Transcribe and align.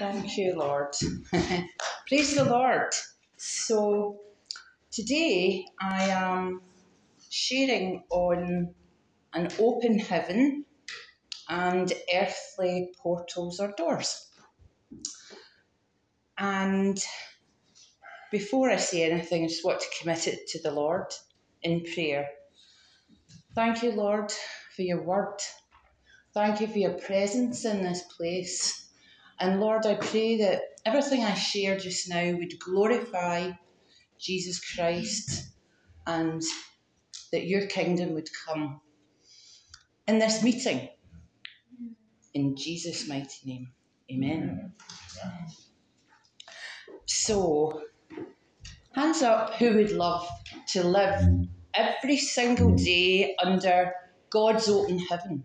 Thank 0.00 0.38
you, 0.38 0.54
Lord. 0.56 0.94
Praise 2.08 2.34
the 2.34 2.44
Lord. 2.44 2.90
So, 3.36 4.16
today 4.90 5.66
I 5.78 6.04
am 6.04 6.62
sharing 7.28 8.02
on 8.08 8.74
an 9.34 9.48
open 9.58 9.98
heaven 9.98 10.64
and 11.50 11.92
earthly 12.14 12.92
portals 13.02 13.60
or 13.60 13.74
doors. 13.76 14.26
And 16.38 16.98
before 18.32 18.70
I 18.70 18.76
say 18.76 19.02
anything, 19.02 19.44
I 19.44 19.48
just 19.48 19.66
want 19.66 19.80
to 19.80 20.00
commit 20.00 20.26
it 20.28 20.48
to 20.48 20.62
the 20.62 20.70
Lord 20.70 21.12
in 21.62 21.84
prayer. 21.92 22.26
Thank 23.54 23.82
you, 23.82 23.92
Lord, 23.92 24.32
for 24.74 24.80
your 24.80 25.02
word. 25.02 25.40
Thank 26.32 26.62
you 26.62 26.68
for 26.68 26.78
your 26.78 26.94
presence 26.94 27.66
in 27.66 27.82
this 27.82 28.02
place. 28.16 28.89
And 29.40 29.58
Lord, 29.58 29.86
I 29.86 29.94
pray 29.94 30.36
that 30.38 30.60
everything 30.84 31.24
I 31.24 31.32
share 31.32 31.78
just 31.78 32.10
now 32.10 32.32
would 32.32 32.52
glorify 32.62 33.52
Jesus 34.20 34.60
Christ 34.74 35.54
and 36.06 36.42
that 37.32 37.46
your 37.46 37.66
kingdom 37.66 38.12
would 38.12 38.28
come 38.46 38.80
in 40.06 40.18
this 40.18 40.42
meeting. 40.42 40.90
In 42.34 42.54
Jesus' 42.54 43.08
mighty 43.08 43.38
name. 43.46 43.72
Amen. 44.12 44.72
So, 47.06 47.80
hands 48.94 49.22
up 49.22 49.54
who 49.54 49.74
would 49.74 49.92
love 49.92 50.28
to 50.72 50.84
live 50.84 51.24
every 51.74 52.18
single 52.18 52.74
day 52.74 53.34
under 53.42 53.92
God's 54.30 54.68
open 54.68 54.98
heaven, 54.98 55.44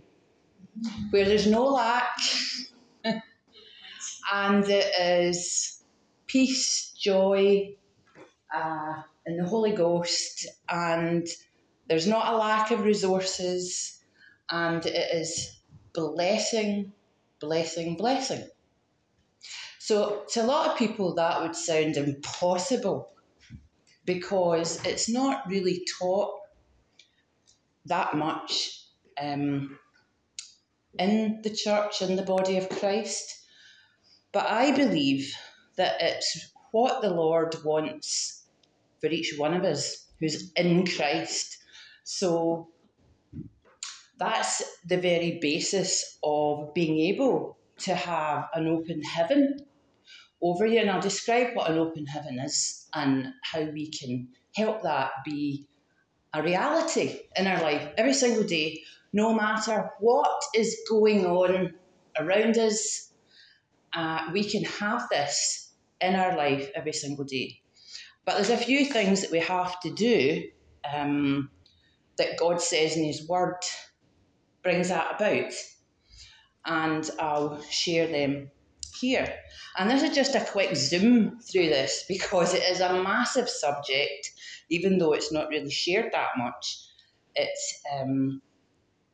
where 1.12 1.26
there's 1.26 1.48
no 1.48 1.64
lack 1.66 2.18
and 4.32 4.64
it 4.68 4.94
is 5.00 5.84
peace, 6.28 6.94
joy, 6.98 7.76
uh, 8.54 9.02
in 9.26 9.38
the 9.38 9.46
Holy 9.46 9.72
Ghost, 9.72 10.48
and 10.70 11.28
there's 11.88 12.08
not 12.08 12.34
a 12.34 12.38
lack 12.38 12.72
of 12.72 12.84
resources, 12.84 14.00
and 14.50 14.86
it 14.86 15.16
is 15.16 15.62
blessing, 15.94 16.94
blessing, 17.40 17.96
blessing. 17.98 18.48
So, 19.80 20.24
to 20.30 20.44
a 20.44 20.48
lot 20.48 20.72
of 20.72 20.78
people, 20.78 21.16
that 21.16 21.42
would 21.42 21.56
sound 21.56 21.98
impossible 21.98 23.12
because 24.06 24.84
it's 24.86 25.10
not 25.10 25.48
really 25.48 25.86
taught 26.00 26.40
that 27.86 28.16
much 28.16 28.82
um, 29.22 29.78
in 30.98 31.42
the 31.44 31.50
church, 31.50 32.02
in 32.02 32.16
the 32.16 32.24
body 32.24 32.58
of 32.58 32.70
Christ. 32.70 33.45
But 34.36 34.48
I 34.48 34.76
believe 34.76 35.34
that 35.78 35.96
it's 36.02 36.52
what 36.72 37.02
the 37.02 37.10
Lord 37.10 37.56
wants 37.64 38.44
for 39.00 39.08
each 39.08 39.36
one 39.38 39.54
of 39.54 39.64
us 39.64 40.08
who's 40.20 40.52
in 40.58 40.86
Christ. 40.86 41.58
So 42.04 42.68
that's 44.20 44.62
the 44.86 44.98
very 44.98 45.40
basis 45.42 46.20
of 46.22 46.74
being 46.74 47.00
able 47.14 47.58
to 47.78 47.96
have 47.96 48.50
an 48.54 48.68
open 48.68 49.02
heaven 49.04 49.56
over 50.42 50.66
you. 50.66 50.82
And 50.82 50.90
I'll 50.90 51.00
describe 51.00 51.56
what 51.56 51.72
an 51.72 51.78
open 51.78 52.06
heaven 52.06 52.38
is 52.38 52.90
and 52.94 53.28
how 53.42 53.62
we 53.62 53.90
can 53.90 54.28
help 54.54 54.82
that 54.82 55.12
be 55.24 55.66
a 56.34 56.44
reality 56.44 57.22
in 57.38 57.48
our 57.48 57.62
life 57.62 57.88
every 57.98 58.14
single 58.14 58.44
day, 58.44 58.82
no 59.14 59.34
matter 59.34 59.92
what 60.02 60.44
is 60.54 60.82
going 60.90 61.26
on 61.26 61.74
around 62.20 62.58
us, 62.58 63.14
uh, 63.96 64.30
we 64.34 64.44
can 64.44 64.64
have 64.64 65.08
this 65.10 65.74
in 66.02 66.16
our 66.16 66.36
life 66.36 66.70
every 66.76 66.94
single 66.94 67.26
day. 67.26 67.62
But 68.26 68.36
there's 68.36 68.50
a 68.50 68.58
few 68.58 68.86
things 68.86 69.22
that 69.22 69.32
we 69.32 69.40
have 69.40 69.80
to 69.82 69.92
do 69.92 70.44
um, 70.94 71.50
that 72.18 72.38
God 72.38 72.62
says 72.62 72.98
in 72.98 73.04
His 73.04 73.28
Word 73.28 73.58
brings 74.64 74.90
that 74.90 75.16
about. 75.16 75.54
And 76.66 77.10
I'll 77.20 77.62
share 77.64 78.08
them 78.08 78.50
here. 79.00 79.32
And 79.78 79.90
this 79.90 80.04
is 80.04 80.16
just 80.16 80.36
a 80.36 80.46
quick 80.52 80.76
zoom 80.76 81.40
through 81.40 81.70
this 81.70 82.06
because 82.08 82.54
it 82.54 82.64
is 82.64 82.80
a 82.80 83.04
massive 83.04 83.50
subject, 83.50 84.32
even 84.70 84.98
though 84.98 85.14
it's 85.14 85.32
not 85.32 85.50
really 85.50 85.70
shared 85.70 86.12
that 86.14 86.30
much. 86.38 86.80
It's, 87.36 87.82
um, 87.94 88.42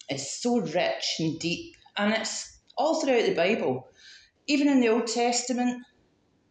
it's 0.07 0.41
so 0.41 0.59
rich 0.59 1.15
and 1.19 1.39
deep, 1.39 1.75
and 1.97 2.13
it's 2.13 2.59
all 2.77 3.01
throughout 3.01 3.25
the 3.25 3.33
Bible 3.33 3.87
even 4.51 4.67
in 4.67 4.81
the 4.81 4.89
Old 4.89 5.07
Testament 5.07 5.81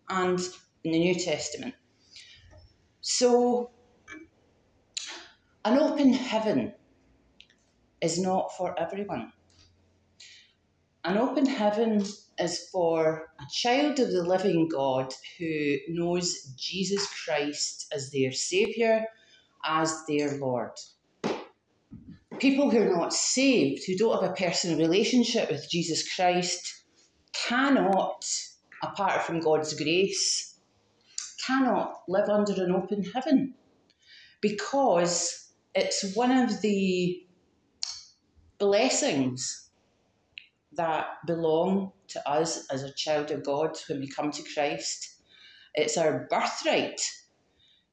and 0.09 0.41
in 0.85 0.93
the 0.93 0.99
New 0.99 1.15
Testament. 1.15 1.75
So, 3.03 3.73
an 5.67 5.79
open 5.79 6.15
heaven 6.15 6.73
is 8.01 8.19
not 8.19 8.57
for 8.57 8.79
everyone. 8.81 9.33
An 11.05 11.19
open 11.19 11.45
heaven 11.45 12.07
is 12.39 12.69
for 12.73 13.27
a 13.39 13.45
child 13.53 14.01
of 14.01 14.11
the 14.13 14.23
living 14.23 14.69
God 14.69 15.13
who 15.39 15.77
knows 15.89 16.55
Jesus 16.57 17.07
Christ 17.25 17.87
as 17.93 18.11
their 18.11 18.33
Saviour, 18.33 19.05
as 19.63 20.05
their 20.09 20.39
Lord. 20.39 20.73
People 22.39 22.71
who 22.71 22.81
are 22.81 22.97
not 22.97 23.13
saved, 23.13 23.83
who 23.87 23.97
don't 23.97 24.23
have 24.23 24.31
a 24.31 24.35
personal 24.35 24.79
relationship 24.79 25.51
with 25.51 25.71
Jesus 25.71 26.15
Christ, 26.15 26.80
cannot, 27.47 28.25
apart 28.83 29.23
from 29.23 29.41
God's 29.41 29.75
grace, 29.75 30.59
cannot 31.47 32.03
live 32.09 32.29
under 32.29 32.53
an 32.65 32.73
open 32.73 33.05
heaven 33.05 33.55
because 34.41 35.51
it's 35.75 36.15
one 36.15 36.31
of 36.31 36.61
the 36.61 37.23
blessings 38.59 39.71
that 40.73 41.07
belong 41.27 41.93
to 42.09 42.29
us 42.29 42.67
as 42.71 42.83
a 42.83 42.93
child 42.93 43.31
of 43.31 43.45
God 43.45 43.77
when 43.89 44.01
we 44.01 44.09
come 44.09 44.31
to 44.31 44.43
Christ. 44.55 45.17
It's 45.75 45.97
our 45.97 46.27
birthright 46.31 47.01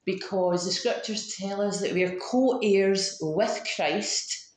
because 0.06 0.66
the 0.66 0.72
scriptures 0.72 1.36
tell 1.38 1.62
us 1.62 1.82
that 1.82 1.94
we 1.94 2.04
are 2.04 2.18
co 2.18 2.60
heirs 2.64 3.18
with 3.22 3.68
Christ 3.76 4.52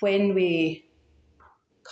when 0.00 0.34
we 0.34 0.86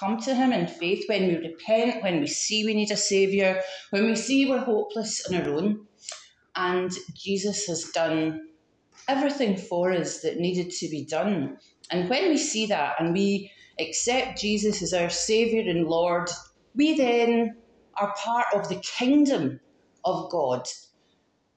come 0.00 0.18
to 0.22 0.34
Him 0.34 0.52
in 0.52 0.66
faith, 0.66 1.04
when 1.08 1.28
we 1.28 1.36
repent, 1.36 2.02
when 2.02 2.20
we 2.20 2.26
see 2.26 2.64
we 2.64 2.74
need 2.74 2.90
a 2.90 2.96
Saviour, 2.96 3.60
when 3.90 4.06
we 4.06 4.16
see 4.16 4.48
we're 4.48 4.58
hopeless 4.58 5.24
on 5.26 5.36
our 5.36 5.50
own, 5.50 5.86
and 6.56 6.90
Jesus 7.14 7.66
has 7.66 7.84
done 7.94 8.40
everything 9.06 9.56
for 9.56 9.92
us 9.92 10.20
that 10.22 10.38
needed 10.38 10.70
to 10.70 10.88
be 10.88 11.04
done. 11.04 11.58
And 11.90 12.08
when 12.08 12.28
we 12.28 12.36
see 12.38 12.66
that 12.66 12.94
and 12.98 13.12
we 13.12 13.52
accept 13.78 14.40
Jesus 14.40 14.82
as 14.82 14.92
our 14.92 15.10
Saviour 15.10 15.68
and 15.68 15.86
Lord, 15.86 16.30
we 16.74 16.96
then 16.96 17.56
are 18.00 18.14
part 18.16 18.46
of 18.54 18.68
the 18.68 18.82
kingdom 18.98 19.60
of 20.04 20.30
God. 20.30 20.66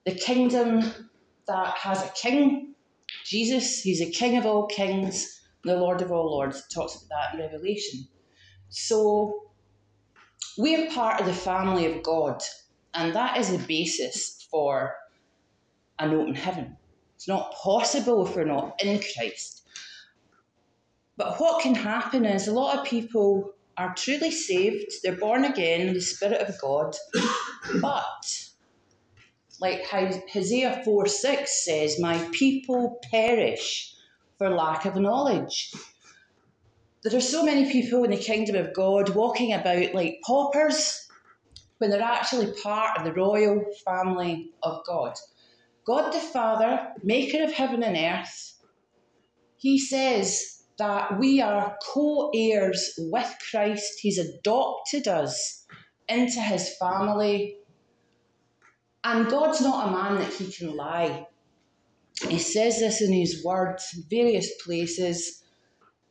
The 0.05 0.15
kingdom 0.15 0.91
that 1.47 1.77
has 1.77 2.03
a 2.03 2.09
king, 2.09 2.75
Jesus, 3.25 3.81
he's 3.81 4.01
a 4.01 4.11
king 4.11 4.37
of 4.37 4.45
all 4.45 4.67
kings, 4.67 5.41
the 5.63 5.77
Lord 5.77 6.01
of 6.01 6.11
all 6.11 6.31
lords. 6.31 6.57
It 6.57 6.73
talks 6.73 6.95
about 6.95 7.07
that 7.09 7.35
in 7.35 7.39
Revelation. 7.39 8.07
So 8.73 9.51
we're 10.57 10.89
part 10.89 11.21
of 11.21 11.27
the 11.27 11.33
family 11.33 11.85
of 11.85 12.01
God, 12.01 12.41
and 12.95 13.13
that 13.13 13.37
is 13.37 13.51
the 13.51 13.59
basis 13.59 14.47
for 14.49 14.95
an 15.99 16.11
open 16.11 16.33
heaven. 16.33 16.75
It's 17.15 17.27
not 17.27 17.53
possible 17.53 18.25
if 18.25 18.35
we're 18.35 18.45
not 18.45 18.81
in 18.83 18.99
Christ. 19.13 19.61
But 21.17 21.39
what 21.39 21.61
can 21.61 21.75
happen 21.75 22.25
is 22.25 22.47
a 22.47 22.51
lot 22.53 22.79
of 22.79 22.85
people 22.85 23.53
are 23.77 23.93
truly 23.93 24.31
saved, 24.31 24.91
they're 25.03 25.17
born 25.17 25.45
again 25.45 25.81
in 25.81 25.93
the 25.93 26.01
Spirit 26.01 26.41
of 26.41 26.59
God, 26.59 26.95
but 27.79 28.49
like 29.59 29.85
how 29.85 30.09
Hosea 30.31 30.81
4 30.83 31.07
6 31.07 31.65
says, 31.65 31.99
My 31.99 32.17
people 32.31 32.99
perish 33.11 33.93
for 34.39 34.49
lack 34.49 34.85
of 34.85 34.95
knowledge 34.95 35.71
there 37.03 37.17
are 37.17 37.21
so 37.21 37.43
many 37.43 37.71
people 37.71 38.03
in 38.03 38.11
the 38.11 38.17
kingdom 38.17 38.55
of 38.55 38.73
God 38.73 39.09
walking 39.09 39.53
about 39.53 39.93
like 39.93 40.19
paupers 40.25 41.07
when 41.77 41.89
they're 41.89 42.01
actually 42.01 42.53
part 42.61 42.97
of 42.97 43.03
the 43.03 43.13
royal 43.13 43.61
family 43.85 44.51
of 44.63 44.85
God. 44.85 45.17
God 45.85 46.13
the 46.13 46.19
Father, 46.19 46.93
maker 47.03 47.43
of 47.43 47.51
heaven 47.51 47.83
and 47.83 47.97
earth, 47.97 48.53
he 49.57 49.77
says 49.77 50.63
that 50.77 51.19
we 51.19 51.41
are 51.41 51.77
co 51.83 52.31
heirs 52.33 52.93
with 52.97 53.35
Christ. 53.51 53.99
He's 53.99 54.17
adopted 54.17 55.07
us 55.07 55.65
into 56.07 56.39
his 56.39 56.75
family. 56.77 57.57
And 59.03 59.29
God's 59.29 59.59
not 59.59 59.89
a 59.89 59.91
man 59.91 60.21
that 60.21 60.33
he 60.33 60.49
can 60.49 60.75
lie. 60.75 61.27
He 62.29 62.39
says 62.39 62.79
this 62.79 63.01
in 63.01 63.11
his 63.11 63.43
words, 63.43 63.91
various 64.09 64.49
places, 64.63 65.43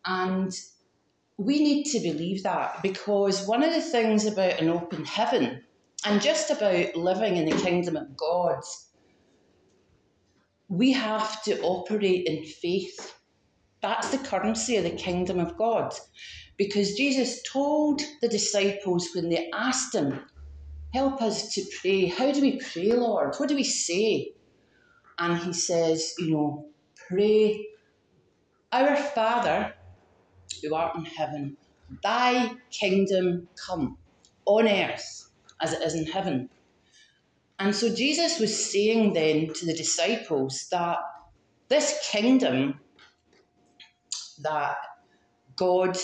and 0.05 0.53
we 1.39 1.61
need 1.61 1.85
to 1.87 2.01
believe 2.01 2.45
that 2.45 2.83
because 2.83 3.47
one 3.47 3.63
of 3.63 3.73
the 3.75 3.81
things 3.83 4.27
about 4.27 4.61
an 4.61 4.69
open 4.69 5.05
heaven 5.05 5.63
and 6.07 6.23
just 6.23 6.51
about 6.51 6.97
living 6.97 7.37
in 7.37 7.47
the 7.47 7.63
kingdom 7.63 7.97
of 7.97 8.17
God, 8.17 8.61
we 10.69 10.93
have 10.93 11.43
to 11.45 11.61
operate 11.63 12.27
in 12.27 12.45
faith. 12.45 13.15
That's 13.83 14.11
the 14.11 14.19
currency 14.19 14.77
of 14.77 14.85
the 14.85 14.91
kingdom 14.91 15.41
of 15.41 15.57
God. 15.59 15.95
Because 16.59 16.95
Jesus 16.95 17.43
told 17.53 18.03
the 18.23 18.29
disciples 18.29 19.11
when 19.15 19.31
they 19.31 19.51
asked 19.55 19.95
him, 19.95 20.21
Help 20.95 21.23
us 21.23 21.55
to 21.55 21.63
pray, 21.81 22.07
how 22.07 22.33
do 22.33 22.41
we 22.43 22.61
pray, 22.61 22.93
Lord? 22.93 23.35
What 23.39 23.49
do 23.49 23.57
we 23.57 23.65
say? 23.65 24.33
And 25.19 25.39
he 25.39 25.53
says, 25.55 26.15
You 26.19 26.33
know, 26.33 26.67
pray, 27.09 27.67
Our 28.73 28.97
Father 28.97 29.75
who 30.61 30.75
art 30.75 30.97
in 30.97 31.05
heaven, 31.05 31.57
thy 32.03 32.53
kingdom 32.71 33.49
come 33.67 33.99
on 34.45 34.69
earth 34.69 35.31
as 35.61 35.73
it 35.73 35.83
is 35.83 35.95
in 35.95 36.07
heaven. 36.07 36.49
And 37.59 37.75
so 37.75 37.95
Jesus 37.95 38.41
was 38.41 38.73
saying 38.73 39.13
then 39.13 39.53
to 39.55 39.67
the 39.67 39.75
disciples 39.75 40.67
that 40.71 40.99
this 41.69 42.09
kingdom 42.11 42.81
that 44.43 44.77
God 45.57 45.97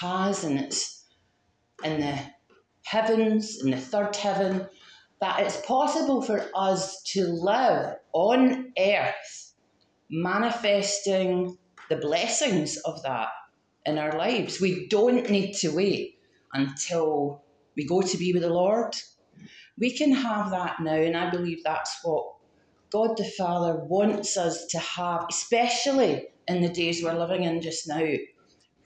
has 0.00 0.44
and 0.44 0.58
it's 0.58 1.04
in 1.84 2.00
the 2.00 2.18
heavens, 2.84 3.62
in 3.62 3.70
the 3.70 3.76
third 3.76 4.16
heaven, 4.16 4.66
that 5.20 5.40
it's 5.40 5.60
possible 5.66 6.22
for 6.22 6.48
us 6.54 7.02
to 7.02 7.26
live 7.26 7.96
on 8.14 8.72
earth 8.78 9.52
manifesting 10.10 11.56
the 11.88 11.96
blessings 11.96 12.78
of 12.78 13.02
that 13.02 13.28
in 13.86 13.98
our 13.98 14.16
lives. 14.16 14.60
We 14.60 14.88
don't 14.88 15.28
need 15.30 15.54
to 15.56 15.74
wait 15.74 16.18
until 16.52 17.44
we 17.76 17.86
go 17.86 18.02
to 18.02 18.16
be 18.16 18.32
with 18.32 18.42
the 18.42 18.50
Lord. 18.50 18.94
We 19.78 19.96
can 19.96 20.12
have 20.12 20.50
that 20.50 20.80
now, 20.80 20.94
and 20.94 21.16
I 21.16 21.30
believe 21.30 21.62
that's 21.64 21.98
what 22.02 22.34
God 22.90 23.16
the 23.16 23.24
Father 23.24 23.76
wants 23.76 24.36
us 24.36 24.66
to 24.66 24.78
have, 24.78 25.26
especially 25.30 26.28
in 26.48 26.60
the 26.60 26.68
days 26.68 27.02
we're 27.02 27.18
living 27.18 27.44
in 27.44 27.62
just 27.62 27.88
now, 27.88 28.04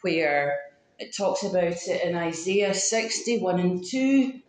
where 0.02 0.56
it 0.99 1.17
talks 1.17 1.43
about 1.43 1.64
it 1.64 2.05
in 2.05 2.14
Isaiah 2.14 2.75
61 2.75 3.58
and 3.58 3.85
2 3.85 4.41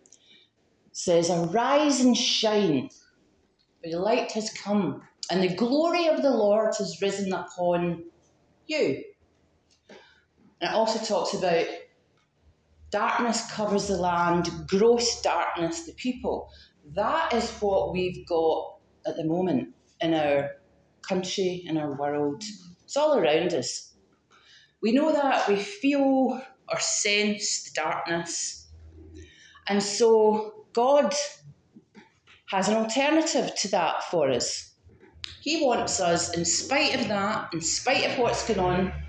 says, 0.92 1.30
Arise 1.30 2.01
and 2.01 2.15
shine, 2.15 2.89
for 3.81 3.89
the 3.89 4.00
light 4.00 4.31
has 4.33 4.51
come, 4.51 5.01
and 5.31 5.42
the 5.42 5.56
glory 5.56 6.07
of 6.07 6.21
the 6.21 6.30
Lord 6.30 6.74
has 6.77 7.01
risen 7.01 7.33
upon 7.33 8.03
you. 8.68 9.03
And 10.66 10.74
it 10.74 10.78
also 10.78 10.98
talks 10.98 11.36
about 11.36 11.68
darkness 12.90 13.52
covers 13.52 13.88
the 13.88 13.98
land, 13.98 14.50
gross 14.68 15.22
darkness 15.22 15.86
the 15.86 15.94
people. 15.94 16.50
That 16.96 17.34
is 17.34 17.52
what 17.60 17.94
we've 17.94 18.26
got 18.28 18.80
at 19.06 19.16
the 19.16 19.26
moment 19.26 19.76
in 20.02 20.16
our 20.16 20.54
country, 21.08 21.64
in 21.68 21.78
our 21.78 21.96
world. 21.96 22.44
It's 22.84 22.98
all 22.98 23.16
around 23.16 23.54
us. 23.54 23.94
We 24.82 24.92
know 24.92 25.14
that, 25.14 25.48
we 25.48 25.56
feel 25.56 26.42
or 26.68 26.80
sense 26.80 27.66
the 27.66 27.82
darkness. 27.84 28.68
And 29.70 29.84
so 29.84 30.66
God 30.74 31.14
has 32.50 32.70
an 32.70 32.78
alternative 32.78 33.54
to 33.56 33.68
that 33.68 34.04
for 34.06 34.32
us. 34.32 34.74
He 35.42 35.64
wants 35.64 36.00
us, 36.00 36.36
in 36.36 36.44
spite 36.44 37.00
of 37.00 37.08
that, 37.10 37.54
in 37.54 37.62
spite 37.62 38.10
of 38.10 38.18
what's 38.18 38.48
going 38.48 38.60
on, 38.60 39.05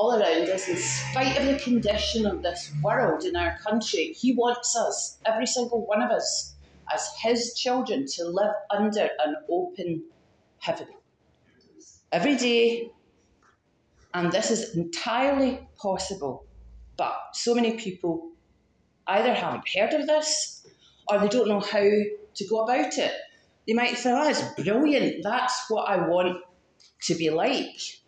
all 0.00 0.14
around 0.14 0.48
us, 0.48 0.66
in 0.66 0.78
spite 0.78 1.36
of 1.36 1.44
the 1.44 1.58
condition 1.58 2.24
of 2.24 2.42
this 2.42 2.72
world 2.82 3.22
in 3.24 3.36
our 3.36 3.58
country, 3.58 4.14
He 4.18 4.32
wants 4.32 4.74
us, 4.74 5.18
every 5.26 5.46
single 5.46 5.84
one 5.84 6.00
of 6.00 6.10
us, 6.10 6.54
as 6.90 7.06
His 7.22 7.52
children, 7.54 8.06
to 8.14 8.24
live 8.24 8.54
under 8.74 9.10
an 9.24 9.36
open 9.50 10.02
heaven. 10.58 10.86
Every 12.12 12.34
day, 12.34 12.90
and 14.14 14.32
this 14.32 14.50
is 14.50 14.74
entirely 14.74 15.68
possible, 15.76 16.46
but 16.96 17.14
so 17.34 17.54
many 17.54 17.76
people 17.76 18.30
either 19.06 19.34
haven't 19.34 19.68
heard 19.68 19.92
of 19.92 20.06
this 20.06 20.66
or 21.08 21.18
they 21.18 21.28
don't 21.28 21.48
know 21.48 21.60
how 21.60 21.78
to 21.80 22.48
go 22.48 22.64
about 22.64 22.96
it. 22.96 23.12
They 23.66 23.74
might 23.74 23.98
think, 23.98 24.16
oh, 24.18 24.30
it's 24.30 24.62
brilliant, 24.62 25.22
that's 25.22 25.66
what 25.68 25.90
I 25.90 26.08
want 26.08 26.38
to 27.02 27.14
be 27.14 27.28
like. 27.28 27.99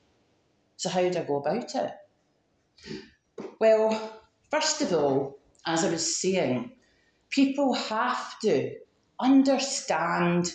So, 0.82 0.90
how 0.90 1.08
do 1.08 1.16
I 1.16 1.22
go 1.22 1.36
about 1.36 1.72
it? 1.76 1.92
Well, 3.60 4.20
first 4.50 4.82
of 4.82 4.92
all, 4.92 5.38
as 5.64 5.84
I 5.84 5.90
was 5.90 6.16
saying, 6.16 6.72
people 7.30 7.72
have 7.74 8.40
to 8.40 8.74
understand 9.20 10.50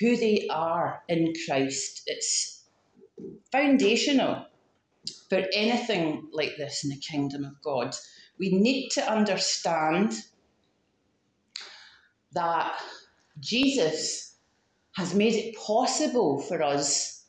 who 0.00 0.16
they 0.16 0.48
are 0.50 1.04
in 1.08 1.34
Christ. 1.46 2.02
It's 2.08 2.64
foundational 3.52 4.46
for 5.28 5.44
anything 5.52 6.30
like 6.32 6.56
this 6.58 6.82
in 6.82 6.90
the 6.90 6.96
kingdom 6.96 7.44
of 7.44 7.62
God. 7.62 7.94
We 8.40 8.50
need 8.50 8.88
to 8.94 9.08
understand 9.08 10.14
that 12.32 12.76
Jesus 13.38 14.34
has 14.96 15.14
made 15.14 15.34
it 15.34 15.54
possible 15.54 16.40
for 16.40 16.60
us 16.60 17.24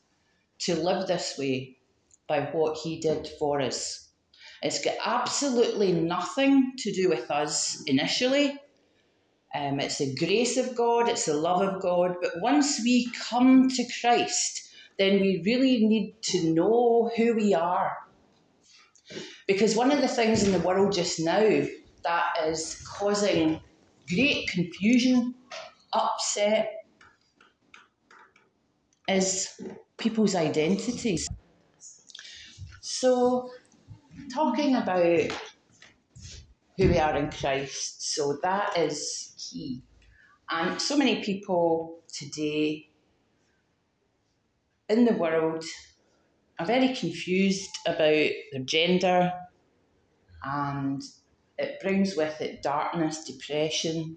to 0.58 0.74
live 0.74 1.06
this 1.06 1.36
way 1.38 1.75
by 2.28 2.40
what 2.52 2.78
he 2.78 3.00
did 3.00 3.28
for 3.38 3.60
us. 3.60 4.10
It's 4.62 4.82
got 4.82 4.96
absolutely 5.04 5.92
nothing 5.92 6.72
to 6.78 6.92
do 6.92 7.08
with 7.08 7.30
us 7.30 7.82
initially. 7.86 8.58
Um, 9.54 9.80
it's 9.80 9.98
the 9.98 10.14
grace 10.14 10.56
of 10.56 10.74
God, 10.74 11.08
it's 11.08 11.26
the 11.26 11.34
love 11.34 11.62
of 11.62 11.80
God. 11.80 12.16
But 12.20 12.32
once 12.40 12.80
we 12.82 13.10
come 13.28 13.68
to 13.68 13.84
Christ, 14.00 14.68
then 14.98 15.20
we 15.20 15.42
really 15.44 15.86
need 15.86 16.16
to 16.24 16.52
know 16.52 17.10
who 17.16 17.34
we 17.34 17.54
are. 17.54 17.92
Because 19.46 19.76
one 19.76 19.92
of 19.92 20.00
the 20.00 20.08
things 20.08 20.42
in 20.42 20.52
the 20.52 20.66
world 20.66 20.92
just 20.92 21.20
now 21.20 21.64
that 22.04 22.24
is 22.46 22.82
causing 22.98 23.60
great 24.08 24.48
confusion, 24.48 25.34
upset, 25.92 26.72
is 29.08 29.48
people's 29.98 30.34
identities. 30.34 31.28
So, 32.98 33.50
talking 34.32 34.74
about 34.74 35.30
who 36.78 36.88
we 36.88 36.98
are 36.98 37.14
in 37.18 37.30
Christ, 37.30 38.14
so 38.14 38.38
that 38.42 38.78
is 38.78 39.34
key. 39.36 39.82
And 40.48 40.80
so 40.80 40.96
many 40.96 41.22
people 41.22 42.00
today 42.10 42.88
in 44.88 45.04
the 45.04 45.12
world 45.12 45.62
are 46.58 46.64
very 46.64 46.94
confused 46.94 47.76
about 47.86 48.30
their 48.52 48.64
gender, 48.64 49.30
and 50.42 51.02
it 51.58 51.78
brings 51.82 52.16
with 52.16 52.40
it 52.40 52.62
darkness, 52.62 53.24
depression, 53.24 54.16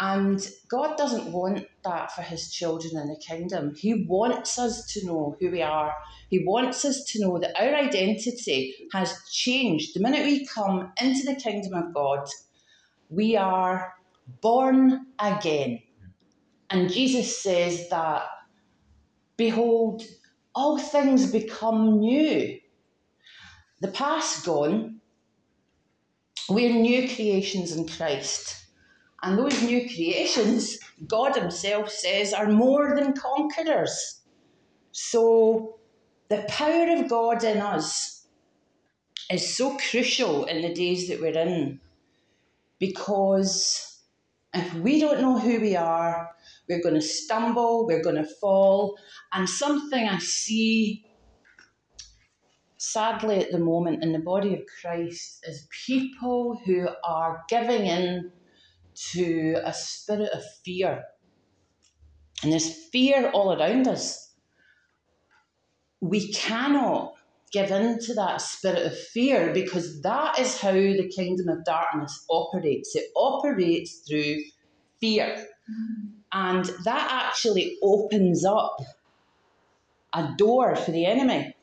and 0.00 0.48
God 0.68 0.96
doesn't 0.96 1.32
want 1.32 1.66
that 1.82 2.12
for 2.12 2.22
his 2.22 2.52
children 2.52 2.96
in 2.96 3.08
the 3.08 3.16
kingdom. 3.16 3.74
He 3.74 4.06
wants 4.08 4.56
us 4.56 4.86
to 4.92 5.04
know 5.04 5.36
who 5.40 5.50
we 5.50 5.60
are. 5.60 5.92
He 6.30 6.44
wants 6.44 6.84
us 6.84 7.04
to 7.06 7.20
know 7.20 7.40
that 7.40 7.60
our 7.60 7.74
identity 7.74 8.74
has 8.92 9.12
changed. 9.32 9.94
The 9.94 10.00
minute 10.00 10.24
we 10.24 10.46
come 10.46 10.92
into 11.02 11.24
the 11.24 11.34
kingdom 11.34 11.74
of 11.74 11.92
God, 11.92 12.28
we 13.10 13.36
are 13.36 13.92
born 14.40 15.06
again. 15.18 15.80
And 16.70 16.92
Jesus 16.92 17.42
says 17.42 17.88
that, 17.88 18.22
behold, 19.36 20.04
all 20.54 20.78
things 20.78 21.32
become 21.32 21.98
new. 21.98 22.56
The 23.80 23.88
past 23.88 24.46
gone, 24.46 25.00
we're 26.48 26.72
new 26.72 27.12
creations 27.12 27.72
in 27.72 27.88
Christ. 27.88 28.67
And 29.22 29.38
those 29.38 29.62
new 29.62 29.80
creations, 29.80 30.78
God 31.06 31.34
Himself 31.34 31.90
says, 31.90 32.32
are 32.32 32.48
more 32.48 32.94
than 32.94 33.14
conquerors. 33.14 34.20
So 34.92 35.78
the 36.28 36.44
power 36.48 36.94
of 36.96 37.08
God 37.08 37.42
in 37.42 37.58
us 37.58 38.26
is 39.30 39.56
so 39.56 39.76
crucial 39.90 40.44
in 40.44 40.62
the 40.62 40.72
days 40.72 41.08
that 41.08 41.20
we're 41.20 41.38
in 41.38 41.80
because 42.78 44.02
if 44.54 44.72
we 44.74 45.00
don't 45.00 45.20
know 45.20 45.38
who 45.38 45.60
we 45.60 45.76
are, 45.76 46.30
we're 46.68 46.82
going 46.82 46.94
to 46.94 47.00
stumble, 47.00 47.86
we're 47.86 48.02
going 48.02 48.16
to 48.16 48.28
fall. 48.40 48.96
And 49.32 49.48
something 49.48 50.08
I 50.08 50.18
see 50.18 51.04
sadly 52.78 53.40
at 53.40 53.50
the 53.50 53.58
moment 53.58 54.02
in 54.02 54.12
the 54.12 54.18
body 54.20 54.54
of 54.54 54.60
Christ 54.80 55.44
is 55.46 55.66
people 55.86 56.60
who 56.64 56.88
are 57.04 57.44
giving 57.48 57.86
in 57.86 58.32
to 59.12 59.56
a 59.64 59.72
spirit 59.72 60.30
of 60.32 60.42
fear. 60.64 61.04
And 62.42 62.52
there's 62.52 62.88
fear 62.90 63.30
all 63.30 63.52
around 63.52 63.88
us. 63.88 64.32
We 66.00 66.32
cannot 66.32 67.14
give 67.52 67.70
in 67.70 67.98
to 67.98 68.14
that 68.14 68.40
spirit 68.40 68.86
of 68.86 68.98
fear 68.98 69.52
because 69.52 70.02
that 70.02 70.38
is 70.38 70.60
how 70.60 70.72
the 70.72 71.10
kingdom 71.14 71.48
of 71.48 71.64
darkness 71.64 72.24
operates. 72.30 72.94
It 72.94 73.06
operates 73.16 74.02
through 74.08 74.36
fear. 75.00 75.46
And 76.32 76.64
that 76.84 77.26
actually 77.28 77.78
opens 77.82 78.44
up 78.44 78.76
a 80.12 80.34
door 80.36 80.76
for 80.76 80.90
the 80.90 81.06
enemy. 81.06 81.54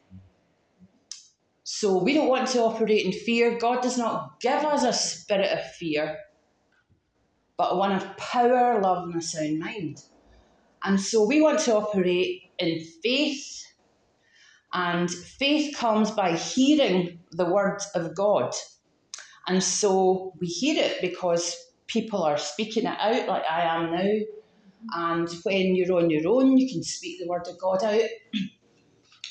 So 1.63 1.97
we 1.97 2.13
don't 2.13 2.27
want 2.27 2.47
to 2.49 2.61
operate 2.63 3.05
in 3.05 3.11
fear. 3.11 3.57
God 3.57 3.81
does 3.81 3.97
not 3.97 4.39
give 4.39 4.63
us 4.63 4.83
a 4.83 4.93
spirit 4.93 5.51
of 5.51 5.65
fear, 5.73 6.17
but 7.57 7.77
one 7.77 7.91
of 7.91 8.17
power, 8.17 8.81
love, 8.81 9.03
and 9.05 9.15
a 9.15 9.21
sound 9.21 9.59
mind. 9.59 9.97
And 10.83 10.99
so 10.99 11.25
we 11.25 11.41
want 11.41 11.59
to 11.61 11.75
operate 11.75 12.41
in 12.59 12.79
faith 13.03 13.65
and 14.75 15.09
faith 15.09 15.77
comes 15.77 16.11
by 16.11 16.35
hearing 16.35 17.19
the 17.31 17.45
word 17.45 17.79
of 17.95 18.13
God. 18.13 18.53
And 19.47 19.63
so 19.63 20.33
we 20.41 20.47
hear 20.47 20.83
it 20.83 20.97
because 21.01 21.55
people 21.87 22.23
are 22.23 22.37
speaking 22.37 22.83
it 22.83 22.97
out 22.99 23.27
like 23.27 23.43
I 23.49 23.61
am 23.61 23.91
now. 23.91 24.09
And 24.93 25.29
when 25.43 25.75
you're 25.75 25.97
on 25.97 26.09
your 26.09 26.27
own, 26.27 26.57
you 26.57 26.69
can 26.69 26.83
speak 26.83 27.19
the 27.19 27.27
word 27.27 27.47
of 27.47 27.57
God 27.57 27.83
out. 27.85 28.09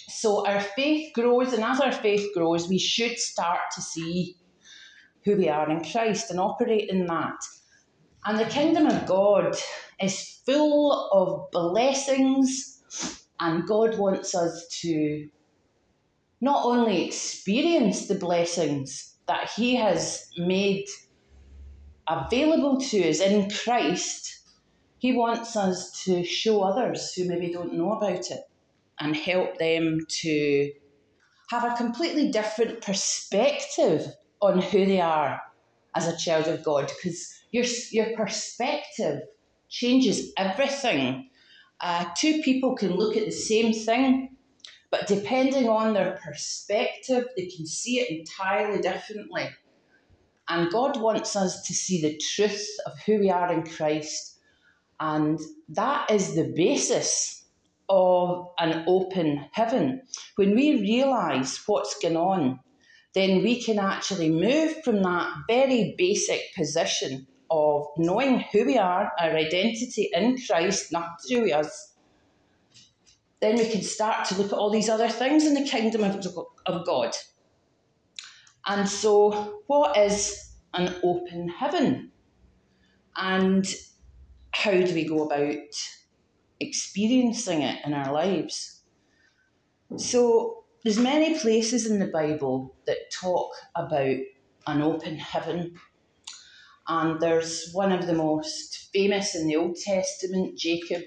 so 0.08 0.46
our 0.46 0.60
faith 0.60 1.12
grows, 1.14 1.52
and 1.52 1.62
as 1.62 1.80
our 1.80 1.92
faith 1.92 2.26
grows, 2.34 2.68
we 2.68 2.78
should 2.78 3.18
start 3.18 3.60
to 3.74 3.82
see 3.82 4.36
who 5.26 5.36
we 5.36 5.48
are 5.50 5.70
in 5.70 5.84
Christ 5.84 6.30
and 6.30 6.40
operate 6.40 6.88
in 6.88 7.06
that. 7.06 7.36
And 8.26 8.38
the 8.38 8.46
kingdom 8.46 8.86
of 8.86 9.04
God 9.06 9.54
is 10.00 10.40
full 10.46 11.10
of 11.12 11.50
blessings, 11.50 12.80
and 13.38 13.66
God 13.66 13.98
wants 13.98 14.34
us 14.34 14.66
to 14.80 15.28
not 16.40 16.64
only 16.64 17.04
experience 17.04 18.06
the 18.06 18.14
blessings 18.14 19.16
that 19.26 19.50
He 19.50 19.76
has 19.76 20.30
made 20.38 20.86
available 22.08 22.80
to 22.80 23.08
us 23.08 23.20
in 23.20 23.50
Christ, 23.50 24.38
He 24.98 25.12
wants 25.12 25.54
us 25.54 26.04
to 26.04 26.24
show 26.24 26.62
others 26.62 27.12
who 27.12 27.28
maybe 27.28 27.52
don't 27.52 27.74
know 27.74 27.92
about 27.92 28.30
it 28.30 28.40
and 29.00 29.14
help 29.14 29.58
them 29.58 30.00
to 30.08 30.72
have 31.50 31.64
a 31.64 31.76
completely 31.76 32.30
different 32.30 32.80
perspective 32.80 34.06
on 34.40 34.62
who 34.62 34.86
they 34.86 35.00
are 35.00 35.40
as 35.94 36.08
a 36.08 36.16
child 36.16 36.46
of 36.46 36.62
God. 36.62 36.90
Because 37.02 37.43
your, 37.54 37.64
your 37.92 38.16
perspective 38.16 39.22
changes 39.68 40.32
everything. 40.36 41.30
Uh, 41.80 42.06
two 42.16 42.40
people 42.42 42.76
can 42.76 42.94
look 42.94 43.16
at 43.16 43.24
the 43.24 43.32
same 43.32 43.72
thing 43.72 44.34
but 44.94 45.08
depending 45.08 45.68
on 45.68 45.92
their 45.92 46.20
perspective, 46.24 47.26
they 47.36 47.46
can 47.46 47.66
see 47.66 47.98
it 47.98 48.16
entirely 48.16 48.80
differently. 48.80 49.48
And 50.48 50.70
God 50.70 51.00
wants 51.00 51.34
us 51.34 51.62
to 51.62 51.74
see 51.74 52.00
the 52.00 52.16
truth 52.16 52.64
of 52.86 52.92
who 53.00 53.18
we 53.18 53.28
are 53.28 53.52
in 53.52 53.64
Christ. 53.64 54.38
And 55.00 55.40
that 55.70 56.12
is 56.12 56.36
the 56.36 56.52
basis 56.54 57.44
of 57.88 58.52
an 58.60 58.84
open 58.86 59.46
heaven. 59.50 60.02
When 60.36 60.54
we 60.54 60.80
realise 60.80 61.60
what's 61.66 61.98
going 61.98 62.16
on, 62.16 62.60
then 63.14 63.42
we 63.42 63.60
can 63.60 63.80
actually 63.80 64.30
move 64.30 64.80
from 64.84 65.02
that 65.02 65.28
very 65.48 65.96
basic 65.98 66.54
position 66.56 67.26
of 67.50 67.86
knowing 67.96 68.40
who 68.52 68.64
we 68.64 68.78
are, 68.78 69.12
our 69.18 69.30
identity 69.30 70.10
in 70.12 70.38
Christ, 70.46 70.92
not 70.92 71.16
through 71.26 71.52
us, 71.52 71.94
then 73.40 73.56
we 73.56 73.68
can 73.68 73.82
start 73.82 74.26
to 74.26 74.36
look 74.36 74.52
at 74.52 74.58
all 74.58 74.70
these 74.70 74.88
other 74.88 75.08
things 75.08 75.44
in 75.44 75.54
the 75.54 75.68
kingdom 75.68 76.02
of, 76.02 76.26
of 76.66 76.86
God. 76.86 77.14
And 78.66 78.88
so, 78.88 79.60
what 79.66 79.96
is 79.96 80.52
an 80.72 80.94
open 81.02 81.48
heaven? 81.48 82.10
And 83.16 83.66
how 84.52 84.72
do 84.72 84.94
we 84.94 85.04
go 85.06 85.24
about 85.24 85.68
experiencing 86.60 87.62
it 87.62 87.84
in 87.84 87.92
our 87.92 88.12
lives? 88.12 88.82
So, 89.96 90.64
there's 90.82 90.98
many 90.98 91.38
places 91.38 91.90
in 91.90 91.98
the 91.98 92.06
Bible 92.06 92.76
that 92.86 93.10
talk 93.12 93.50
about 93.74 94.16
an 94.66 94.82
open 94.82 95.16
heaven. 95.16 95.74
And 96.86 97.20
there's 97.20 97.70
one 97.72 97.92
of 97.92 98.06
the 98.06 98.14
most 98.14 98.90
famous 98.92 99.34
in 99.34 99.46
the 99.46 99.56
Old 99.56 99.76
Testament, 99.76 100.58
Jacob 100.58 101.02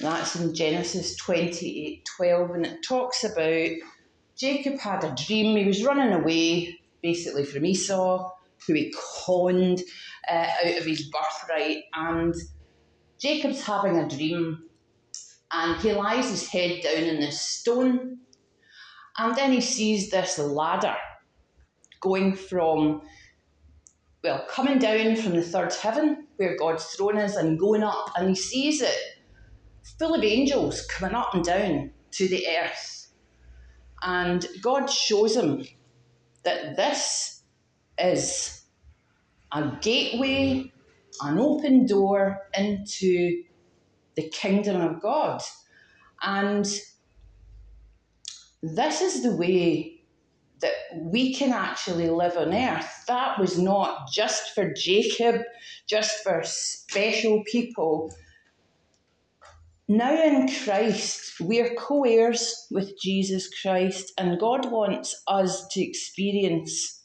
that's 0.00 0.36
in 0.36 0.54
Genesis 0.54 1.16
28 1.16 2.06
12, 2.16 2.50
and 2.50 2.66
it 2.66 2.82
talks 2.82 3.24
about 3.24 3.70
Jacob 4.36 4.78
had 4.78 5.04
a 5.04 5.14
dream. 5.14 5.56
He 5.56 5.64
was 5.64 5.84
running 5.84 6.12
away 6.12 6.80
basically 7.02 7.44
from 7.44 7.64
Esau, 7.64 8.30
who 8.66 8.74
he 8.74 8.92
conned 9.24 9.82
uh, 10.28 10.46
out 10.64 10.78
of 10.78 10.84
his 10.84 11.08
birthright. 11.10 11.84
And 11.94 12.34
Jacob's 13.20 13.62
having 13.62 13.98
a 13.98 14.08
dream, 14.08 14.64
and 15.52 15.80
he 15.80 15.92
lies 15.92 16.30
his 16.30 16.48
head 16.48 16.82
down 16.82 17.04
in 17.04 17.20
this 17.20 17.40
stone. 17.40 18.18
And 19.16 19.36
then 19.36 19.52
he 19.52 19.60
sees 19.60 20.10
this 20.10 20.38
ladder 20.38 20.96
going 22.00 22.34
from, 22.34 23.02
well, 24.24 24.46
coming 24.48 24.78
down 24.78 25.16
from 25.16 25.34
the 25.34 25.42
third 25.42 25.72
heaven 25.74 26.26
where 26.36 26.56
God's 26.56 26.86
throne 26.86 27.18
is 27.18 27.36
and 27.36 27.58
going 27.58 27.82
up, 27.82 28.10
and 28.16 28.30
he 28.30 28.34
sees 28.34 28.80
it 28.80 28.96
full 29.98 30.14
of 30.14 30.24
angels 30.24 30.86
coming 30.86 31.14
up 31.14 31.34
and 31.34 31.44
down 31.44 31.90
to 32.12 32.26
the 32.26 32.46
earth. 32.58 33.12
And 34.02 34.46
God 34.62 34.86
shows 34.86 35.36
him 35.36 35.62
that 36.42 36.74
this 36.76 37.42
is 37.98 38.62
a 39.52 39.76
gateway, 39.82 40.72
an 41.22 41.38
open 41.38 41.84
door 41.84 42.38
into 42.56 43.42
the 44.16 44.30
kingdom 44.30 44.80
of 44.80 45.02
God. 45.02 45.42
And 46.22 46.66
this 48.62 49.02
is 49.02 49.22
the 49.22 49.36
way 49.36 49.93
that 50.64 50.72
we 50.96 51.34
can 51.34 51.52
actually 51.52 52.08
live 52.08 52.36
on 52.36 52.52
earth. 52.52 53.04
That 53.06 53.38
was 53.38 53.58
not 53.58 54.10
just 54.10 54.54
for 54.54 54.72
Jacob, 54.72 55.42
just 55.86 56.24
for 56.24 56.42
special 56.42 57.44
people 57.44 58.10
now 59.88 60.14
in 60.14 60.48
Christ, 60.48 61.38
we 61.40 61.60
are 61.60 61.74
co 61.74 62.04
heirs 62.04 62.66
with 62.70 62.98
Jesus 62.98 63.50
Christ, 63.60 64.14
and 64.16 64.40
God 64.40 64.72
wants 64.72 65.22
us 65.28 65.68
to 65.68 65.82
experience 65.82 67.02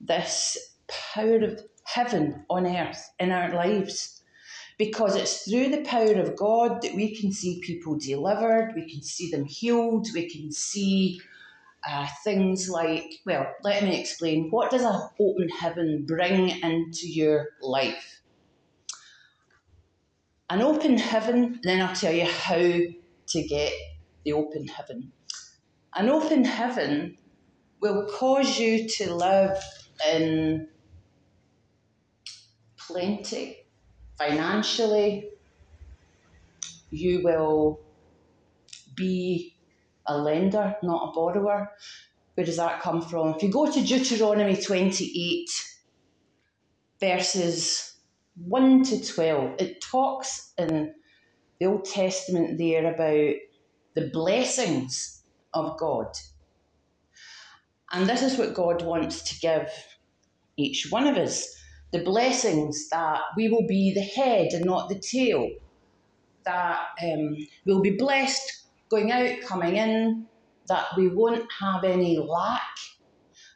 this 0.00 0.58
power 0.88 1.44
of 1.44 1.62
heaven 1.84 2.44
on 2.50 2.66
earth 2.66 3.08
in 3.20 3.30
our 3.30 3.54
lives. 3.54 4.24
Because 4.78 5.14
it's 5.14 5.48
through 5.48 5.68
the 5.68 5.84
power 5.84 6.14
of 6.14 6.36
God 6.36 6.82
that 6.82 6.96
we 6.96 7.14
can 7.14 7.30
see 7.30 7.60
people 7.64 7.96
delivered, 7.96 8.72
we 8.74 8.90
can 8.90 9.02
see 9.02 9.30
them 9.30 9.44
healed, 9.44 10.08
we 10.12 10.28
can 10.28 10.50
see 10.50 11.20
uh, 11.88 12.06
things 12.22 12.68
like, 12.68 13.14
well, 13.24 13.46
let 13.62 13.82
me 13.82 13.98
explain. 13.98 14.50
What 14.50 14.70
does 14.70 14.82
an 14.82 15.00
open 15.18 15.48
heaven 15.48 16.04
bring 16.06 16.50
into 16.62 17.08
your 17.08 17.48
life? 17.62 18.18
an 20.50 20.62
open 20.62 20.96
heaven, 20.96 21.60
then 21.62 21.80
I'll 21.82 21.94
tell 21.94 22.12
you 22.12 22.24
how 22.24 22.56
to 22.56 23.42
get 23.42 23.72
the 24.24 24.32
open 24.32 24.66
heaven. 24.66 25.12
An 25.94 26.08
open 26.08 26.44
heaven 26.44 27.18
will 27.80 28.06
cause 28.06 28.58
you 28.58 28.88
to 28.88 29.14
live 29.14 29.62
in 30.10 30.68
plenty 32.78 33.58
financially. 34.16 35.28
You 36.90 37.22
will 37.22 37.80
be 38.94 39.54
a 40.08 40.16
lender, 40.16 40.76
not 40.82 41.08
a 41.08 41.12
borrower. 41.12 41.70
Where 42.34 42.46
does 42.46 42.56
that 42.56 42.80
come 42.80 43.02
from? 43.02 43.34
If 43.34 43.42
you 43.42 43.50
go 43.50 43.70
to 43.70 43.82
Deuteronomy 43.82 44.56
28, 44.56 45.48
verses 47.00 47.96
1 48.36 48.84
to 48.84 49.04
12, 49.04 49.60
it 49.60 49.80
talks 49.80 50.52
in 50.56 50.94
the 51.60 51.66
Old 51.66 51.84
Testament 51.84 52.58
there 52.58 52.92
about 52.92 53.34
the 53.94 54.10
blessings 54.12 55.22
of 55.54 55.78
God. 55.78 56.06
And 57.92 58.08
this 58.08 58.22
is 58.22 58.38
what 58.38 58.54
God 58.54 58.82
wants 58.82 59.22
to 59.22 59.40
give 59.40 59.70
each 60.56 60.88
one 60.90 61.06
of 61.06 61.16
us 61.16 61.54
the 61.90 62.04
blessings 62.04 62.88
that 62.90 63.20
we 63.36 63.48
will 63.48 63.66
be 63.66 63.92
the 63.94 64.02
head 64.02 64.48
and 64.52 64.64
not 64.64 64.88
the 64.88 64.98
tail, 64.98 65.48
that 66.44 66.80
um, 67.02 67.36
we'll 67.64 67.80
be 67.80 67.96
blessed 67.96 68.67
going 68.90 69.12
out, 69.12 69.40
coming 69.46 69.76
in, 69.76 70.26
that 70.68 70.86
we 70.96 71.08
won't 71.08 71.46
have 71.60 71.84
any 71.84 72.18
lack. 72.18 72.76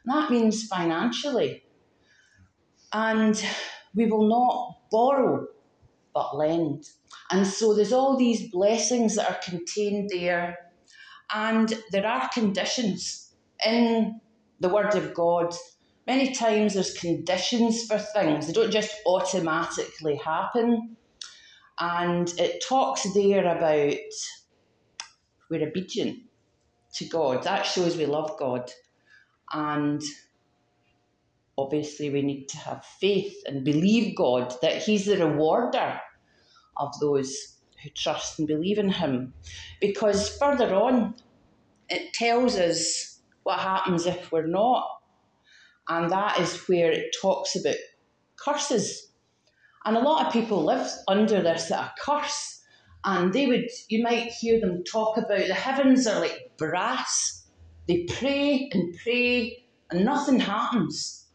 That 0.05 0.29
means 0.29 0.67
financially. 0.67 1.63
And 2.91 3.43
we 3.95 4.07
will 4.07 4.27
not 4.27 4.77
borrow, 4.91 5.47
but 6.13 6.35
lend. 6.35 6.85
And 7.31 7.47
so 7.47 7.73
there's 7.73 7.93
all 7.93 8.17
these 8.17 8.51
blessings 8.51 9.15
that 9.15 9.29
are 9.29 9.39
contained 9.43 10.09
there. 10.11 10.57
And 11.33 11.73
there 11.91 12.05
are 12.05 12.29
conditions 12.33 13.33
in 13.65 14.19
the 14.59 14.69
Word 14.69 14.95
of 14.95 15.13
God. 15.13 15.55
Many 16.05 16.33
times 16.33 16.73
there's 16.73 16.93
conditions 16.93 17.85
for 17.85 17.97
things, 17.97 18.47
they 18.47 18.53
don't 18.53 18.71
just 18.71 18.93
automatically 19.05 20.15
happen. 20.17 20.97
And 21.79 22.31
it 22.37 22.63
talks 22.67 23.11
there 23.13 23.45
about 23.45 23.95
we're 25.53 25.67
obedient 25.67 26.19
to 26.95 27.05
God. 27.05 27.43
That 27.43 27.65
shows 27.65 27.95
we 27.95 28.05
love 28.05 28.37
God. 28.37 28.71
And 29.51 30.01
obviously, 31.57 32.09
we 32.09 32.21
need 32.21 32.47
to 32.49 32.57
have 32.57 32.85
faith 32.99 33.35
and 33.45 33.63
believe 33.63 34.15
God 34.15 34.53
that 34.61 34.81
He's 34.81 35.05
the 35.05 35.25
rewarder 35.25 35.99
of 36.77 36.99
those 36.99 37.57
who 37.81 37.89
trust 37.91 38.39
and 38.39 38.47
believe 38.47 38.79
in 38.79 38.89
Him. 38.89 39.33
Because 39.79 40.37
further 40.37 40.73
on, 40.73 41.15
it 41.89 42.13
tells 42.13 42.57
us 42.57 43.19
what 43.43 43.59
happens 43.59 44.05
if 44.05 44.31
we're 44.31 44.47
not. 44.47 44.87
And 45.87 46.09
that 46.11 46.39
is 46.39 46.67
where 46.67 46.91
it 46.91 47.15
talks 47.21 47.55
about 47.55 47.75
curses. 48.37 49.11
And 49.85 49.97
a 49.97 50.01
lot 50.01 50.25
of 50.25 50.33
people 50.33 50.63
live 50.63 50.89
under 51.07 51.41
this 51.41 51.69
a 51.71 51.93
curse. 51.99 52.61
And 53.05 53.33
they 53.33 53.47
would, 53.47 53.69
you 53.89 54.01
might 54.01 54.31
hear 54.31 54.59
them 54.59 54.83
talk 54.83 55.17
about 55.17 55.47
the 55.47 55.53
heavens 55.53 56.07
are 56.07 56.19
like 56.19 56.51
brass. 56.57 57.45
They 57.87 58.05
pray 58.05 58.69
and 58.71 58.95
pray 59.03 59.65
and 59.91 60.05
nothing 60.05 60.39
happens. 60.39 61.27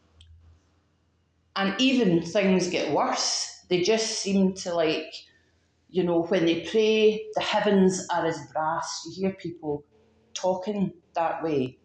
And 1.55 1.79
even 1.79 2.23
things 2.23 2.69
get 2.69 2.93
worse. 2.93 3.65
They 3.69 3.81
just 3.81 4.19
seem 4.19 4.55
to 4.55 4.73
like, 4.73 5.13
you 5.89 6.03
know, 6.03 6.23
when 6.23 6.45
they 6.45 6.61
pray, 6.61 7.25
the 7.35 7.41
heavens 7.41 8.05
are 8.11 8.25
as 8.25 8.39
brass. 8.53 9.03
You 9.05 9.23
hear 9.27 9.35
people 9.35 9.85
talking 10.33 10.93
that 11.15 11.43
way. 11.43 11.77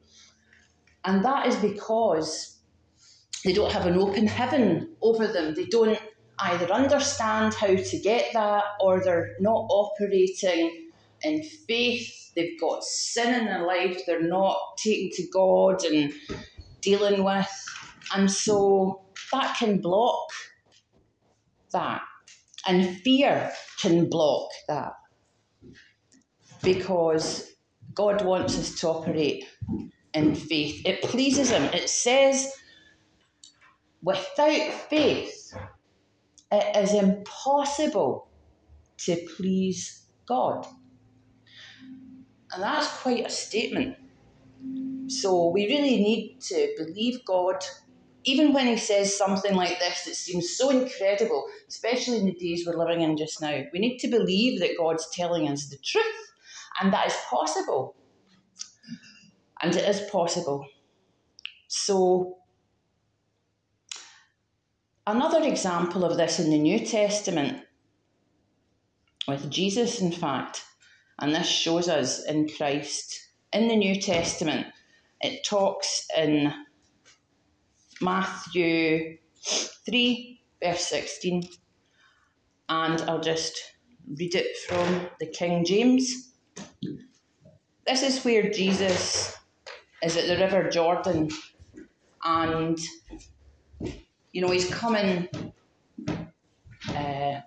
And 1.05 1.25
that 1.25 1.47
is 1.47 1.57
because 1.57 2.61
they 3.45 3.53
don't 3.53 3.73
have 3.73 3.87
an 3.87 3.99
open 3.99 4.27
heaven 4.27 4.97
over 5.03 5.27
them. 5.27 5.55
They 5.55 5.67
don't 5.67 6.01
either 6.41 6.73
understand 6.73 7.55
how 7.55 7.75
to 7.75 7.99
get 8.03 8.33
that 8.35 8.65
or 8.81 9.03
they're 9.03 9.33
not 9.41 9.67
operating 9.71 10.91
in 11.23 11.43
faith. 11.67 12.33
They've 12.35 12.59
got 12.61 12.83
sin 12.83 13.35
in 13.35 13.47
their 13.47 13.67
life 13.67 14.03
they're 14.07 14.23
not 14.23 14.59
taking 14.79 15.11
to 15.15 15.29
God 15.33 15.85
and 15.85 16.13
dealing 16.83 17.25
with. 17.25 17.51
And 18.15 18.31
so 18.31 19.03
that 19.33 19.57
can 19.59 19.81
block 19.81 20.29
that. 21.73 22.03
And 22.67 22.97
fear 23.01 23.53
can 23.81 24.09
block 24.09 24.49
that 24.69 24.93
because 26.63 27.51
God 27.95 28.25
wants 28.25 28.59
us 28.59 28.81
to 28.81 28.89
operate 28.89 29.45
in 30.15 30.35
faith. 30.35 30.83
It 30.87 31.03
pleases 31.03 31.51
Him. 31.51 31.65
It 31.75 31.89
says, 31.89 32.51
without 34.03 34.73
faith, 34.89 35.53
it 36.55 36.77
is 36.77 36.95
impossible 36.95 38.29
to 38.99 39.17
please 39.37 40.07
God. 40.27 40.67
And 42.53 42.63
that's 42.63 42.89
quite 42.99 43.27
a 43.27 43.31
statement. 43.31 43.97
So 45.09 45.49
we 45.49 45.67
really 45.67 45.97
need 45.97 46.39
to 46.49 46.75
believe 46.79 47.25
God, 47.27 47.65
even 48.25 48.53
when 48.53 48.67
He 48.67 48.77
says 48.77 49.17
something 49.17 49.55
like 49.55 49.79
this 49.79 50.05
that 50.05 50.15
seems 50.15 50.57
so 50.57 50.71
incredible, 50.71 51.45
especially 51.69 52.19
in 52.19 52.27
the 52.27 52.35
days 52.35 52.65
we're 52.67 52.79
living 52.79 53.03
in 53.03 53.17
just 53.17 53.41
now. 53.41 53.63
We 53.73 53.81
need 53.81 53.99
to 53.99 54.09
believe 54.09 54.61
that 54.61 54.79
God's 54.79 55.09
telling 55.13 55.49
us 55.49 55.69
the 55.69 55.79
truth 55.85 56.05
and 56.81 56.93
that 56.93 57.09
is 57.09 57.17
possible. 57.29 57.97
And 59.63 59.75
it 59.75 59.89
is 59.89 60.01
possible. 60.11 60.67
So, 61.69 62.39
another 65.07 65.43
example 65.43 66.05
of 66.05 66.17
this 66.17 66.39
in 66.39 66.51
the 66.51 66.59
New 66.59 66.85
Testament, 66.85 67.63
with 69.29 69.51
Jesus, 69.51 70.01
in 70.01 70.13
fact, 70.13 70.65
and 71.19 71.35
this 71.35 71.49
shows 71.49 71.89
us 71.89 72.25
in 72.25 72.49
Christ. 72.49 73.31
In 73.53 73.69
the 73.69 73.77
New 73.77 74.01
Testament, 74.01 74.67
it 75.21 75.45
talks 75.45 76.07
in 76.17 76.53
Matthew 78.01 79.19
3, 79.87 80.43
verse 80.63 80.87
16, 80.89 81.49
and 82.69 83.01
I'll 83.03 83.21
just 83.21 83.59
read 84.17 84.35
it 84.35 84.57
from 84.67 85.09
the 85.21 85.27
King 85.27 85.65
James. 85.65 86.33
This 87.87 88.03
is 88.03 88.25
where 88.25 88.51
Jesus 88.51 89.37
is 90.03 90.17
at 90.17 90.27
the 90.27 90.37
River 90.37 90.69
Jordan 90.69 91.31
and 92.25 92.79
you 94.35 94.43
know 94.43 94.51
he's 94.51 94.69
coming 94.69 95.29
uh, 96.91 97.41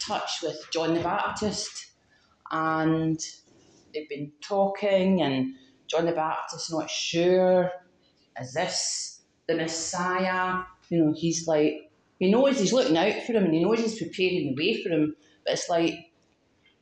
touch 0.00 0.42
with 0.42 0.58
John 0.70 0.94
the 0.94 1.00
Baptist 1.00 1.92
and 2.50 3.18
they've 3.94 4.08
been 4.08 4.32
talking 4.42 5.22
and 5.22 5.54
John 5.88 6.04
the 6.04 6.12
Baptist 6.12 6.70
not 6.70 6.90
sure 6.90 7.70
is 8.38 8.52
this 8.52 9.22
the 9.48 9.54
Messiah 9.54 10.64
you 10.90 11.02
know 11.02 11.14
he's 11.16 11.48
like 11.48 11.90
he 12.18 12.30
knows 12.30 12.58
he's 12.58 12.74
looking 12.74 12.98
out 12.98 13.22
for 13.22 13.32
him 13.32 13.44
and 13.44 13.54
he 13.54 13.64
knows 13.64 13.78
he's 13.78 13.98
preparing 13.98 14.54
the 14.54 14.62
way 14.62 14.82
for 14.82 14.90
him 14.90 15.16
but 15.46 15.54
it's 15.54 15.70
like 15.70 15.94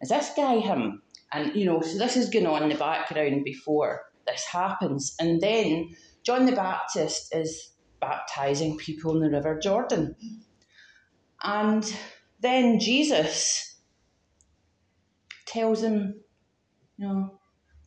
is 0.01 0.09
this 0.09 0.33
guy 0.37 0.59
him 0.59 1.03
and, 1.33 1.55
you 1.55 1.67
know, 1.67 1.81
so 1.81 1.99
this 1.99 2.17
is 2.17 2.31
going 2.31 2.47
on 2.47 2.63
in 2.63 2.71
the 2.71 2.75
background 2.75 3.45
before 3.45 4.03
this 4.27 4.47
happens. 4.47 5.15
And 5.21 5.41
then 5.41 5.91
John 6.25 6.47
the 6.47 6.53
Baptist 6.53 7.35
is 7.35 7.73
baptizing 8.01 8.77
people 8.77 9.17
in 9.17 9.23
the 9.23 9.37
River 9.37 9.59
Jordan. 9.59 10.17
And 11.43 11.97
then 12.41 12.79
Jesus 12.81 13.79
tells 15.47 15.83
him, 15.83 16.21
you 16.97 17.07
know, 17.07 17.39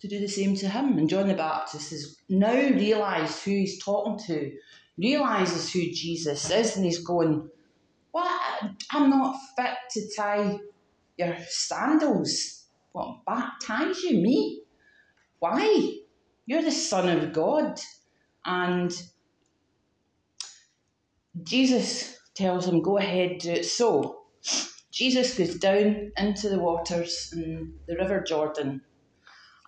to 0.02 0.08
do 0.08 0.19
the 0.19 0.28
same 0.28 0.56
to 0.56 0.67
him. 0.67 0.97
And 0.97 1.10
John 1.10 1.28
the 1.28 1.36
Baptist 1.36 1.91
has 1.91 2.17
now 2.28 2.54
realised 2.54 3.43
who 3.43 3.52
he's 3.52 3.84
talking 3.84 4.17
to, 4.28 4.52
realises 4.97 5.71
who 5.71 5.91
Jesus 5.91 6.50
is, 6.50 6.76
and 6.76 6.86
he's 6.86 7.04
going, 7.04 7.50
What? 8.12 8.41
I'm 8.91 9.10
not 9.10 9.38
fit 9.56 9.78
to 9.91 10.15
tie 10.15 10.58
your 11.17 11.38
sandals. 11.47 12.65
What, 12.93 13.24
baptize 13.26 14.02
you? 14.04 14.17
Me? 14.21 14.63
Why? 15.39 15.97
You're 16.45 16.63
the 16.63 16.71
Son 16.71 17.08
of 17.17 17.32
God. 17.32 17.80
And 18.43 18.91
Jesus 21.44 22.17
tells 22.36 22.67
him, 22.67 22.82
Go 22.82 22.98
ahead, 22.98 23.39
do 23.39 23.52
it. 23.52 23.65
So 23.65 24.24
Jesus 24.91 25.38
goes 25.38 25.56
down 25.56 26.12
into 26.17 26.50
the 26.50 26.60
waters 26.60 27.32
in 27.36 27.74
the 27.88 27.96
River 27.96 28.22
Jordan 28.22 28.82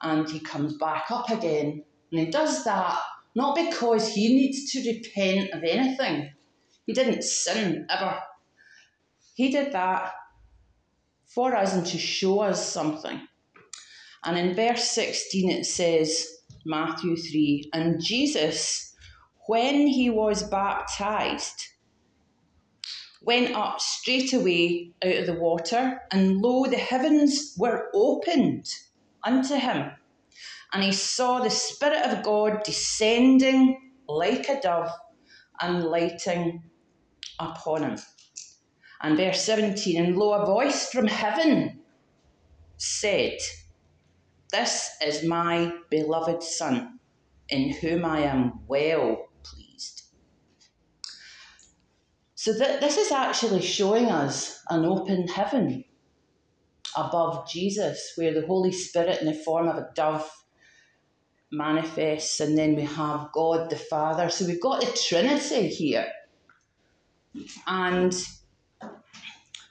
and 0.02 0.30
he 0.30 0.40
comes 0.40 0.78
back 0.78 1.06
up 1.10 1.30
again. 1.30 1.84
And 2.12 2.20
he 2.20 2.26
does 2.30 2.64
that 2.66 3.00
not 3.36 3.56
because 3.56 4.10
he 4.10 4.36
needs 4.36 4.72
to 4.72 4.92
repent 4.92 5.52
of 5.54 5.64
anything, 5.64 6.32
he 6.86 6.94
didn't 6.94 7.24
sin 7.24 7.88
ever. 7.90 8.20
He 9.36 9.50
did 9.50 9.72
that 9.72 10.14
for 11.26 11.56
us 11.56 11.74
and 11.74 11.86
to 11.88 11.98
show 11.98 12.42
us 12.42 12.70
something. 12.72 13.22
And 14.26 14.38
in 14.38 14.56
verse 14.56 14.84
16 14.90 15.50
it 15.50 15.66
says, 15.66 16.28
Matthew 16.66 17.18
3, 17.18 17.72
and 17.74 18.02
Jesus, 18.02 18.93
when 19.48 19.88
he 19.88 20.10
was 20.10 20.44
baptized, 20.44 21.68
went 23.22 23.56
up 23.56 23.80
straightway 23.80 24.92
out 25.04 25.16
of 25.16 25.26
the 25.26 25.34
water, 25.40 26.02
and 26.12 26.42
lo, 26.42 26.66
the 26.66 26.78
heavens 26.78 27.56
were 27.58 27.90
opened 27.94 28.66
unto 29.24 29.56
him. 29.56 29.92
And 30.74 30.84
he 30.84 30.92
saw 30.92 31.40
the 31.40 31.50
Spirit 31.50 32.06
of 32.06 32.24
God 32.24 32.64
descending 32.64 33.92
like 34.08 34.50
a 34.50 34.60
dove 34.60 34.92
and 35.62 35.84
lighting 35.84 36.64
upon 37.40 37.84
him. 37.84 37.98
And 39.02 39.18
verse 39.18 39.44
17, 39.44 40.04
and 40.04 40.18
lo, 40.18 40.34
a 40.34 40.46
voice 40.46 40.90
from 40.90 41.08
heaven 41.08 41.82
said, 42.78 43.38
This 44.52 44.90
is 45.06 45.24
my 45.24 45.74
beloved 45.90 46.42
Son, 46.42 47.00
in 47.50 47.74
whom 47.74 48.06
I 48.06 48.22
am 48.22 48.62
well 48.68 49.28
pleased. 49.44 50.04
So 52.44 52.52
th- 52.54 52.82
this 52.82 52.98
is 52.98 53.10
actually 53.10 53.62
showing 53.62 54.08
us 54.08 54.62
an 54.70 54.84
open 54.84 55.30
heaven 55.30 55.86
above 56.94 57.48
Jesus, 57.48 58.12
where 58.18 58.34
the 58.34 58.46
Holy 58.46 58.74
Spirit, 58.74 59.22
in 59.22 59.28
the 59.28 59.34
form 59.34 59.70
of 59.70 59.78
a 59.78 59.88
dove, 59.96 60.30
manifests, 61.54 62.42
and 62.42 62.58
then 62.58 62.76
we 62.76 62.82
have 62.82 63.30
God 63.34 63.70
the 63.70 63.78
Father. 63.78 64.28
So 64.28 64.46
we've 64.46 64.62
got 64.62 64.82
the 64.82 64.92
Trinity 65.08 65.70
here. 65.70 66.06
And 67.66 68.14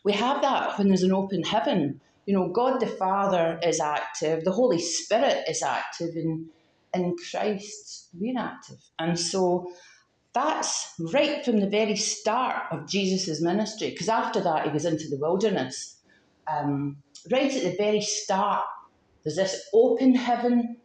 we 0.02 0.14
have 0.14 0.40
that 0.40 0.78
when 0.78 0.88
there's 0.88 1.02
an 1.02 1.12
open 1.12 1.42
heaven. 1.42 2.00
You 2.24 2.32
know, 2.32 2.52
God 2.54 2.80
the 2.80 2.86
Father 2.86 3.60
is 3.62 3.80
active, 3.80 4.44
the 4.44 4.52
Holy 4.52 4.78
Spirit 4.78 5.44
is 5.46 5.62
active, 5.62 6.14
and 6.14 6.46
in 6.94 7.16
Christ 7.30 8.08
we're 8.14 8.40
active. 8.40 8.78
And 8.98 9.20
so 9.20 9.70
that's 10.34 10.94
right 10.98 11.44
from 11.44 11.60
the 11.60 11.68
very 11.68 11.96
start 11.96 12.64
of 12.70 12.88
Jesus' 12.88 13.40
ministry, 13.42 13.90
because 13.90 14.08
after 14.08 14.40
that 14.40 14.64
he 14.64 14.70
goes 14.70 14.86
into 14.86 15.08
the 15.08 15.18
wilderness. 15.18 15.96
Um, 16.50 16.96
right 17.30 17.54
at 17.54 17.62
the 17.62 17.76
very 17.76 18.00
start, 18.00 18.64
there's 19.22 19.36
this 19.36 19.68
open 19.74 20.14
heaven. 20.14 20.78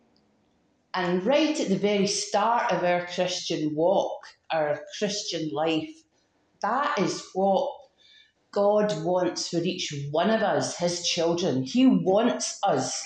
And 0.94 1.26
right 1.26 1.58
at 1.60 1.70
the 1.70 1.78
very 1.78 2.08
start 2.08 2.72
of 2.72 2.84
our 2.84 3.06
Christian 3.06 3.76
walk, 3.76 4.20
our 4.52 4.82
Christian 4.98 5.52
life, 5.54 5.90
that 6.62 6.98
is 6.98 7.24
what 7.34 7.72
God 8.52 9.04
wants 9.04 9.50
for 9.50 9.58
each 9.58 9.94
one 10.12 10.30
of 10.30 10.42
us, 10.42 10.78
His 10.78 11.08
children. 11.08 11.64
He 11.64 11.86
wants 11.86 12.60
us 12.64 13.04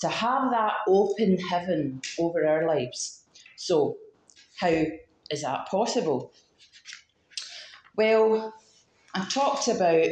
to 0.00 0.08
have 0.08 0.50
that 0.50 0.72
open 0.88 1.38
heaven 1.38 2.00
over 2.18 2.46
our 2.46 2.66
lives. 2.66 3.24
So, 3.56 3.96
how 4.56 4.84
is 5.30 5.42
that 5.42 5.68
possible? 5.68 6.32
Well, 7.96 8.54
I 9.14 9.24
talked 9.26 9.68
about 9.68 10.06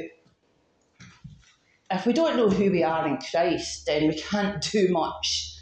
if 1.91 2.05
we 2.07 2.13
don't 2.13 2.37
know 2.37 2.51
who 2.51 2.71
we 2.71 2.83
are 2.83 3.07
in 3.07 3.19
Christ, 3.19 3.87
then 3.87 4.09
we 4.09 4.15
can't 4.15 4.63
do 4.73 4.89
much. 4.89 5.55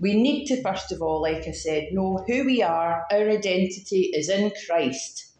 We 0.00 0.20
need 0.20 0.46
to, 0.46 0.62
first 0.62 0.92
of 0.92 1.02
all, 1.02 1.22
like 1.22 1.46
I 1.48 1.52
said, 1.52 1.88
know 1.92 2.24
who 2.26 2.44
we 2.44 2.62
are. 2.62 3.04
Our 3.10 3.28
identity 3.28 4.10
is 4.14 4.28
in 4.28 4.52
Christ. 4.66 5.32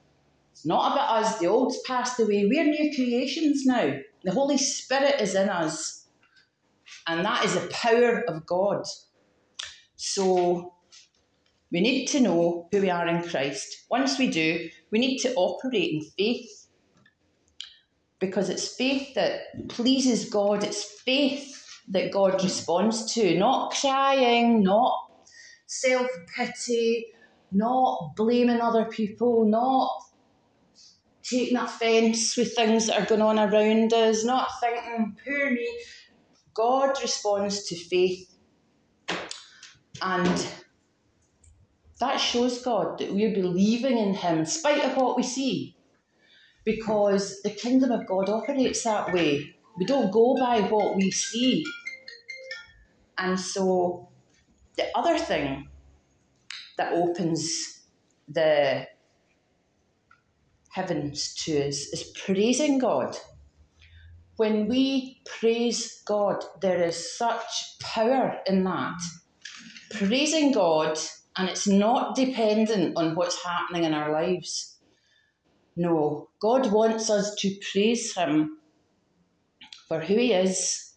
It's 0.52 0.66
not 0.66 0.92
about 0.92 1.22
us. 1.22 1.38
The 1.38 1.46
old's 1.46 1.78
passed 1.82 2.18
away. 2.18 2.46
We're 2.46 2.64
new 2.64 2.92
creations 2.94 3.64
now. 3.64 3.94
The 4.24 4.32
Holy 4.32 4.58
Spirit 4.58 5.20
is 5.20 5.36
in 5.36 5.48
us. 5.48 6.06
And 7.06 7.24
that 7.24 7.44
is 7.44 7.54
the 7.54 7.68
power 7.68 8.24
of 8.28 8.44
God. 8.46 8.84
So 9.94 10.74
we 11.70 11.80
need 11.80 12.06
to 12.06 12.20
know 12.20 12.68
who 12.72 12.80
we 12.80 12.90
are 12.90 13.06
in 13.06 13.22
Christ. 13.28 13.84
Once 13.90 14.18
we 14.18 14.28
do, 14.28 14.70
we 14.90 14.98
need 14.98 15.18
to 15.18 15.34
operate 15.34 15.92
in 15.92 16.02
faith 16.16 16.68
because 18.20 18.48
it's 18.48 18.76
faith 18.76 19.14
that 19.14 19.68
pleases 19.68 20.28
God, 20.28 20.64
it's 20.64 21.00
faith 21.02 21.54
that 21.90 22.12
God 22.12 22.42
responds 22.42 23.12
to, 23.14 23.38
not 23.38 23.72
crying, 23.72 24.62
not 24.62 24.92
self 25.66 26.08
pity, 26.36 27.06
not 27.52 28.12
blaming 28.16 28.60
other 28.60 28.86
people, 28.86 29.44
not 29.46 29.90
taking 31.22 31.56
offence 31.56 32.36
with 32.36 32.54
things 32.54 32.86
that 32.86 33.00
are 33.00 33.06
going 33.06 33.22
on 33.22 33.38
around 33.38 33.92
us, 33.92 34.24
not 34.24 34.48
thinking, 34.60 35.16
poor 35.24 35.50
me. 35.50 35.68
God 36.54 36.96
responds 37.02 37.64
to 37.68 37.76
faith. 37.76 38.34
And 40.02 40.46
that 42.00 42.18
shows 42.18 42.62
God 42.62 42.98
that 42.98 43.12
we're 43.12 43.34
believing 43.34 43.98
in 43.98 44.14
Him 44.14 44.38
in 44.38 44.46
spite 44.46 44.84
of 44.84 44.96
what 44.96 45.16
we 45.16 45.22
see 45.22 45.76
because 46.64 47.40
the 47.42 47.50
kingdom 47.50 47.90
of 47.90 48.06
God 48.06 48.28
operates 48.28 48.84
that 48.84 49.12
way. 49.12 49.42
We 49.78 49.86
don't 49.86 50.10
go 50.12 50.36
by 50.38 50.60
what 50.60 50.96
we 50.96 51.10
see. 51.10 51.64
And 53.16 53.38
so 53.40 54.10
the 54.76 54.86
other 54.94 55.18
thing 55.18 55.68
that 56.76 56.92
opens 56.92 57.50
the 58.28 58.86
heavens 60.70 61.34
to 61.44 61.66
us 61.66 61.76
is 61.92 62.12
praising 62.24 62.78
God. 62.78 63.16
When 64.36 64.68
we 64.68 65.20
praise 65.24 66.02
God, 66.06 66.44
there 66.60 66.82
is 66.82 67.16
such 67.16 67.78
power 67.80 68.38
in 68.46 68.62
that. 68.64 69.00
Praising 69.90 70.52
God, 70.52 70.98
and 71.38 71.48
it's 71.48 71.68
not 71.68 72.16
dependent 72.16 72.96
on 72.96 73.14
what's 73.14 73.44
happening 73.44 73.84
in 73.84 73.94
our 73.94 74.10
lives. 74.10 74.76
No, 75.76 76.30
God 76.40 76.72
wants 76.72 77.08
us 77.08 77.36
to 77.36 77.56
praise 77.70 78.14
Him 78.16 78.58
for 79.86 80.00
who 80.00 80.16
He 80.16 80.32
is, 80.32 80.94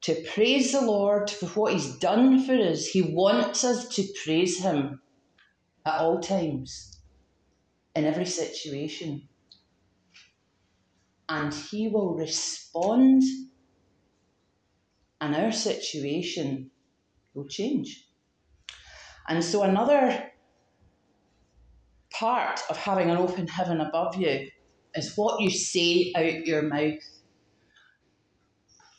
to 0.00 0.14
praise 0.32 0.72
the 0.72 0.80
Lord 0.80 1.30
for 1.30 1.46
what 1.48 1.74
He's 1.74 1.96
done 1.98 2.44
for 2.46 2.54
us. 2.54 2.86
He 2.86 3.02
wants 3.02 3.62
us 3.62 3.86
to 3.96 4.04
praise 4.24 4.62
Him 4.62 5.02
at 5.84 6.00
all 6.00 6.18
times, 6.18 7.02
in 7.94 8.06
every 8.06 8.24
situation. 8.24 9.28
And 11.28 11.52
He 11.52 11.88
will 11.88 12.14
respond, 12.14 13.22
and 15.20 15.36
our 15.36 15.52
situation 15.52 16.70
will 17.34 17.46
change. 17.46 18.03
And 19.28 19.42
so, 19.42 19.62
another 19.62 20.30
part 22.12 22.60
of 22.70 22.76
having 22.76 23.10
an 23.10 23.16
open 23.16 23.48
heaven 23.48 23.80
above 23.80 24.16
you 24.16 24.48
is 24.94 25.16
what 25.16 25.40
you 25.40 25.50
say 25.50 26.12
out 26.16 26.46
your 26.46 26.62
mouth. 26.62 27.02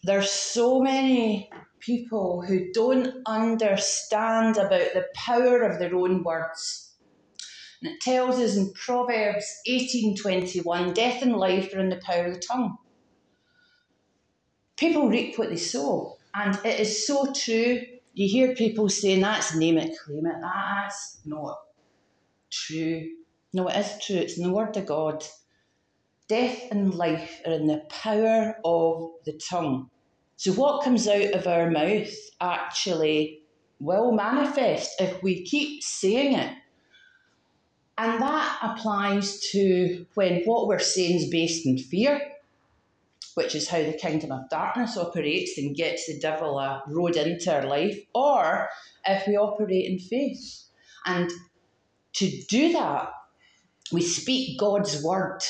There's 0.04 0.32
so 0.32 0.82
many 0.82 1.50
people 1.80 2.44
who 2.46 2.72
don't 2.74 3.22
understand 3.26 4.58
about 4.58 4.94
the 4.94 5.06
power 5.16 5.62
of 5.64 5.80
their 5.80 5.96
own 5.96 6.24
words. 6.24 6.96
And 7.82 7.94
it 7.94 8.02
tells 8.02 8.40
us 8.40 8.58
in 8.58 8.74
Proverbs 8.74 9.46
18:21, 9.68 10.94
death 10.94 11.22
and 11.22 11.36
life 11.36 11.74
are 11.74 11.80
in 11.80 11.90
the 11.90 11.98
power 11.98 12.26
of 12.26 12.34
the 12.34 12.40
tongue. 12.40 12.78
People 14.78 15.08
reap 15.08 15.38
what 15.38 15.50
they 15.50 15.56
sow, 15.56 16.18
and 16.34 16.56
it 16.66 16.80
is 16.80 17.08
so 17.08 17.32
true. 17.32 17.82
You 18.16 18.30
hear 18.30 18.56
people 18.56 18.88
saying 18.88 19.22
that's 19.22 19.56
name 19.56 19.78
it, 19.78 19.98
claim 20.06 20.26
it. 20.26 20.36
That's 20.42 21.20
not 21.26 21.58
true. 22.50 23.10
No, 23.54 23.68
it 23.68 23.78
is 23.78 24.06
true. 24.06 24.16
It's 24.16 24.38
in 24.38 24.44
the 24.44 24.54
Word 24.54 24.78
of 24.78 24.86
God. 24.86 25.24
Death 26.30 26.72
and 26.72 26.96
life 26.96 27.42
are 27.46 27.54
in 27.54 27.68
the 27.68 27.84
power 27.90 28.56
of 28.64 29.12
the 29.26 29.40
tongue. 29.50 29.90
So, 30.38 30.54
what 30.54 30.84
comes 30.84 31.08
out 31.10 31.34
of 31.34 31.46
our 31.46 31.70
mouth 31.70 32.12
actually 32.40 33.42
will 33.80 34.14
manifest 34.14 35.00
if 35.02 35.22
we 35.22 35.44
keep 35.44 35.84
saying 35.84 36.36
it. 36.38 36.54
And 37.98 38.22
that 38.22 38.60
applies 38.62 39.42
to 39.52 40.06
when 40.16 40.44
what 40.44 40.68
we're 40.68 40.80
saying 40.80 41.18
is 41.18 41.30
based 41.30 41.66
in 41.66 41.78
fear, 41.78 42.22
which 43.36 43.54
is 43.54 43.70
how 43.70 43.82
the 43.84 43.94
kingdom 43.94 44.32
of 44.32 44.50
darkness 44.50 44.98
operates 44.98 45.58
and 45.58 45.76
gets 45.76 46.08
the 46.08 46.20
devil 46.20 46.58
a 46.58 46.82
road 46.88 47.16
into 47.16 47.54
our 47.54 47.66
life, 47.66 48.00
or 48.14 48.68
if 49.06 49.28
we 49.28 49.38
operate 49.38 49.86
in 49.86 50.00
faith. 50.00 50.64
And 51.06 51.30
to 52.14 52.42
do 52.50 52.74
that, 52.74 53.12
we 53.92 54.02
speak 54.02 54.60
God's 54.60 55.04
word 55.04 55.42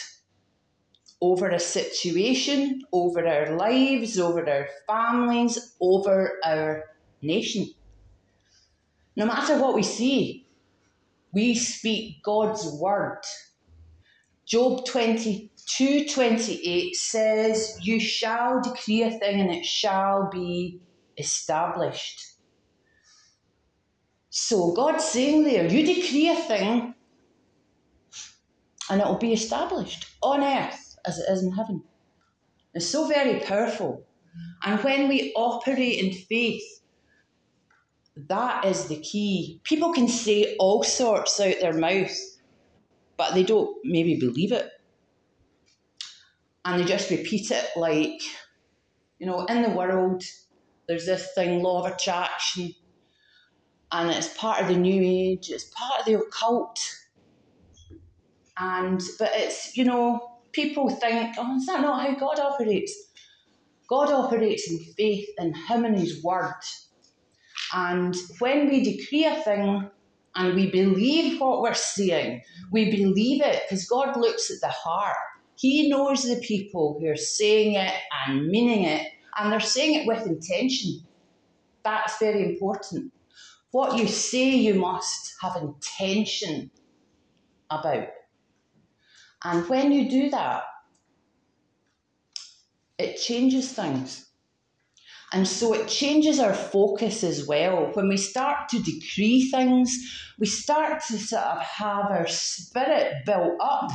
over 1.21 1.49
a 1.49 1.59
situation, 1.59 2.81
over 2.91 3.25
our 3.25 3.55
lives, 3.55 4.19
over 4.19 4.47
our 4.49 4.67
families, 4.87 5.75
over 5.79 6.39
our 6.43 6.83
nation. 7.21 7.67
No 9.15 9.25
matter 9.25 9.59
what 9.59 9.75
we 9.75 9.83
see, 9.83 10.45
we 11.33 11.55
speak 11.55 12.21
God's 12.23 12.65
word. 12.79 13.21
Job 14.45 14.85
22 14.85 15.49
28 15.67 16.95
says, 16.95 17.77
You 17.81 17.99
shall 17.99 18.61
decree 18.61 19.03
a 19.03 19.11
thing 19.11 19.41
and 19.41 19.51
it 19.51 19.65
shall 19.65 20.29
be 20.31 20.79
established. 21.17 22.33
So 24.29 24.73
God's 24.73 25.03
saying 25.03 25.43
there, 25.43 25.65
you 25.67 25.85
decree 25.85 26.29
a 26.29 26.35
thing 26.35 26.93
and 28.89 29.01
it 29.01 29.07
will 29.07 29.17
be 29.17 29.33
established 29.33 30.07
on 30.21 30.43
earth 30.43 30.97
as 31.05 31.17
it 31.17 31.25
is 31.29 31.43
in 31.43 31.51
heaven. 31.51 31.83
It's 32.73 32.87
so 32.87 33.07
very 33.07 33.39
powerful. 33.39 34.03
And 34.63 34.83
when 34.83 35.07
we 35.07 35.33
operate 35.35 35.99
in 35.99 36.11
faith, 36.11 36.63
that 38.27 38.65
is 38.65 38.85
the 38.85 38.97
key. 38.97 39.59
People 39.63 39.93
can 39.93 40.07
say 40.07 40.55
all 40.57 40.83
sorts 40.83 41.39
out 41.39 41.55
their 41.59 41.73
mouth, 41.73 42.15
but 43.17 43.33
they 43.33 43.43
don't 43.43 43.77
maybe 43.83 44.19
believe 44.19 44.51
it. 44.51 44.69
And 46.65 46.81
they 46.81 46.85
just 46.85 47.11
repeat 47.11 47.51
it 47.51 47.69
like, 47.75 48.21
you 49.19 49.27
know, 49.27 49.45
in 49.45 49.61
the 49.61 49.69
world, 49.69 50.23
there's 50.87 51.05
this 51.05 51.31
thing, 51.35 51.61
law 51.61 51.85
of 51.85 51.93
attraction 51.93 52.73
and 53.91 54.11
it's 54.11 54.37
part 54.37 54.61
of 54.61 54.67
the 54.67 54.75
new 54.75 55.01
age, 55.03 55.49
it's 55.49 55.65
part 55.65 56.01
of 56.01 56.05
the 56.05 56.19
occult. 56.19 56.79
And 58.57 59.01
but 59.19 59.31
it's, 59.33 59.77
you 59.77 59.85
know, 59.85 60.39
people 60.51 60.89
think, 60.89 61.35
oh, 61.37 61.57
is 61.57 61.65
that 61.67 61.81
not 61.81 62.01
how 62.01 62.15
God 62.15 62.39
operates? 62.39 62.93
God 63.89 64.11
operates 64.11 64.69
in 64.69 64.79
faith 64.97 65.27
in 65.37 65.53
Him 65.53 65.85
and 65.85 65.97
His 65.97 66.23
Word. 66.23 66.53
And 67.73 68.15
when 68.39 68.69
we 68.69 68.83
decree 68.83 69.25
a 69.25 69.35
thing 69.43 69.89
and 70.35 70.55
we 70.55 70.71
believe 70.71 71.39
what 71.39 71.61
we're 71.61 71.73
seeing, 71.73 72.41
we 72.71 72.91
believe 72.91 73.41
it 73.41 73.63
because 73.63 73.87
God 73.87 74.17
looks 74.17 74.51
at 74.51 74.61
the 74.61 74.69
heart. 74.69 75.15
He 75.55 75.89
knows 75.89 76.23
the 76.23 76.41
people 76.41 76.97
who 76.99 77.07
are 77.07 77.15
saying 77.17 77.75
it 77.75 77.93
and 78.27 78.47
meaning 78.47 78.83
it 78.83 79.07
And 79.37 79.51
they're 79.51 79.59
saying 79.59 79.95
it 79.95 80.07
with 80.07 80.27
intention. 80.27 81.01
That's 81.83 82.17
very 82.19 82.43
important. 82.53 83.13
What 83.71 83.97
you 83.97 84.07
say, 84.07 84.55
you 84.55 84.75
must 84.75 85.35
have 85.41 85.57
intention 85.57 86.71
about. 87.69 88.07
And 89.43 89.67
when 89.69 89.91
you 89.91 90.09
do 90.09 90.29
that, 90.29 90.63
it 92.97 93.17
changes 93.17 93.73
things. 93.73 94.25
And 95.33 95.47
so 95.47 95.73
it 95.73 95.87
changes 95.89 96.39
our 96.39 96.53
focus 96.53 97.23
as 97.23 97.45
well. 97.45 97.91
When 97.93 98.07
we 98.07 98.17
start 98.17 98.69
to 98.69 98.81
decree 98.81 99.49
things, 99.51 99.93
we 100.39 100.45
start 100.45 101.03
to 101.07 101.17
sort 101.17 101.43
of 101.43 101.61
have 101.61 102.05
our 102.05 102.27
spirit 102.27 103.25
built 103.25 103.59
up. 103.61 103.91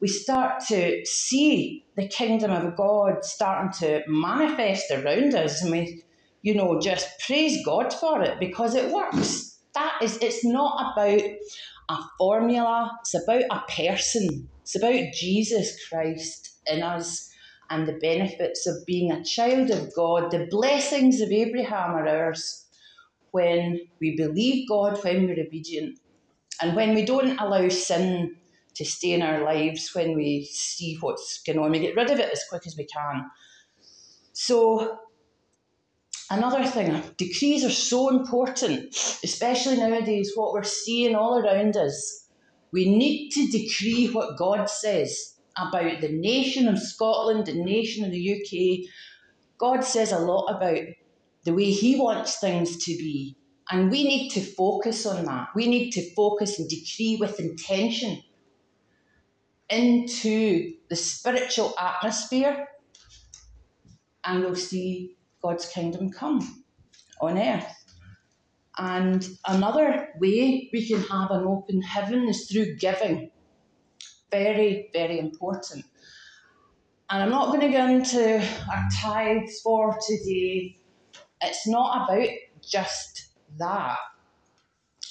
We 0.00 0.08
start 0.08 0.62
to 0.68 1.04
see 1.04 1.86
the 1.96 2.08
kingdom 2.08 2.52
of 2.52 2.76
God 2.76 3.24
starting 3.24 3.72
to 3.80 4.02
manifest 4.06 4.90
around 4.92 5.34
us. 5.34 5.62
And 5.62 5.72
we, 5.72 6.04
you 6.42 6.54
know, 6.54 6.78
just 6.80 7.08
praise 7.26 7.64
God 7.64 7.92
for 7.92 8.22
it 8.22 8.38
because 8.38 8.74
it 8.74 8.92
works. 8.92 9.58
That 9.74 9.98
is, 10.02 10.18
it's 10.18 10.44
not 10.44 10.92
about 10.92 11.20
a 11.90 11.96
formula, 12.18 12.92
it's 13.00 13.14
about 13.14 13.44
a 13.50 13.62
person. 13.72 14.48
It's 14.62 14.76
about 14.76 15.12
Jesus 15.14 15.76
Christ 15.88 16.58
in 16.66 16.82
us 16.82 17.28
and 17.70 17.88
the 17.88 17.98
benefits 18.00 18.66
of 18.66 18.86
being 18.86 19.10
a 19.10 19.24
child 19.24 19.70
of 19.70 19.94
God. 19.96 20.30
The 20.30 20.46
blessings 20.50 21.20
of 21.20 21.30
Abraham 21.30 21.92
are 21.92 22.08
ours 22.08 22.66
when 23.32 23.80
we 24.00 24.16
believe 24.16 24.68
God, 24.68 25.02
when 25.02 25.26
we're 25.26 25.44
obedient, 25.44 25.98
and 26.62 26.76
when 26.76 26.94
we 26.94 27.04
don't 27.04 27.38
allow 27.38 27.68
sin 27.68 28.36
to 28.78 28.84
stay 28.84 29.12
in 29.12 29.22
our 29.22 29.42
lives, 29.42 29.90
when 29.92 30.14
we 30.14 30.44
see 30.44 30.96
what's 31.00 31.42
going 31.42 31.58
on, 31.58 31.72
we 31.72 31.80
get 31.80 31.96
rid 31.96 32.10
of 32.10 32.20
it 32.20 32.32
as 32.32 32.44
quick 32.48 32.62
as 32.64 32.76
we 32.76 32.86
can. 32.86 33.28
So, 34.32 34.98
another 36.30 36.64
thing, 36.64 37.02
decrees 37.16 37.64
are 37.64 37.70
so 37.70 38.08
important, 38.08 38.94
especially 39.24 39.78
nowadays, 39.78 40.32
what 40.36 40.52
we're 40.52 40.62
seeing 40.62 41.16
all 41.16 41.44
around 41.44 41.76
us. 41.76 42.28
We 42.72 42.96
need 42.96 43.30
to 43.30 43.48
decree 43.48 44.10
what 44.12 44.38
God 44.38 44.70
says 44.70 45.34
about 45.56 46.00
the 46.00 46.12
nation 46.12 46.68
of 46.68 46.78
Scotland, 46.78 47.46
the 47.46 47.54
nation 47.54 48.04
of 48.04 48.12
the 48.12 48.32
UK. 48.32 48.88
God 49.58 49.82
says 49.82 50.12
a 50.12 50.20
lot 50.20 50.46
about 50.46 50.84
the 51.44 51.54
way 51.54 51.72
He 51.72 51.98
wants 51.98 52.38
things 52.38 52.76
to 52.84 52.92
be. 52.92 53.36
And 53.70 53.90
we 53.90 54.04
need 54.04 54.30
to 54.30 54.40
focus 54.40 55.04
on 55.04 55.24
that. 55.24 55.48
We 55.56 55.66
need 55.66 55.90
to 55.92 56.14
focus 56.14 56.60
and 56.60 56.68
decree 56.68 57.16
with 57.20 57.40
intention 57.40 58.22
into 59.70 60.74
the 60.88 60.96
spiritual 60.96 61.74
atmosphere, 61.78 62.68
and 64.24 64.44
we'll 64.44 64.54
see 64.54 65.16
God's 65.42 65.68
kingdom 65.68 66.10
come 66.10 66.64
on 67.20 67.38
earth. 67.38 67.74
And 68.76 69.28
another 69.46 70.08
way 70.20 70.70
we 70.72 70.86
can 70.86 71.02
have 71.02 71.30
an 71.30 71.44
open 71.44 71.82
heaven 71.82 72.28
is 72.28 72.46
through 72.46 72.76
giving. 72.76 73.30
Very, 74.30 74.90
very 74.92 75.18
important. 75.18 75.84
And 77.10 77.22
I'm 77.22 77.30
not 77.30 77.48
going 77.48 77.60
to 77.60 77.76
go 77.76 77.86
into 77.86 78.36
our 78.70 78.88
tithes 78.94 79.60
for 79.62 79.98
today. 80.06 80.78
It's 81.40 81.66
not 81.66 82.08
about 82.08 82.28
just 82.62 83.30
that. 83.58 83.96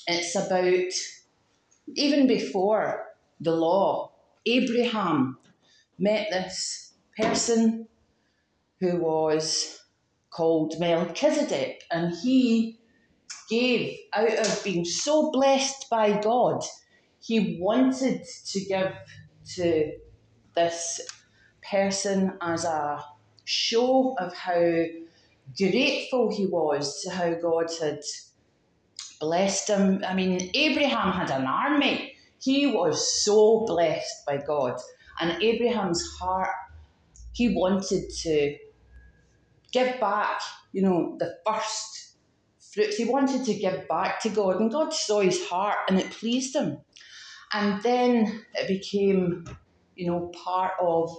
It's 0.08 0.36
about 0.36 0.94
even 1.96 2.28
before 2.28 3.08
the 3.42 3.52
law, 3.52 4.12
Abraham 4.52 5.38
met 6.00 6.28
this 6.32 6.94
person 7.18 7.88
who 8.80 8.98
was 8.98 9.80
called 10.30 10.80
Melchizedek, 10.80 11.84
and 11.92 12.14
he 12.24 12.80
gave 13.50 13.98
out 14.14 14.38
of 14.38 14.64
being 14.64 14.86
so 14.86 15.32
blessed 15.32 15.90
by 15.90 16.20
God 16.22 16.64
he 17.20 17.58
wanted 17.60 18.24
to 18.46 18.60
give 18.66 18.94
to 19.56 19.92
this 20.56 21.02
person 21.70 22.38
as 22.42 22.64
a 22.66 23.04
show 23.46 24.16
of 24.18 24.34
how 24.34 24.84
grateful 25.58 26.32
he 26.34 26.46
was 26.46 27.02
to 27.02 27.10
how 27.10 27.34
God 27.34 27.68
had 27.82 28.00
blessed 29.20 29.70
him. 29.70 30.04
I 30.08 30.14
mean, 30.14 30.52
Abraham 30.54 31.12
had 31.12 31.32
an 31.32 31.46
army. 31.46 32.17
He 32.40 32.68
was 32.68 33.24
so 33.24 33.66
blessed 33.66 34.26
by 34.26 34.38
God. 34.38 34.80
And 35.20 35.42
Abraham's 35.42 36.04
heart, 36.20 36.54
he 37.34 37.56
wanted 37.56 38.10
to 38.22 38.58
give 39.72 40.00
back, 40.00 40.42
you 40.72 40.82
know, 40.82 41.16
the 41.20 41.38
first 41.46 42.16
fruits. 42.74 42.98
He 42.98 43.06
wanted 43.06 43.46
to 43.46 43.54
give 43.54 43.88
back 43.88 44.22
to 44.22 44.30
God. 44.30 44.60
And 44.60 44.72
God 44.72 44.94
saw 44.94 45.22
his 45.22 45.48
heart 45.48 45.78
and 45.88 46.00
it 46.00 46.12
pleased 46.12 46.56
him. 46.56 46.80
And 47.54 47.82
then 47.82 48.44
it 48.54 48.68
became, 48.68 49.46
you 49.96 50.08
know, 50.08 50.32
part 50.44 50.74
of, 50.80 51.16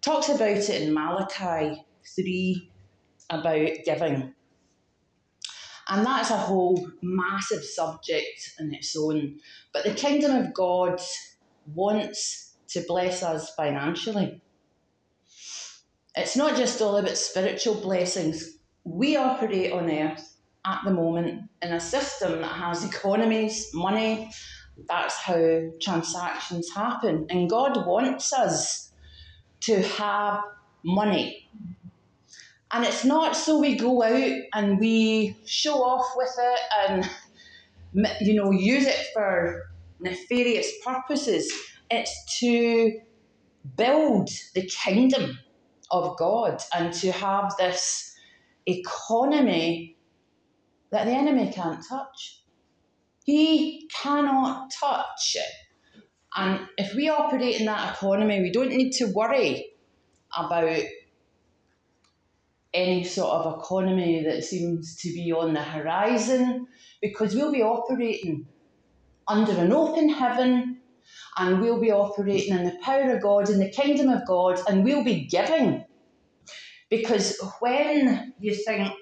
talks 0.00 0.28
about 0.28 0.50
it 0.50 0.82
in 0.82 0.92
Malachi 0.92 1.84
3 2.14 2.70
about 3.30 3.68
giving. 3.84 4.34
And 5.92 6.06
that's 6.06 6.30
a 6.30 6.38
whole 6.38 6.88
massive 7.02 7.62
subject 7.62 8.54
in 8.58 8.72
its 8.72 8.96
own. 8.96 9.38
But 9.74 9.84
the 9.84 9.92
kingdom 9.92 10.34
of 10.34 10.54
God 10.54 10.98
wants 11.74 12.56
to 12.68 12.82
bless 12.88 13.22
us 13.22 13.54
financially. 13.54 14.40
It's 16.16 16.34
not 16.34 16.56
just 16.56 16.80
all 16.80 16.96
about 16.96 17.18
spiritual 17.18 17.74
blessings. 17.74 18.56
We 18.84 19.16
operate 19.16 19.70
on 19.70 19.90
earth 19.90 20.34
at 20.64 20.80
the 20.82 20.92
moment 20.92 21.42
in 21.60 21.72
a 21.74 21.80
system 21.80 22.40
that 22.40 22.54
has 22.54 22.86
economies, 22.86 23.68
money, 23.74 24.30
that's 24.88 25.16
how 25.16 25.60
transactions 25.78 26.70
happen. 26.74 27.26
And 27.28 27.50
God 27.50 27.86
wants 27.86 28.32
us 28.32 28.92
to 29.60 29.82
have 29.82 30.40
money. 30.82 31.50
And 32.72 32.84
it's 32.84 33.04
not 33.04 33.36
so 33.36 33.58
we 33.58 33.76
go 33.76 34.02
out 34.02 34.32
and 34.54 34.78
we 34.78 35.36
show 35.44 35.82
off 35.82 36.06
with 36.16 36.34
it 36.38 36.60
and 36.80 37.10
you 38.22 38.34
know 38.34 38.50
use 38.50 38.86
it 38.86 39.06
for 39.12 39.62
nefarious 40.00 40.70
purposes. 40.84 41.52
It's 41.90 42.38
to 42.40 42.98
build 43.76 44.30
the 44.54 44.62
kingdom 44.62 45.38
of 45.90 46.16
God 46.16 46.62
and 46.74 46.92
to 46.94 47.12
have 47.12 47.54
this 47.58 48.14
economy 48.66 49.96
that 50.90 51.04
the 51.04 51.12
enemy 51.12 51.52
can't 51.52 51.84
touch. 51.86 52.42
He 53.24 53.88
cannot 54.02 54.72
touch 54.80 55.36
it. 55.36 55.52
And 56.34 56.66
if 56.78 56.94
we 56.94 57.08
operate 57.10 57.60
in 57.60 57.66
that 57.66 57.94
economy, 57.94 58.40
we 58.40 58.50
don't 58.50 58.70
need 58.70 58.92
to 58.92 59.12
worry 59.12 59.72
about 60.36 60.82
any 62.74 63.04
sort 63.04 63.30
of 63.30 63.58
economy 63.60 64.24
that 64.24 64.44
seems 64.44 64.96
to 64.96 65.08
be 65.12 65.32
on 65.32 65.52
the 65.52 65.62
horizon 65.62 66.66
because 67.00 67.34
we'll 67.34 67.52
be 67.52 67.62
operating 67.62 68.46
under 69.28 69.52
an 69.52 69.72
open 69.72 70.08
heaven 70.08 70.80
and 71.36 71.60
we'll 71.60 71.80
be 71.80 71.90
operating 71.90 72.56
in 72.56 72.64
the 72.64 72.78
power 72.82 73.14
of 73.14 73.22
God, 73.22 73.50
in 73.50 73.58
the 73.58 73.70
kingdom 73.70 74.08
of 74.08 74.26
God, 74.26 74.60
and 74.68 74.84
we'll 74.84 75.04
be 75.04 75.26
giving. 75.26 75.84
Because 76.90 77.38
when 77.60 78.34
you 78.38 78.54
think, 78.54 78.92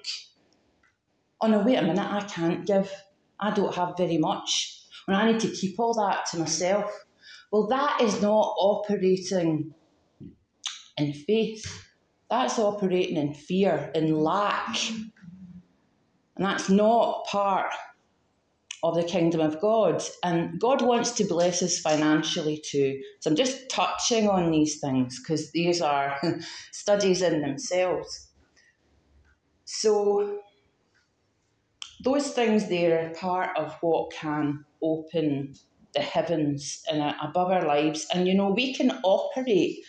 oh 1.41 1.47
no, 1.47 1.59
wait 1.59 1.75
a 1.75 1.81
minute, 1.81 1.99
I 1.99 2.21
can't 2.21 2.65
give, 2.65 2.91
I 3.39 3.51
don't 3.51 3.75
have 3.75 3.97
very 3.97 4.17
much, 4.17 4.81
and 5.07 5.17
I 5.17 5.31
need 5.31 5.41
to 5.41 5.51
keep 5.51 5.79
all 5.79 5.93
that 5.95 6.25
to 6.27 6.39
myself. 6.39 6.89
Well, 7.51 7.67
that 7.67 8.01
is 8.01 8.21
not 8.21 8.53
operating 8.57 9.73
in 10.97 11.13
faith. 11.13 11.90
That's 12.31 12.57
operating 12.57 13.17
in 13.17 13.33
fear, 13.33 13.91
in 13.93 14.17
lack. 14.17 14.77
And 14.89 16.45
that's 16.45 16.69
not 16.69 17.25
part 17.25 17.73
of 18.83 18.95
the 18.95 19.03
kingdom 19.03 19.41
of 19.41 19.59
God. 19.59 20.01
And 20.23 20.57
God 20.57 20.81
wants 20.81 21.11
to 21.11 21.25
bless 21.25 21.61
us 21.61 21.79
financially 21.79 22.63
too. 22.65 23.01
So 23.19 23.29
I'm 23.29 23.35
just 23.35 23.69
touching 23.69 24.29
on 24.29 24.49
these 24.49 24.79
things 24.79 25.19
because 25.19 25.51
these 25.51 25.81
are 25.81 26.19
studies 26.71 27.21
in 27.21 27.41
themselves. 27.41 28.29
So 29.65 30.39
those 32.05 32.31
things 32.31 32.69
there 32.69 33.07
are 33.09 33.13
part 33.13 33.57
of 33.57 33.75
what 33.81 34.13
can 34.13 34.63
open 34.81 35.53
the 35.93 36.01
heavens 36.01 36.81
and 36.89 37.13
above 37.21 37.51
our 37.51 37.67
lives. 37.67 38.07
And 38.13 38.25
you 38.25 38.35
know, 38.35 38.51
we 38.51 38.73
can 38.73 38.91
operate 39.03 39.79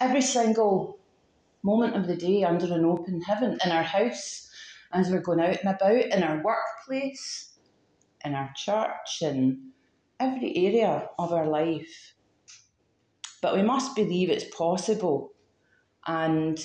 every 0.00 0.22
single 0.22 0.99
moment 1.62 1.96
of 1.96 2.06
the 2.06 2.16
day 2.16 2.44
under 2.44 2.72
an 2.74 2.84
open 2.84 3.20
heaven 3.20 3.58
in 3.64 3.70
our 3.70 3.82
house 3.82 4.50
as 4.92 5.10
we're 5.10 5.20
going 5.20 5.40
out 5.40 5.58
and 5.62 5.74
about, 5.74 5.92
in 5.92 6.22
our 6.22 6.42
workplace, 6.42 7.54
in 8.24 8.34
our 8.34 8.50
church, 8.56 9.22
in 9.22 9.70
every 10.18 10.56
area 10.56 11.08
of 11.18 11.32
our 11.32 11.46
life. 11.46 12.14
But 13.40 13.54
we 13.54 13.62
must 13.62 13.94
believe 13.96 14.30
it's 14.30 14.54
possible. 14.56 15.32
And 16.06 16.62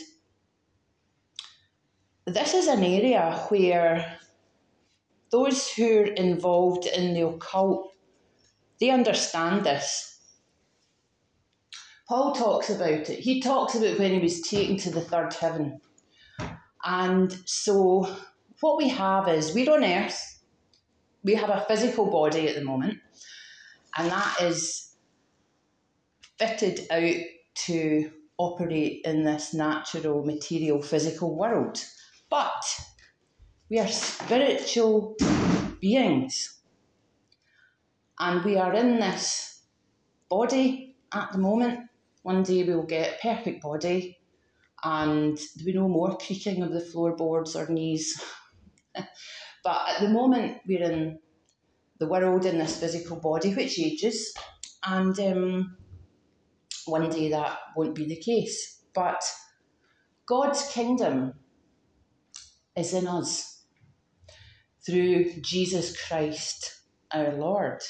this 2.26 2.54
is 2.54 2.68
an 2.68 2.84
area 2.84 3.46
where 3.50 4.18
those 5.32 5.70
who 5.72 6.00
are 6.00 6.06
involved 6.06 6.86
in 6.86 7.14
the 7.14 7.28
occult, 7.28 7.92
they 8.80 8.90
understand 8.90 9.66
this. 9.66 10.15
Paul 12.08 12.34
talks 12.34 12.70
about 12.70 13.10
it. 13.10 13.20
He 13.20 13.42
talks 13.42 13.76
about 13.76 13.98
when 13.98 14.12
he 14.12 14.20
was 14.20 14.42
taken 14.42 14.78
to 14.78 14.92
the 14.92 15.02
third 15.02 15.34
heaven. 15.34 15.80
And 16.84 17.36
so 17.46 18.08
what 18.62 18.78
we 18.78 18.90
have 18.90 19.28
is 19.28 19.54
we're 19.54 19.74
on 19.74 19.84
earth, 19.84 20.40
we 21.24 21.34
have 21.34 21.50
a 21.50 21.66
physical 21.68 22.12
body 22.12 22.48
at 22.48 22.56
the 22.56 22.64
moment, 22.64 23.00
and 23.98 24.12
that 24.12 24.42
is 24.42 24.96
fitted 26.38 26.86
out 26.92 27.16
to 27.56 28.12
operate 28.38 29.02
in 29.06 29.24
this 29.24 29.54
natural, 29.54 30.24
material, 30.24 30.82
physical 30.82 31.36
world. 31.36 31.84
But 32.30 32.64
we 33.70 33.80
are 33.80 33.88
spiritual 33.88 35.16
beings. 35.80 36.60
And 38.20 38.44
we 38.44 38.58
are 38.58 38.74
in 38.74 39.00
this 39.00 39.64
body 40.30 40.96
at 41.12 41.32
the 41.32 41.38
moment. 41.38 41.85
One 42.26 42.42
day 42.42 42.64
we'll 42.64 42.88
get 42.88 43.20
a 43.20 43.22
perfect 43.22 43.62
body 43.62 44.18
and 44.84 45.38
there'll 45.38 45.66
be 45.66 45.74
no 45.74 45.88
more 45.88 46.18
creaking 46.18 46.64
of 46.64 46.72
the 46.72 46.82
floorboards 46.82 47.56
or 47.56 47.68
knees. 47.68 48.20
but 48.96 49.82
at 49.90 50.02
the 50.02 50.10
moment 50.10 50.58
we're 50.68 50.92
in 50.92 51.20
the 52.00 52.08
world 52.08 52.48
in 52.48 52.58
this 52.58 52.80
physical 52.80 53.18
body 53.18 53.54
which 53.54 53.78
ages 53.78 54.34
and 54.84 55.20
um, 55.20 55.78
one 56.88 57.12
day 57.12 57.30
that 57.30 57.60
won't 57.76 57.94
be 57.94 58.08
the 58.08 58.20
case. 58.20 58.82
But 58.96 59.22
God's 60.26 60.68
kingdom 60.72 61.36
is 62.76 62.92
in 62.96 63.06
us 63.06 63.66
through 64.84 65.32
Jesus 65.42 65.96
Christ 66.08 66.82
our 67.12 67.34
Lord. 67.34 67.84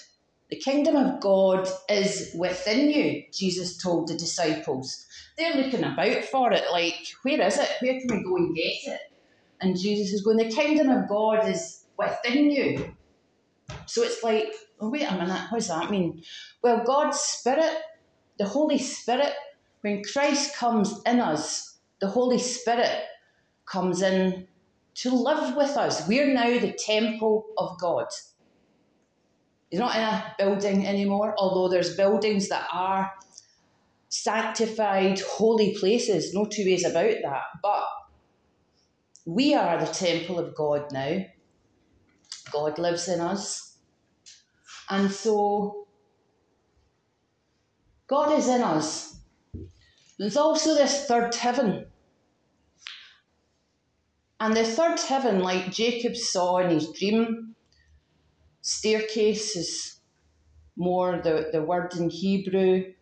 The 0.49 0.57
kingdom 0.57 0.95
of 0.95 1.19
God 1.21 1.67
is 1.89 2.35
within 2.37 2.91
you, 2.91 3.23
Jesus 3.33 3.77
told 3.77 4.07
the 4.07 4.15
disciples. 4.15 5.05
They're 5.37 5.55
looking 5.55 5.83
about 5.83 6.23
for 6.25 6.51
it, 6.53 6.63
like, 6.71 7.07
where 7.23 7.41
is 7.41 7.57
it? 7.57 7.69
Where 7.81 7.99
can 7.99 8.17
we 8.17 8.23
go 8.23 8.35
and 8.37 8.55
get 8.55 8.93
it? 8.93 8.99
And 9.59 9.77
Jesus 9.77 10.13
is 10.13 10.23
going, 10.23 10.37
the 10.37 10.49
kingdom 10.49 10.89
of 10.89 11.09
God 11.09 11.47
is 11.47 11.85
within 11.97 12.51
you. 12.51 12.95
So 13.87 14.03
it's 14.03 14.21
like, 14.23 14.53
oh, 14.79 14.89
wait 14.89 15.09
a 15.09 15.13
minute, 15.13 15.47
what 15.49 15.59
does 15.59 15.69
that 15.69 15.89
mean? 15.89 16.21
Well, 16.61 16.83
God's 16.85 17.19
Spirit, 17.19 17.73
the 18.37 18.45
Holy 18.45 18.77
Spirit, 18.77 19.33
when 19.81 20.03
Christ 20.03 20.55
comes 20.55 21.01
in 21.05 21.19
us, 21.19 21.77
the 22.01 22.07
Holy 22.07 22.39
Spirit 22.39 23.03
comes 23.65 24.01
in 24.01 24.47
to 24.95 25.09
live 25.09 25.55
with 25.55 25.71
us. 25.77 26.07
We're 26.07 26.33
now 26.33 26.59
the 26.59 26.73
temple 26.73 27.45
of 27.57 27.79
God. 27.79 28.07
He's 29.69 29.79
not 29.79 29.95
in 29.95 30.01
a 30.01 30.35
building 30.37 30.85
anymore, 30.85 31.35
although 31.37 31.67
there's 31.67 31.97
buildings 31.97 32.49
that 32.49 32.67
are 32.71 33.11
sanctified, 34.09 35.19
holy 35.19 35.75
places, 35.75 36.33
no 36.33 36.45
two 36.45 36.65
ways 36.65 36.85
about 36.85 37.15
that. 37.23 37.43
But 37.61 37.83
we 39.25 39.53
are 39.53 39.79
the 39.79 39.91
temple 39.91 40.39
of 40.39 40.55
God 40.55 40.91
now. 40.91 41.25
God 42.51 42.77
lives 42.79 43.07
in 43.07 43.19
us. 43.19 43.77
And 44.89 45.11
so 45.11 45.87
God 48.07 48.37
is 48.37 48.47
in 48.47 48.61
us. 48.61 49.17
There's 50.19 50.37
also 50.37 50.75
this 50.75 51.05
third 51.05 51.33
heaven 51.33 51.87
and 54.39 54.55
the 54.55 54.65
third 54.65 54.99
heaven, 54.99 55.39
like 55.39 55.71
Jacob 55.71 56.15
saw 56.15 56.57
in 56.57 56.69
his 56.69 56.91
dream, 56.91 57.54
staircase 58.65 59.55
is 59.55 59.99
more 60.75 61.21
the, 61.23 61.49
the 61.51 61.61
word 61.61 61.93
in 61.93 62.09
Hebrew. 62.09 62.93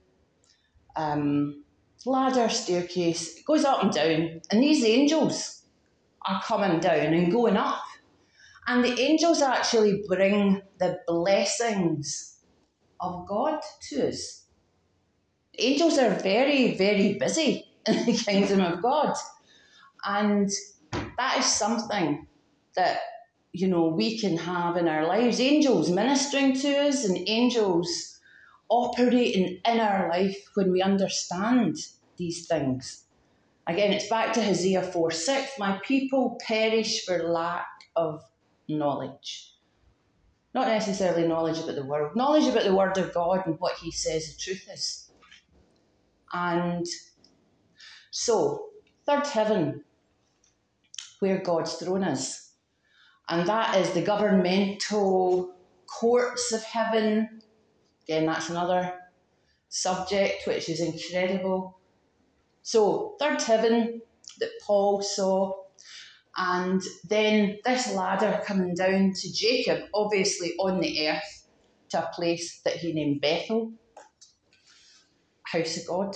Um, 0.97 1.63
ladder, 2.05 2.49
staircase, 2.49 3.37
it 3.37 3.45
goes 3.45 3.63
up 3.63 3.81
and 3.81 3.91
down. 3.91 4.41
And 4.51 4.61
these 4.61 4.83
angels 4.83 5.63
are 6.27 6.41
coming 6.43 6.81
down 6.81 7.13
and 7.13 7.31
going 7.31 7.55
up. 7.55 7.81
And 8.67 8.83
the 8.83 8.99
angels 8.99 9.41
actually 9.41 10.03
bring 10.07 10.61
the 10.79 10.99
blessings 11.07 12.39
of 12.99 13.25
God 13.27 13.61
to 13.89 14.09
us. 14.09 14.45
Angels 15.57 15.97
are 15.97 16.09
very, 16.09 16.75
very 16.75 17.13
busy 17.17 17.65
in 17.87 18.05
the 18.05 18.13
kingdom 18.13 18.59
of 18.59 18.81
God. 18.81 19.15
And 20.05 20.49
that 20.91 21.37
is 21.39 21.45
something 21.45 22.27
that 22.75 22.99
you 23.53 23.67
know 23.67 23.85
we 23.85 24.17
can 24.17 24.35
have 24.35 24.77
in 24.77 24.87
our 24.87 25.05
lives 25.05 25.39
angels 25.39 25.89
ministering 25.89 26.53
to 26.59 26.75
us 26.87 27.05
and 27.05 27.17
angels 27.27 28.19
operating 28.67 29.59
in 29.63 29.79
our 29.79 30.09
life 30.09 30.37
when 30.55 30.71
we 30.71 30.81
understand 30.81 31.77
these 32.17 32.47
things. 32.47 33.05
Again 33.67 33.93
it's 33.93 34.09
back 34.09 34.33
to 34.33 34.43
hosea 34.43 34.81
4 34.81 35.11
6 35.11 35.51
my 35.59 35.79
people 35.85 36.39
perish 36.45 37.05
for 37.05 37.29
lack 37.29 37.67
of 37.95 38.23
knowledge. 38.67 39.53
Not 40.55 40.67
necessarily 40.67 41.27
knowledge 41.27 41.59
about 41.59 41.75
the 41.75 41.85
world 41.85 42.15
knowledge 42.15 42.47
about 42.47 42.63
the 42.63 42.75
word 42.75 42.97
of 42.97 43.13
god 43.13 43.45
and 43.45 43.59
what 43.59 43.77
he 43.77 43.91
says 43.91 44.33
the 44.33 44.41
truth 44.41 44.67
is. 44.73 45.11
And 46.33 46.87
so 48.09 48.69
third 49.05 49.27
heaven 49.27 49.83
where 51.19 51.37
God's 51.37 51.73
throne 51.75 52.03
is. 52.03 52.42
And 53.29 53.47
that 53.47 53.77
is 53.77 53.91
the 53.91 54.01
governmental 54.01 55.55
courts 55.87 56.51
of 56.51 56.63
heaven. 56.63 57.41
Again, 58.03 58.25
that's 58.25 58.49
another 58.49 58.93
subject 59.69 60.45
which 60.45 60.69
is 60.69 60.81
incredible. 60.81 61.79
So, 62.61 63.15
third 63.19 63.41
heaven 63.41 64.01
that 64.39 64.49
Paul 64.65 65.01
saw, 65.01 65.53
and 66.35 66.81
then 67.07 67.59
this 67.65 67.93
ladder 67.93 68.41
coming 68.45 68.73
down 68.75 69.13
to 69.13 69.33
Jacob, 69.33 69.83
obviously 69.93 70.53
on 70.59 70.79
the 70.79 71.07
earth, 71.07 71.47
to 71.89 72.07
a 72.07 72.11
place 72.13 72.61
that 72.65 72.77
he 72.77 72.93
named 72.93 73.21
Bethel, 73.21 73.73
house 75.43 75.77
of 75.77 75.87
God. 75.87 76.15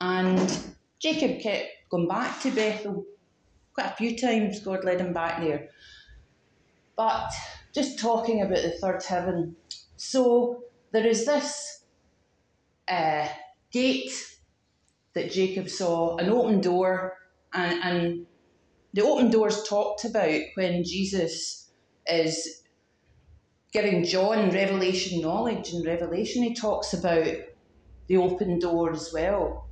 And 0.00 0.74
Jacob 0.98 1.40
kept 1.40 1.68
going 1.90 2.08
back 2.08 2.40
to 2.42 2.50
Bethel 2.50 3.04
quite 3.74 3.92
a 3.92 3.96
few 3.96 4.16
times 4.16 4.60
God 4.60 4.84
led 4.84 5.00
him 5.00 5.12
back 5.12 5.40
there. 5.40 5.68
But 6.96 7.30
just 7.74 7.98
talking 7.98 8.40
about 8.40 8.62
the 8.62 8.70
third 8.80 9.02
heaven. 9.02 9.56
So 9.96 10.62
there 10.92 11.06
is 11.06 11.26
this 11.26 11.84
uh, 12.86 13.28
gate 13.72 14.12
that 15.14 15.32
Jacob 15.32 15.68
saw, 15.68 16.16
an 16.18 16.28
open 16.28 16.60
door, 16.60 17.16
and, 17.52 17.82
and 17.82 18.26
the 18.92 19.02
open 19.02 19.30
door 19.30 19.48
is 19.48 19.64
talked 19.64 20.04
about 20.04 20.40
when 20.54 20.84
Jesus 20.84 21.70
is 22.06 22.62
giving 23.72 24.04
John 24.04 24.50
revelation 24.50 25.20
knowledge. 25.20 25.72
In 25.72 25.84
Revelation, 25.84 26.44
he 26.44 26.54
talks 26.54 26.94
about 26.94 27.26
the 28.06 28.16
open 28.16 28.60
door 28.60 28.92
as 28.92 29.10
well. 29.12 29.68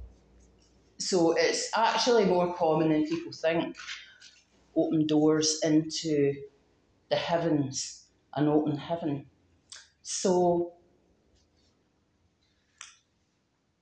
So 1.09 1.33
it's 1.33 1.71
actually 1.77 2.25
more 2.25 2.55
common 2.55 2.91
than 2.91 3.07
people 3.07 3.33
think. 3.33 3.77
Open 4.75 5.07
doors 5.07 5.61
into 5.63 6.35
the 7.11 7.17
heavens, 7.17 8.07
an 8.35 8.49
open 8.49 8.77
heaven. 8.77 9.27
So 10.03 10.73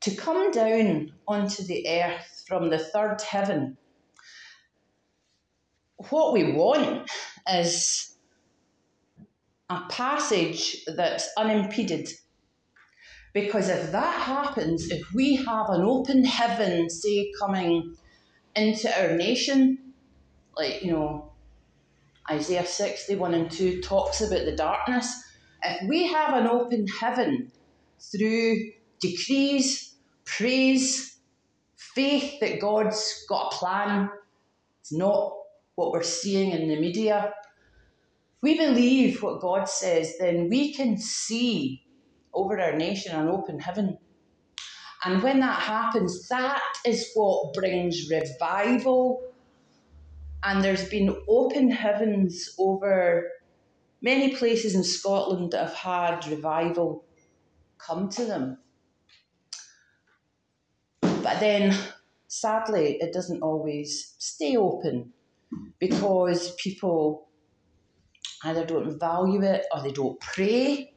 to 0.00 0.14
come 0.14 0.50
down 0.50 1.12
onto 1.28 1.62
the 1.62 1.86
earth 1.88 2.44
from 2.46 2.70
the 2.70 2.78
third 2.78 3.20
heaven, 3.20 3.76
what 6.08 6.32
we 6.32 6.52
want 6.52 7.10
is 7.52 8.16
a 9.68 9.82
passage 9.88 10.84
that's 10.86 11.28
unimpeded 11.36 12.08
because 13.32 13.68
if 13.68 13.92
that 13.92 14.22
happens, 14.22 14.90
if 14.90 15.12
we 15.12 15.36
have 15.36 15.70
an 15.70 15.82
open 15.82 16.24
heaven, 16.24 16.90
say, 16.90 17.30
coming 17.38 17.94
into 18.56 18.90
our 19.00 19.16
nation, 19.16 19.92
like, 20.56 20.82
you 20.82 20.92
know, 20.92 21.32
Isaiah 22.30 22.66
61 22.66 23.34
and 23.34 23.50
2 23.50 23.80
talks 23.82 24.20
about 24.20 24.44
the 24.44 24.56
darkness, 24.56 25.22
if 25.62 25.88
we 25.88 26.06
have 26.06 26.34
an 26.34 26.46
open 26.46 26.86
heaven 26.86 27.52
through 28.00 28.72
decrees, 29.00 29.94
praise, 30.24 31.18
faith 31.76 32.40
that 32.40 32.60
God's 32.60 33.24
got 33.28 33.52
a 33.52 33.56
plan, 33.56 34.10
it's 34.80 34.92
not 34.92 35.34
what 35.74 35.92
we're 35.92 36.02
seeing 36.02 36.50
in 36.50 36.68
the 36.68 36.80
media. 36.80 37.32
If 38.36 38.42
we 38.42 38.56
believe 38.56 39.22
what 39.22 39.40
God 39.40 39.68
says, 39.68 40.14
then 40.18 40.48
we 40.48 40.74
can 40.74 40.98
see 40.98 41.82
over 42.34 42.60
our 42.60 42.76
nation 42.76 43.16
an 43.16 43.28
open 43.28 43.60
heaven. 43.60 43.98
And 45.04 45.22
when 45.22 45.40
that 45.40 45.60
happens, 45.62 46.28
that 46.28 46.62
is 46.86 47.10
what 47.14 47.54
brings 47.54 48.10
revival 48.10 49.20
And 50.44 50.64
there's 50.64 50.88
been 50.88 51.16
open 51.28 51.70
heavens 51.70 52.50
over 52.58 53.30
many 54.02 54.36
places 54.36 54.74
in 54.74 54.84
Scotland 54.84 55.52
that 55.52 55.68
have 55.68 55.74
had 55.76 56.28
revival 56.28 57.06
come 57.78 58.10
to 58.10 58.24
them. 58.26 58.58
But 61.08 61.40
then, 61.40 61.76
sadly, 62.28 62.98
it 63.00 63.12
doesn't 63.14 63.42
always 63.42 64.14
stay 64.18 64.56
open 64.56 65.14
because 65.80 66.54
people 66.56 67.28
either 68.44 68.66
don't 68.66 68.98
value 69.00 69.42
it 69.42 69.64
or 69.74 69.82
they 69.82 69.92
don't 69.92 70.20
pray 70.20 70.94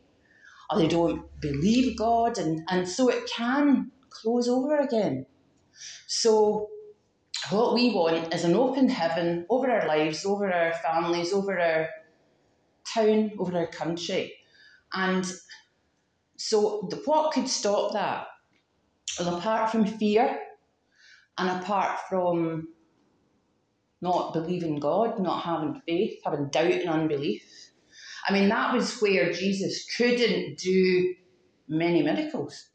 or 0.69 0.79
they 0.79 0.87
don't 0.87 1.23
believe 1.41 1.97
God, 1.97 2.37
and, 2.37 2.61
and 2.69 2.87
so 2.87 3.09
it 3.09 3.29
can 3.29 3.91
close 4.09 4.47
over 4.47 4.77
again. 4.77 5.25
So, 6.07 6.69
what 7.49 7.73
we 7.73 7.93
want 7.93 8.33
is 8.33 8.45
an 8.45 8.55
open 8.55 8.87
heaven 8.89 9.45
over 9.49 9.69
our 9.69 9.87
lives, 9.87 10.25
over 10.25 10.51
our 10.51 10.73
families, 10.73 11.33
over 11.33 11.59
our 11.59 11.89
town, 12.93 13.31
over 13.39 13.57
our 13.57 13.67
country. 13.67 14.33
And 14.93 15.25
so, 16.37 16.87
the, 16.89 16.97
what 17.05 17.33
could 17.33 17.49
stop 17.49 17.93
that? 17.93 18.27
Well, 19.19 19.37
apart 19.37 19.71
from 19.71 19.85
fear 19.85 20.39
and 21.37 21.61
apart 21.61 21.99
from 22.09 22.69
not 24.01 24.33
believing 24.33 24.79
God, 24.79 25.19
not 25.19 25.43
having 25.43 25.81
faith, 25.85 26.19
having 26.25 26.49
doubt 26.49 26.71
and 26.71 26.89
unbelief. 26.89 27.43
I 28.27 28.33
mean, 28.33 28.49
that 28.49 28.73
was 28.73 28.99
where 29.01 29.31
Jesus 29.31 29.85
couldn't 29.97 30.57
do 30.57 31.15
many 31.67 32.01
miracles 32.01 32.69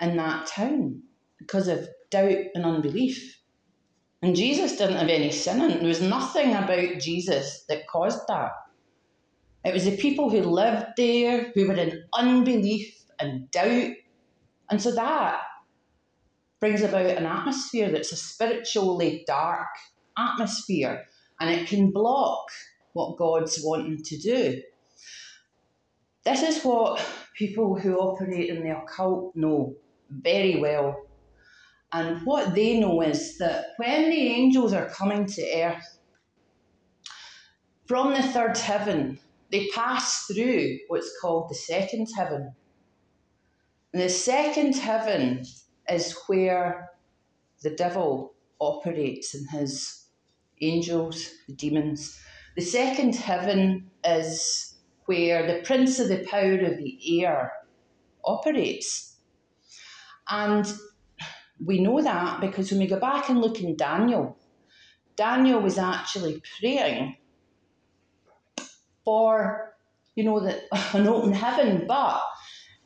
in 0.00 0.16
that 0.16 0.46
town 0.46 1.02
because 1.38 1.68
of 1.68 1.88
doubt 2.10 2.38
and 2.54 2.64
unbelief. 2.64 3.40
And 4.22 4.36
Jesus 4.36 4.76
didn't 4.76 4.96
have 4.96 5.08
any 5.08 5.32
sin 5.32 5.60
in 5.62 5.70
it. 5.72 5.78
There 5.80 5.88
was 5.88 6.00
nothing 6.00 6.54
about 6.54 7.00
Jesus 7.00 7.64
that 7.68 7.88
caused 7.88 8.20
that. 8.28 8.52
It 9.64 9.74
was 9.74 9.84
the 9.84 9.96
people 9.96 10.30
who 10.30 10.42
lived 10.42 10.86
there 10.96 11.52
who 11.54 11.66
were 11.66 11.74
in 11.74 12.04
unbelief 12.12 13.04
and 13.18 13.50
doubt. 13.50 13.92
And 14.70 14.80
so 14.80 14.92
that 14.92 15.40
brings 16.60 16.82
about 16.82 17.06
an 17.06 17.26
atmosphere 17.26 17.90
that's 17.90 18.12
a 18.12 18.16
spiritually 18.16 19.24
dark 19.26 19.66
atmosphere 20.16 21.04
and 21.40 21.50
it 21.50 21.66
can 21.66 21.90
block 21.90 22.46
what 22.92 23.16
God's 23.16 23.60
wanting 23.62 24.02
to 24.02 24.18
do. 24.18 24.62
This 26.24 26.42
is 26.42 26.62
what 26.62 27.04
people 27.36 27.78
who 27.78 27.96
operate 27.96 28.50
in 28.50 28.62
the 28.62 28.76
occult 28.76 29.34
know 29.34 29.74
very 30.10 30.60
well. 30.60 30.96
And 31.92 32.24
what 32.24 32.54
they 32.54 32.78
know 32.80 33.02
is 33.02 33.38
that 33.38 33.66
when 33.76 34.08
the 34.08 34.28
angels 34.28 34.72
are 34.72 34.88
coming 34.88 35.26
to 35.26 35.62
earth 35.62 35.98
from 37.86 38.14
the 38.14 38.22
third 38.22 38.56
heaven, 38.56 39.18
they 39.50 39.68
pass 39.74 40.24
through 40.26 40.78
what's 40.88 41.12
called 41.20 41.50
the 41.50 41.54
second 41.54 42.08
heaven. 42.16 42.54
And 43.92 44.02
the 44.02 44.08
second 44.08 44.74
heaven 44.76 45.44
is 45.90 46.16
where 46.26 46.90
the 47.62 47.70
devil 47.76 48.32
operates 48.58 49.34
and 49.34 49.48
his 49.50 50.06
angels, 50.62 51.30
the 51.46 51.54
demons. 51.54 52.18
The 52.54 52.62
second 52.62 53.16
heaven 53.16 53.90
is 54.04 54.74
where 55.06 55.46
the 55.46 55.62
prince 55.62 55.98
of 55.98 56.08
the 56.08 56.24
power 56.28 56.58
of 56.60 56.76
the 56.76 57.22
air 57.22 57.52
operates. 58.24 59.16
And 60.28 60.66
we 61.64 61.80
know 61.80 62.00
that 62.02 62.40
because 62.40 62.70
when 62.70 62.80
we 62.80 62.86
go 62.86 63.00
back 63.00 63.28
and 63.28 63.40
look 63.40 63.60
in 63.60 63.76
Daniel, 63.76 64.38
Daniel 65.16 65.60
was 65.60 65.78
actually 65.78 66.42
praying 66.58 67.16
for, 69.04 69.74
you 70.14 70.24
know, 70.24 70.40
the, 70.40 70.60
an 70.96 71.06
open 71.06 71.32
heaven, 71.32 71.86
but 71.86 72.20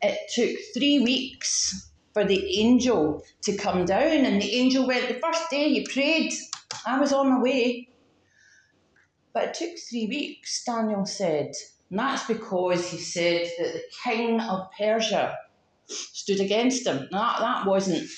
it 0.03 0.19
took 0.35 0.57
three 0.75 1.01
weeks 1.01 1.91
for 2.13 2.25
the 2.25 2.59
angel 2.59 3.23
to 3.43 3.57
come 3.57 3.85
down. 3.85 4.25
And 4.25 4.41
the 4.41 4.55
angel 4.55 4.87
went, 4.87 5.09
the 5.09 5.21
first 5.21 5.51
day 5.51 5.71
he 5.71 5.87
prayed, 5.87 6.33
I 6.87 6.99
was 6.99 7.13
on 7.13 7.31
my 7.31 7.41
way. 7.41 7.89
But 9.37 9.49
it 9.49 9.55
took 9.55 9.79
three 9.79 10.07
weeks, 10.07 10.65
Daniel 10.65 11.05
said. 11.05 11.53
And 11.91 11.99
that's 11.99 12.27
because 12.27 12.91
he 12.91 12.97
said 12.97 13.47
that 13.59 13.75
the 13.75 13.83
king 14.03 14.41
of 14.41 14.69
Persia 14.79 15.37
stood 15.89 16.41
against 16.41 16.87
him. 16.87 17.07
Now, 17.13 17.19
that, 17.19 17.41
that 17.41 17.67
wasn't 17.67 18.09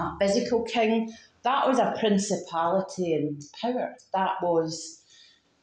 a 0.00 0.18
physical 0.18 0.64
king, 0.64 1.12
that 1.44 1.68
was 1.68 1.78
a 1.78 1.94
principality 2.00 3.14
and 3.14 3.40
power. 3.62 3.94
That 4.14 4.42
was, 4.42 5.00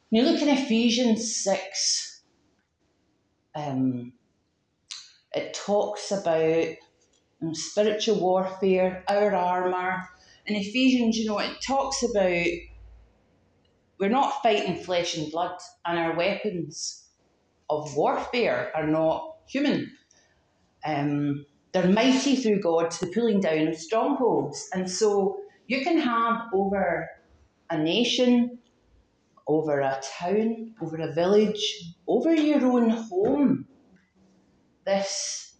you 0.08 0.22
look 0.22 0.40
in 0.40 0.48
Ephesians 0.48 1.36
6, 1.44 2.22
um, 3.54 4.14
it 5.34 5.52
talks 5.52 6.10
about 6.10 6.68
spiritual 7.52 8.18
warfare, 8.18 9.04
our 9.08 9.34
armour. 9.34 10.08
In 10.46 10.56
Ephesians, 10.56 11.18
you 11.18 11.26
know, 11.26 11.38
it 11.38 11.60
talks 11.60 12.02
about 12.02 12.46
we're 13.98 14.08
not 14.08 14.42
fighting 14.42 14.82
flesh 14.82 15.16
and 15.16 15.30
blood, 15.30 15.58
and 15.86 15.98
our 15.98 16.16
weapons 16.16 17.08
of 17.70 17.96
warfare 17.96 18.70
are 18.74 18.86
not 18.86 19.36
human. 19.46 19.90
Um, 20.84 21.46
they're 21.72 21.88
mighty 21.88 22.36
through 22.36 22.60
God 22.60 22.90
to 22.90 23.06
the 23.06 23.12
pulling 23.12 23.40
down 23.40 23.68
of 23.68 23.76
strongholds. 23.76 24.68
And 24.74 24.90
so 24.90 25.38
you 25.66 25.82
can 25.82 25.98
have 25.98 26.42
over 26.52 27.08
a 27.70 27.78
nation, 27.78 28.58
over 29.48 29.80
a 29.80 30.00
town, 30.18 30.74
over 30.82 30.96
a 30.98 31.12
village, 31.12 31.94
over 32.06 32.34
your 32.34 32.64
own 32.64 32.90
home, 32.90 33.66
this 34.84 35.54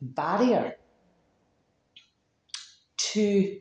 barrier 0.00 0.74
to 2.96 3.60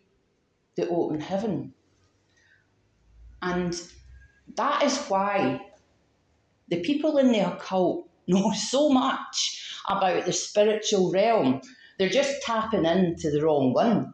the 0.76 0.90
open 0.90 1.22
heaven. 1.22 1.75
And 3.42 3.80
that 4.56 4.84
is 4.84 4.98
why 5.08 5.60
the 6.68 6.82
people 6.82 7.18
in 7.18 7.32
the 7.32 7.40
occult 7.40 8.10
know 8.28 8.52
so 8.54 8.90
much 8.90 9.80
about 9.88 10.26
the 10.26 10.34
spiritual 10.34 11.12
realm. 11.12 11.62
They're 12.00 12.10
just 12.10 12.42
tapping 12.42 12.86
into 12.86 13.30
the 13.30 13.44
wrong 13.44 13.74
one. 13.74 14.14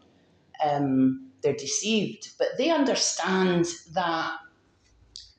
Um, 0.64 1.32
they're 1.42 1.54
deceived, 1.54 2.30
but 2.38 2.50
they 2.58 2.70
understand 2.70 3.66
that 3.94 4.38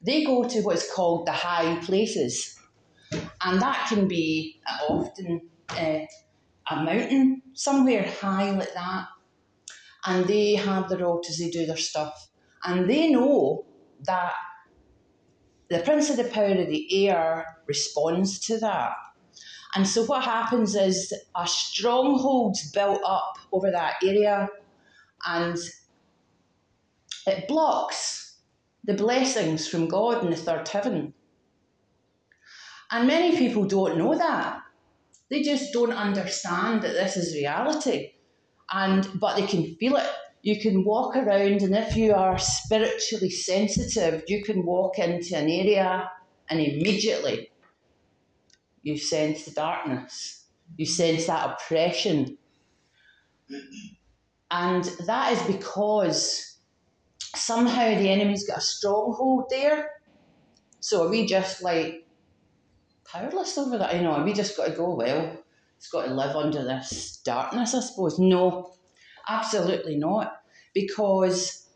they 0.00 0.24
go 0.24 0.42
to 0.44 0.62
what's 0.62 0.92
called 0.92 1.26
the 1.26 1.32
high 1.32 1.76
places, 1.84 2.58
and 3.12 3.62
that 3.62 3.86
can 3.88 4.08
be 4.08 4.60
often 4.88 5.42
uh, 5.68 6.00
a 6.70 6.76
mountain 6.82 7.42
somewhere 7.52 8.10
high 8.20 8.50
like 8.50 8.74
that, 8.74 9.06
and 10.06 10.26
they 10.26 10.54
have 10.54 10.88
their 10.88 11.04
altars, 11.04 11.38
they 11.38 11.50
do 11.50 11.66
their 11.66 11.76
stuff, 11.76 12.30
and 12.64 12.90
they 12.90 13.10
know 13.10 13.64
that 14.06 14.34
the 15.68 15.80
Prince 15.80 16.10
of 16.10 16.16
the 16.16 16.24
Power 16.24 16.58
of 16.60 16.68
the 16.68 17.08
Air 17.08 17.46
responds 17.66 18.38
to 18.40 18.58
that. 18.58 18.92
And 19.74 19.86
so 19.86 20.04
what 20.04 20.24
happens 20.24 20.74
is 20.74 21.14
a 21.34 21.46
stronghold's 21.46 22.70
built 22.72 23.00
up 23.04 23.38
over 23.52 23.70
that 23.70 23.94
area 24.04 24.48
and 25.26 25.56
it 27.26 27.48
blocks 27.48 28.38
the 28.84 28.94
blessings 28.94 29.66
from 29.66 29.88
God 29.88 30.24
in 30.24 30.30
the 30.30 30.36
third 30.36 30.68
heaven. 30.68 31.14
And 32.90 33.06
many 33.06 33.38
people 33.38 33.64
don't 33.64 33.96
know 33.96 34.16
that. 34.16 34.60
They 35.30 35.42
just 35.42 35.72
don't 35.72 35.92
understand 35.92 36.82
that 36.82 36.92
this 36.92 37.16
is 37.16 37.34
reality. 37.34 38.12
And 38.70 39.08
but 39.18 39.36
they 39.36 39.46
can 39.46 39.76
feel 39.76 39.96
it. 39.96 40.10
You 40.42 40.60
can 40.60 40.84
walk 40.84 41.16
around 41.16 41.62
and 41.62 41.74
if 41.74 41.96
you 41.96 42.14
are 42.14 42.38
spiritually 42.38 43.30
sensitive, 43.30 44.24
you 44.26 44.42
can 44.42 44.64
walk 44.64 44.98
into 44.98 45.36
an 45.36 45.48
area 45.48 46.10
and 46.48 46.60
immediately 46.60 47.50
you 48.82 48.98
sense 48.98 49.44
the 49.44 49.52
darkness. 49.52 50.46
You 50.76 50.86
sense 50.86 51.26
that 51.26 51.50
oppression. 51.50 52.36
And 54.50 54.84
that 55.06 55.32
is 55.32 55.56
because 55.56 56.58
somehow 57.34 57.88
the 57.96 58.10
enemy's 58.10 58.46
got 58.46 58.58
a 58.58 58.62
stronghold 58.62 59.44
there. 59.50 59.90
So 60.80 61.06
are 61.06 61.10
we 61.10 61.26
just 61.26 61.62
like 61.62 62.02
powerless 63.12 63.56
over 63.58 63.78
that. 63.78 63.94
You 63.94 64.02
know, 64.02 64.12
are 64.12 64.24
we 64.24 64.32
just 64.32 64.56
got 64.56 64.66
to 64.66 64.72
go, 64.72 64.94
well, 64.94 65.36
it's 65.76 65.88
got 65.88 66.06
to 66.06 66.14
live 66.14 66.36
under 66.36 66.64
this 66.64 67.20
darkness, 67.24 67.74
I 67.74 67.80
suppose. 67.80 68.18
No, 68.18 68.72
absolutely 69.28 69.96
not. 69.96 70.42
Because 70.74 71.68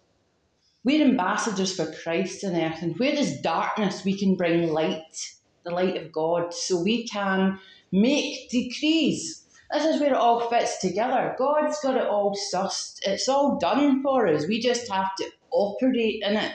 we're 0.84 1.04
ambassadors 1.04 1.74
for 1.74 1.92
Christ 2.02 2.44
on 2.44 2.54
earth, 2.54 2.80
and 2.80 2.98
where 2.98 3.12
there's 3.12 3.40
darkness, 3.40 4.04
we 4.04 4.16
can 4.16 4.36
bring 4.36 4.72
light, 4.72 5.34
the 5.64 5.70
light 5.70 5.96
of 5.96 6.12
God, 6.12 6.54
so 6.54 6.80
we 6.82 7.06
can 7.08 7.58
make 7.92 8.48
decrees. 8.50 9.44
This 9.72 9.84
is 9.84 10.00
where 10.00 10.10
it 10.10 10.16
all 10.16 10.48
fits 10.48 10.78
together. 10.78 11.34
God's 11.36 11.80
got 11.80 11.96
it 11.96 12.06
all 12.06 12.38
sussed. 12.54 13.00
It's 13.02 13.28
all 13.28 13.58
done 13.58 14.02
for 14.02 14.28
us. 14.28 14.46
We 14.46 14.60
just 14.60 14.90
have 14.90 15.14
to 15.16 15.30
operate 15.50 16.22
in 16.22 16.36
it. 16.36 16.52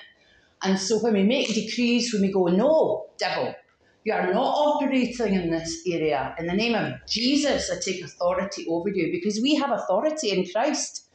And 0.63 0.79
so 0.79 0.99
when 0.99 1.13
we 1.13 1.23
make 1.23 1.53
decrees, 1.53 2.13
when 2.13 2.21
we 2.21 2.31
go, 2.31 2.45
no, 2.45 3.07
devil, 3.17 3.53
you 4.03 4.13
are 4.13 4.33
not 4.33 4.43
operating 4.43 5.35
in 5.35 5.51
this 5.51 5.81
area. 5.87 6.35
In 6.39 6.47
the 6.47 6.53
name 6.53 6.75
of 6.75 6.93
Jesus, 7.07 7.69
I 7.69 7.77
take 7.79 8.03
authority 8.03 8.65
over 8.67 8.89
you 8.89 9.11
because 9.11 9.39
we 9.41 9.55
have 9.55 9.71
authority 9.71 10.31
in 10.31 10.45
Christ. 10.51 11.07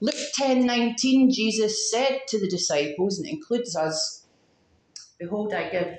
Luke 0.00 0.14
10 0.34 0.66
19, 0.66 1.30
Jesus 1.30 1.90
said 1.90 2.20
to 2.28 2.38
the 2.38 2.48
disciples, 2.48 3.18
and 3.18 3.26
it 3.26 3.32
includes 3.32 3.74
us, 3.74 4.26
Behold, 5.18 5.54
I 5.54 5.70
give 5.70 5.96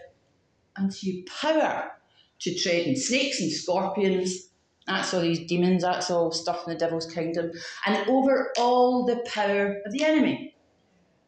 unto 0.77 1.07
you 1.07 1.25
power 1.41 1.91
to 2.41 2.55
tread 2.55 2.87
on 2.87 2.95
snakes 2.95 3.41
and 3.41 3.51
scorpions. 3.51 4.49
That's 4.85 5.13
all 5.13 5.21
these 5.21 5.47
demons, 5.47 5.81
that's 5.81 6.11
all 6.11 6.31
stuff 6.31 6.67
in 6.67 6.73
the 6.73 6.79
devil's 6.79 7.11
kingdom. 7.11 7.51
And 7.87 8.07
over 8.07 8.51
all 8.59 9.05
the 9.05 9.25
power 9.25 9.77
of 9.83 9.91
the 9.91 10.03
enemy. 10.03 10.54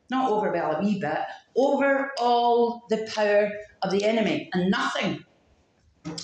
Not 0.09 0.31
over 0.31 0.53
a 0.53 0.79
wee 0.81 0.99
bit, 0.99 1.19
over 1.55 2.11
all 2.19 2.85
the 2.89 3.09
power 3.13 3.51
of 3.81 3.91
the 3.91 4.05
enemy, 4.05 4.49
and 4.53 4.71
nothing 4.71 5.25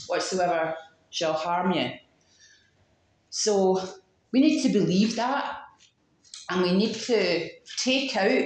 whatsoever 0.07 0.75
shall 1.09 1.33
harm 1.33 1.71
you. 1.71 1.91
So 3.29 3.81
we 4.31 4.41
need 4.41 4.63
to 4.63 4.69
believe 4.69 5.15
that, 5.17 5.57
and 6.49 6.61
we 6.61 6.71
need 6.73 6.95
to 6.95 7.49
take 7.77 8.15
out 8.15 8.45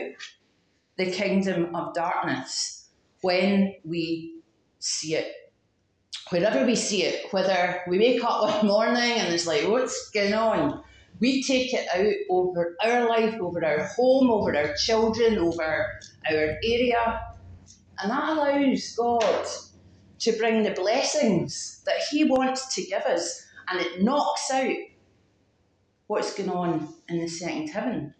the 0.97 1.11
kingdom 1.11 1.75
of 1.75 1.93
darkness 1.93 2.89
when 3.21 3.75
we 3.83 4.41
see 4.79 5.15
it. 5.15 5.33
Wherever 6.29 6.65
we 6.65 6.75
see 6.75 7.03
it, 7.03 7.31
whether 7.31 7.81
we 7.87 7.99
wake 7.99 8.23
up 8.23 8.41
one 8.41 8.67
morning 8.73 9.11
and 9.19 9.33
it's 9.33 9.47
like, 9.47 9.67
what's 9.67 10.09
going 10.11 10.33
on? 10.33 10.83
We 11.19 11.43
take 11.43 11.73
it 11.73 11.87
out 11.93 12.13
over 12.29 12.75
our 12.83 13.09
life, 13.09 13.39
over 13.39 13.63
our 13.63 13.85
home, 13.85 14.29
over 14.29 14.55
our 14.55 14.73
children, 14.75 15.37
over 15.39 15.63
our 15.63 16.59
area. 16.63 17.21
And 17.99 18.11
that 18.11 18.29
allows 18.29 18.95
God 18.95 19.45
to 20.19 20.31
bring 20.33 20.63
the 20.63 20.71
blessings 20.71 21.81
that 21.85 21.97
He 22.11 22.23
wants 22.23 22.75
to 22.75 22.83
give 22.83 23.03
us. 23.03 23.43
And 23.69 23.81
it 23.81 24.03
knocks 24.03 24.51
out 24.51 24.75
what's 26.07 26.33
going 26.33 26.49
on 26.49 26.93
in 27.09 27.19
the 27.19 27.27
second 27.27 27.69
heaven. 27.69 28.13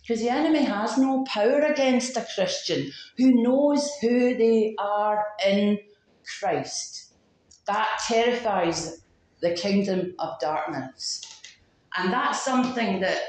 Because 0.00 0.20
the 0.20 0.30
enemy 0.30 0.64
has 0.64 0.98
no 0.98 1.24
power 1.24 1.60
against 1.60 2.16
a 2.16 2.26
Christian 2.34 2.90
who 3.16 3.42
knows 3.42 3.88
who 4.00 4.36
they 4.36 4.74
are 4.78 5.24
in 5.46 5.78
Christ. 6.40 7.14
That 7.66 7.88
terrifies 8.06 9.04
the 9.40 9.52
kingdom 9.52 10.14
of 10.18 10.40
darkness. 10.40 11.31
And 11.96 12.12
that's 12.12 12.44
something 12.44 13.00
that 13.00 13.20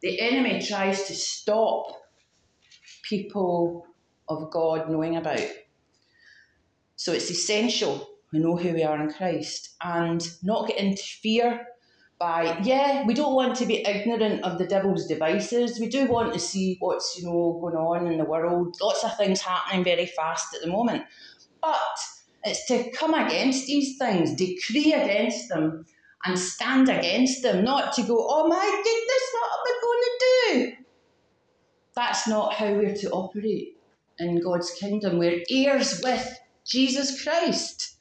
the 0.00 0.20
enemy 0.20 0.60
tries 0.60 1.04
to 1.04 1.14
stop 1.14 1.92
people 3.02 3.86
of 4.28 4.50
God 4.50 4.90
knowing 4.90 5.16
about. 5.16 5.46
So 6.96 7.12
it's 7.12 7.30
essential 7.30 8.08
we 8.32 8.38
know 8.38 8.56
who 8.56 8.72
we 8.72 8.82
are 8.82 9.00
in 9.00 9.12
Christ 9.12 9.76
and 9.82 10.26
not 10.42 10.68
get 10.68 10.78
into 10.78 11.02
fear 11.02 11.66
by, 12.18 12.58
yeah, 12.62 13.04
we 13.04 13.14
don't 13.14 13.34
want 13.34 13.56
to 13.56 13.66
be 13.66 13.86
ignorant 13.86 14.42
of 14.42 14.58
the 14.58 14.66
devil's 14.66 15.06
devices. 15.06 15.78
We 15.78 15.88
do 15.88 16.06
want 16.06 16.32
to 16.32 16.38
see 16.38 16.76
what's, 16.80 17.18
you 17.18 17.26
know, 17.26 17.58
going 17.60 17.74
on 17.74 18.10
in 18.10 18.18
the 18.18 18.24
world. 18.24 18.76
Lots 18.80 19.04
of 19.04 19.16
things 19.16 19.42
happening 19.42 19.84
very 19.84 20.06
fast 20.06 20.54
at 20.54 20.62
the 20.62 20.68
moment. 20.68 21.04
But 21.60 21.76
it's 22.44 22.64
to 22.66 22.90
come 22.92 23.12
against 23.12 23.66
these 23.66 23.98
things, 23.98 24.34
decree 24.34 24.94
against 24.94 25.48
them, 25.48 25.84
and 26.24 26.38
stand 26.38 26.88
against 26.88 27.42
them, 27.42 27.64
not 27.64 27.92
to 27.94 28.02
go, 28.02 28.16
oh 28.18 28.46
my 28.48 28.82
goodness, 28.84 29.30
what 29.32 29.50
am 29.52 29.60
I 29.66 29.80
going 29.82 30.02
to 30.02 30.76
do? 30.76 30.82
That's 31.94 32.28
not 32.28 32.54
how 32.54 32.72
we're 32.72 32.94
to 32.96 33.10
operate 33.10 33.76
in 34.18 34.40
God's 34.40 34.70
kingdom. 34.72 35.18
We're 35.18 35.42
heirs 35.50 36.00
with 36.02 36.38
Jesus 36.64 37.22
Christ. 37.22 37.96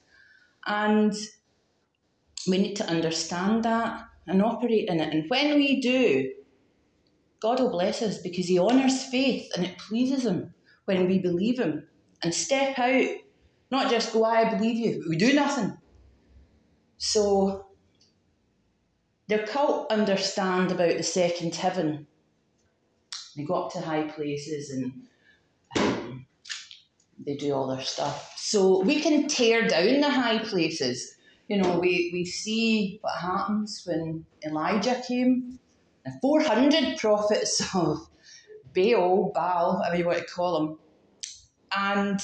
And 0.65 1.13
we 2.47 2.57
need 2.57 2.76
to 2.76 2.88
understand 2.88 3.63
that 3.63 4.05
and 4.28 4.41
operate 4.41 4.88
in 4.88 4.99
it. 4.99 5.13
And 5.13 5.26
when 5.30 5.55
we 5.55 5.82
do, 5.82 6.32
God 7.41 7.59
will 7.59 7.72
bless 7.72 8.01
us 8.01 8.19
because 8.19 8.45
He 8.45 8.59
honours 8.59 9.03
faith 9.03 9.51
and 9.55 9.65
it 9.65 9.78
pleases 9.80 10.26
Him 10.26 10.53
when 10.86 11.07
we 11.07 11.19
believe 11.19 11.59
Him 11.59 11.88
and 12.24 12.34
step 12.34 12.78
out, 12.78 13.07
not 13.72 13.89
just 13.89 14.13
go, 14.13 14.24
I 14.24 14.55
believe 14.55 14.78
you, 14.78 15.03
we 15.09 15.17
do 15.17 15.34
nothing. 15.34 15.76
So 16.97 17.65
the 19.32 19.47
cult 19.47 19.91
understand 19.91 20.71
about 20.71 20.97
the 20.97 21.03
second 21.03 21.55
heaven. 21.55 22.05
They 23.36 23.43
go 23.43 23.55
up 23.55 23.73
to 23.73 23.82
high 23.82 24.03
places 24.03 24.69
and 24.71 24.93
um, 25.77 26.25
they 27.25 27.36
do 27.36 27.53
all 27.53 27.67
their 27.67 27.82
stuff. 27.84 28.34
So 28.38 28.82
we 28.82 28.99
can 28.99 29.27
tear 29.27 29.67
down 29.67 30.01
the 30.01 30.09
high 30.09 30.39
places 30.39 31.15
you 31.51 31.57
know, 31.57 31.79
we, 31.79 32.11
we 32.13 32.23
see 32.23 32.97
what 33.01 33.19
happens 33.19 33.84
when 33.86 34.25
Elijah 34.45 35.01
came. 35.05 35.59
The 36.05 36.13
400 36.21 36.97
prophets 36.97 37.61
of 37.75 38.07
Baal, 38.73 39.34
Baal, 39.36 39.79
whatever 39.79 39.97
you 39.97 40.05
want 40.05 40.19
to 40.19 40.34
call 40.34 40.57
them. 40.57 40.79
And 41.75 42.21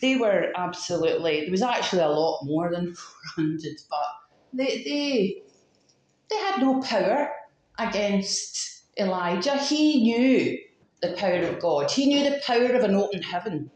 they 0.00 0.14
were 0.14 0.52
absolutely, 0.54 1.40
there 1.40 1.50
was 1.50 1.62
actually 1.62 2.02
a 2.02 2.08
lot 2.08 2.44
more 2.44 2.70
than 2.70 2.94
400, 3.34 3.80
but 3.90 3.98
they, 4.52 4.84
they, 4.84 5.42
they 6.30 6.36
had 6.36 6.60
no 6.60 6.80
power 6.80 7.30
against 7.78 8.84
Elijah. 8.98 9.56
He 9.56 10.02
knew 10.02 10.58
the 11.02 11.12
power 11.16 11.42
of 11.42 11.58
God, 11.60 11.90
he 11.90 12.06
knew 12.06 12.28
the 12.28 12.40
power 12.44 12.72
of 12.74 12.84
an 12.84 12.94
open 12.94 13.22
heaven. 13.22 13.70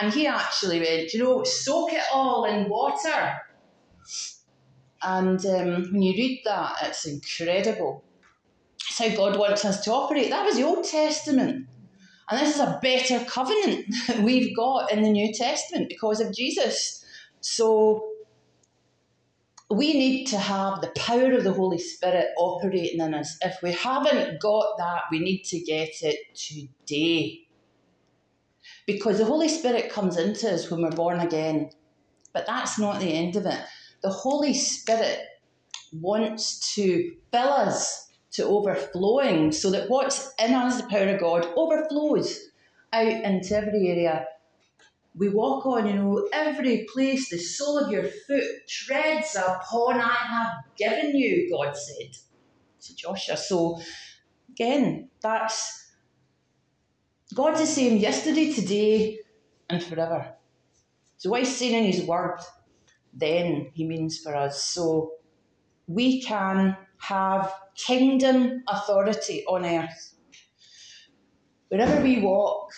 And 0.00 0.12
he 0.12 0.26
actually 0.26 0.80
went, 0.80 1.12
you 1.12 1.22
know, 1.22 1.42
soak 1.44 1.92
it 1.92 2.02
all 2.12 2.44
in 2.44 2.68
water 2.68 3.36
and 5.06 5.44
um, 5.46 5.92
when 5.92 6.02
you 6.02 6.12
read 6.14 6.42
that, 6.44 6.76
it's 6.82 7.06
incredible. 7.06 8.02
It's 8.88 8.98
how 8.98 9.08
God 9.14 9.38
wants 9.38 9.64
us 9.64 9.84
to 9.84 9.92
operate. 9.92 10.30
That 10.30 10.44
was 10.44 10.56
the 10.56 10.64
Old 10.64 10.84
Testament. 10.84 11.66
And 12.28 12.40
this 12.40 12.56
is 12.56 12.60
a 12.60 12.80
better 12.82 13.24
covenant 13.24 13.86
that 14.08 14.20
we've 14.20 14.56
got 14.56 14.90
in 14.90 15.02
the 15.02 15.10
New 15.10 15.32
Testament 15.32 15.88
because 15.88 16.20
of 16.20 16.34
Jesus. 16.34 17.04
So 17.40 18.04
we 19.70 19.94
need 19.94 20.26
to 20.26 20.38
have 20.38 20.80
the 20.80 20.92
power 20.96 21.32
of 21.32 21.44
the 21.44 21.52
Holy 21.52 21.78
Spirit 21.78 22.28
operating 22.38 23.00
in 23.00 23.14
us. 23.14 23.36
If 23.42 23.56
we 23.62 23.72
haven't 23.72 24.40
got 24.40 24.78
that, 24.78 25.02
we 25.10 25.18
need 25.18 25.42
to 25.44 25.60
get 25.60 25.90
it 26.02 26.34
today. 26.34 27.40
Because 28.86 29.18
the 29.18 29.24
Holy 29.24 29.48
Spirit 29.48 29.90
comes 29.90 30.16
into 30.16 30.52
us 30.52 30.70
when 30.70 30.82
we're 30.82 30.90
born 30.90 31.18
again. 31.18 31.70
But 32.32 32.46
that's 32.46 32.78
not 32.78 33.00
the 33.00 33.12
end 33.12 33.36
of 33.36 33.46
it 33.46 33.60
the 34.06 34.12
Holy 34.12 34.54
Spirit 34.54 35.18
wants 35.92 36.74
to 36.74 37.12
fill 37.32 37.48
us 37.48 38.08
to 38.32 38.44
overflowing 38.44 39.50
so 39.50 39.70
that 39.70 39.88
what's 39.88 40.32
in 40.38 40.52
us, 40.52 40.80
the 40.80 40.88
power 40.88 41.08
of 41.08 41.20
God, 41.20 41.46
overflows 41.56 42.38
out 42.92 43.06
into 43.06 43.56
every 43.56 43.88
area 43.88 44.26
we 45.16 45.28
walk 45.28 45.66
on, 45.66 45.86
you 45.86 45.94
know, 45.94 46.28
every 46.32 46.86
place 46.92 47.30
the 47.30 47.38
sole 47.38 47.78
of 47.78 47.90
your 47.90 48.04
foot 48.04 48.44
treads 48.68 49.34
upon, 49.36 50.00
I 50.00 50.12
have 50.12 50.52
given 50.76 51.16
you, 51.16 51.50
God 51.50 51.76
said 51.76 52.16
to 52.82 52.96
Joshua. 52.96 53.36
So, 53.36 53.80
again, 54.50 55.10
that's 55.22 55.92
God's 57.34 57.60
the 57.60 57.66
same 57.66 57.96
yesterday, 57.98 58.52
today, 58.52 59.18
and 59.70 59.82
forever. 59.82 60.34
So, 61.16 61.30
what 61.30 61.40
he's 61.40 61.56
saying 61.56 61.74
in 61.84 61.92
his 61.92 62.06
word 62.06 62.38
then 63.16 63.70
he 63.72 63.84
means 63.86 64.18
for 64.18 64.36
us. 64.36 64.62
So 64.62 65.12
we 65.86 66.22
can 66.22 66.76
have 66.98 67.52
kingdom 67.74 68.62
authority 68.68 69.44
on 69.46 69.64
earth. 69.64 70.14
Wherever 71.68 72.02
we 72.02 72.20
walk, 72.20 72.70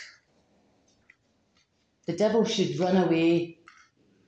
the 2.09 2.17
devil 2.17 2.43
should 2.43 2.79
run 2.81 2.97
away. 2.97 3.59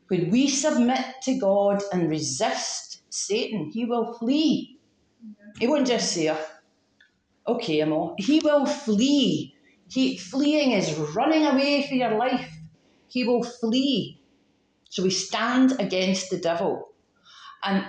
When 0.09 0.29
we 0.31 0.49
submit 0.49 1.03
to 1.23 1.39
God 1.39 1.83
and 1.93 2.11
resist 2.11 3.03
Satan, 3.09 3.71
he 3.73 3.87
will 3.87 4.13
flee. 4.13 4.79
He 5.59 5.67
won't 5.67 5.87
just 5.87 6.13
say, 6.13 6.29
oh, 6.29 7.55
okay, 7.55 7.81
I'm 7.81 7.93
all. 7.93 8.17
He 8.19 8.39
will 8.45 8.67
flee. 8.67 9.55
He, 9.89 10.19
fleeing 10.19 10.73
is 10.73 10.95
running 11.17 11.47
away 11.47 11.87
for 11.89 11.95
your 11.95 12.19
life. 12.19 12.53
He 13.09 13.25
will 13.25 13.43
flee. 13.43 14.21
So 14.91 15.03
we 15.03 15.11
stand 15.11 15.81
against 15.81 16.29
the 16.29 16.37
devil. 16.37 16.91
And 17.65 17.87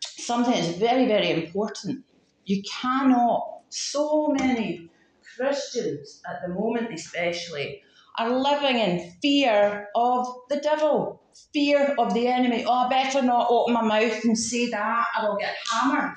something 0.00 0.54
that's 0.54 0.78
very, 0.78 1.06
very 1.06 1.44
important. 1.44 2.02
You 2.46 2.62
cannot, 2.62 3.60
so 3.68 4.28
many 4.28 4.88
Christians 5.36 6.22
at 6.26 6.40
the 6.46 6.54
moment, 6.54 6.94
especially, 6.94 7.82
are 8.18 8.30
living 8.30 8.76
in 8.76 9.12
fear 9.22 9.88
of 9.94 10.26
the 10.48 10.56
devil, 10.56 11.22
fear 11.52 11.94
of 11.98 12.14
the 12.14 12.28
enemy. 12.28 12.64
Oh, 12.66 12.72
I 12.72 12.88
better 12.88 13.22
not 13.22 13.48
open 13.50 13.74
my 13.74 13.82
mouth 13.82 14.24
and 14.24 14.38
say 14.38 14.70
that, 14.70 15.06
I 15.16 15.28
will 15.28 15.36
get 15.36 15.54
hammered. 15.70 16.16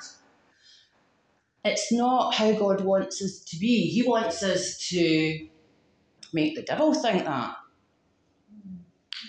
It's 1.64 1.92
not 1.92 2.34
how 2.34 2.52
God 2.52 2.80
wants 2.82 3.22
us 3.22 3.44
to 3.50 3.58
be. 3.58 3.90
He 3.90 4.02
wants 4.02 4.42
us 4.42 4.78
to 4.88 5.48
make 6.32 6.56
the 6.56 6.62
devil 6.62 6.94
think 6.94 7.24
that. 7.24 7.54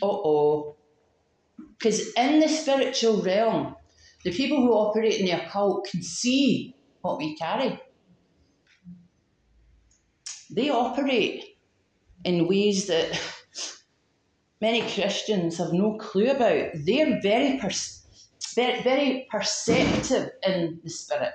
Uh 0.01 0.07
oh. 0.07 0.77
Because 1.77 2.13
in 2.13 2.39
the 2.39 2.47
spiritual 2.47 3.21
realm, 3.21 3.75
the 4.23 4.31
people 4.31 4.61
who 4.61 4.71
operate 4.71 5.19
in 5.19 5.25
the 5.25 5.31
occult 5.31 5.87
can 5.91 6.01
see 6.01 6.75
what 7.01 7.17
we 7.17 7.35
carry. 7.35 7.81
They 10.51 10.69
operate 10.69 11.43
in 12.23 12.47
ways 12.47 12.87
that 12.87 13.19
many 14.61 14.81
Christians 14.81 15.57
have 15.57 15.73
no 15.73 15.97
clue 15.97 16.29
about. 16.29 16.69
They're 16.85 17.19
very, 17.21 17.57
per- 17.59 17.69
very, 18.55 18.81
very 18.83 19.27
perceptive 19.31 20.29
in 20.45 20.79
the 20.83 20.89
spirit. 20.89 21.33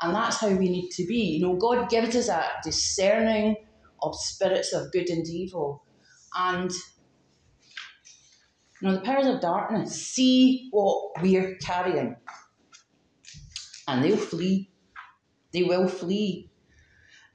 And 0.00 0.14
that's 0.14 0.38
how 0.38 0.48
we 0.48 0.68
need 0.68 0.90
to 0.90 1.06
be. 1.06 1.36
You 1.36 1.46
know, 1.46 1.56
God 1.56 1.88
gives 1.88 2.16
us 2.16 2.28
a 2.28 2.44
discerning 2.64 3.56
of 4.02 4.16
spirits 4.16 4.72
of 4.72 4.90
good 4.92 5.08
and 5.10 5.26
evil. 5.28 5.84
And 6.36 6.70
you 8.80 8.88
know, 8.88 8.94
the 8.94 9.02
powers 9.02 9.26
of 9.26 9.40
darkness 9.40 9.94
see 9.94 10.68
what 10.72 11.22
we're 11.22 11.56
carrying. 11.56 12.16
And 13.86 14.04
they'll 14.04 14.16
flee. 14.16 14.70
They 15.52 15.62
will 15.62 15.86
flee. 15.86 16.50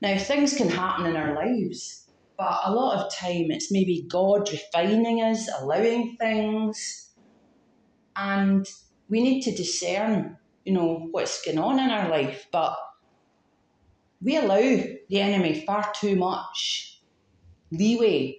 Now 0.01 0.17
things 0.17 0.55
can 0.57 0.69
happen 0.69 1.05
in 1.05 1.15
our 1.15 1.35
lives, 1.35 2.06
but 2.37 2.59
a 2.65 2.73
lot 2.73 3.03
of 3.03 3.13
time 3.13 3.51
it's 3.51 3.71
maybe 3.71 4.05
God 4.09 4.49
refining 4.51 5.21
us, 5.21 5.49
allowing 5.59 6.17
things. 6.17 7.11
And 8.15 8.65
we 9.09 9.21
need 9.21 9.41
to 9.43 9.55
discern 9.55 10.37
you 10.67 10.73
know, 10.73 11.07
what's 11.11 11.45
going 11.45 11.57
on 11.57 11.79
in 11.79 11.89
our 11.89 12.09
life, 12.09 12.45
but 12.51 12.75
we 14.21 14.35
allow 14.35 14.57
the 14.57 15.21
enemy 15.21 15.63
far 15.65 15.93
too 15.95 16.17
much 16.17 17.01
leeway 17.71 18.37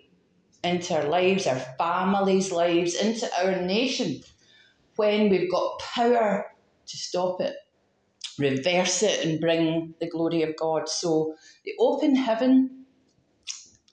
into 0.63 0.95
our 0.95 1.09
lives, 1.09 1.47
our 1.47 1.59
families' 1.79 2.53
lives, 2.53 2.95
into 2.95 3.27
our 3.41 3.63
nation 3.63 4.21
when 4.97 5.31
we've 5.31 5.51
got 5.51 5.79
power 5.79 6.45
to 6.87 6.97
stop 6.99 7.41
it, 7.41 7.55
reverse 8.39 9.03
it, 9.03 9.25
and 9.25 9.41
bring 9.41 9.95
the 9.99 10.11
glory 10.11 10.43
of 10.43 10.55
God. 10.57 10.87
So, 10.87 11.35
the 11.65 11.73
open 11.81 12.15
heaven 12.15 12.78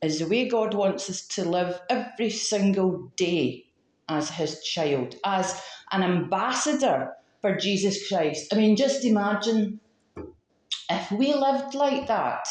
is 0.06 0.20
the 0.20 0.28
way 0.28 0.48
God 0.48 0.74
wants 0.74 1.10
us 1.10 1.28
to 1.30 1.44
live 1.44 1.80
every 1.90 2.30
single 2.30 3.12
day 3.16 3.66
as 4.08 4.30
His 4.30 4.64
child, 4.64 5.16
as 5.26 5.62
an 5.92 6.04
ambassador 6.04 7.14
for 7.42 7.56
Jesus 7.56 8.08
Christ. 8.08 8.54
I 8.54 8.58
mean, 8.58 8.76
just 8.76 9.04
imagine 9.04 9.80
if 10.90 11.12
we 11.12 11.34
lived 11.34 11.74
like 11.74 12.08
that, 12.08 12.48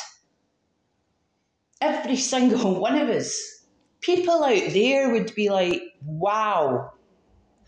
every 1.81 2.17
single 2.17 2.81
one 2.81 2.99
of 2.99 3.09
us, 3.09 3.65
people 4.01 4.43
out 4.43 4.73
there 4.73 5.11
would 5.11 5.35
be 5.35 5.49
like, 5.51 5.81
wow, 6.05 6.93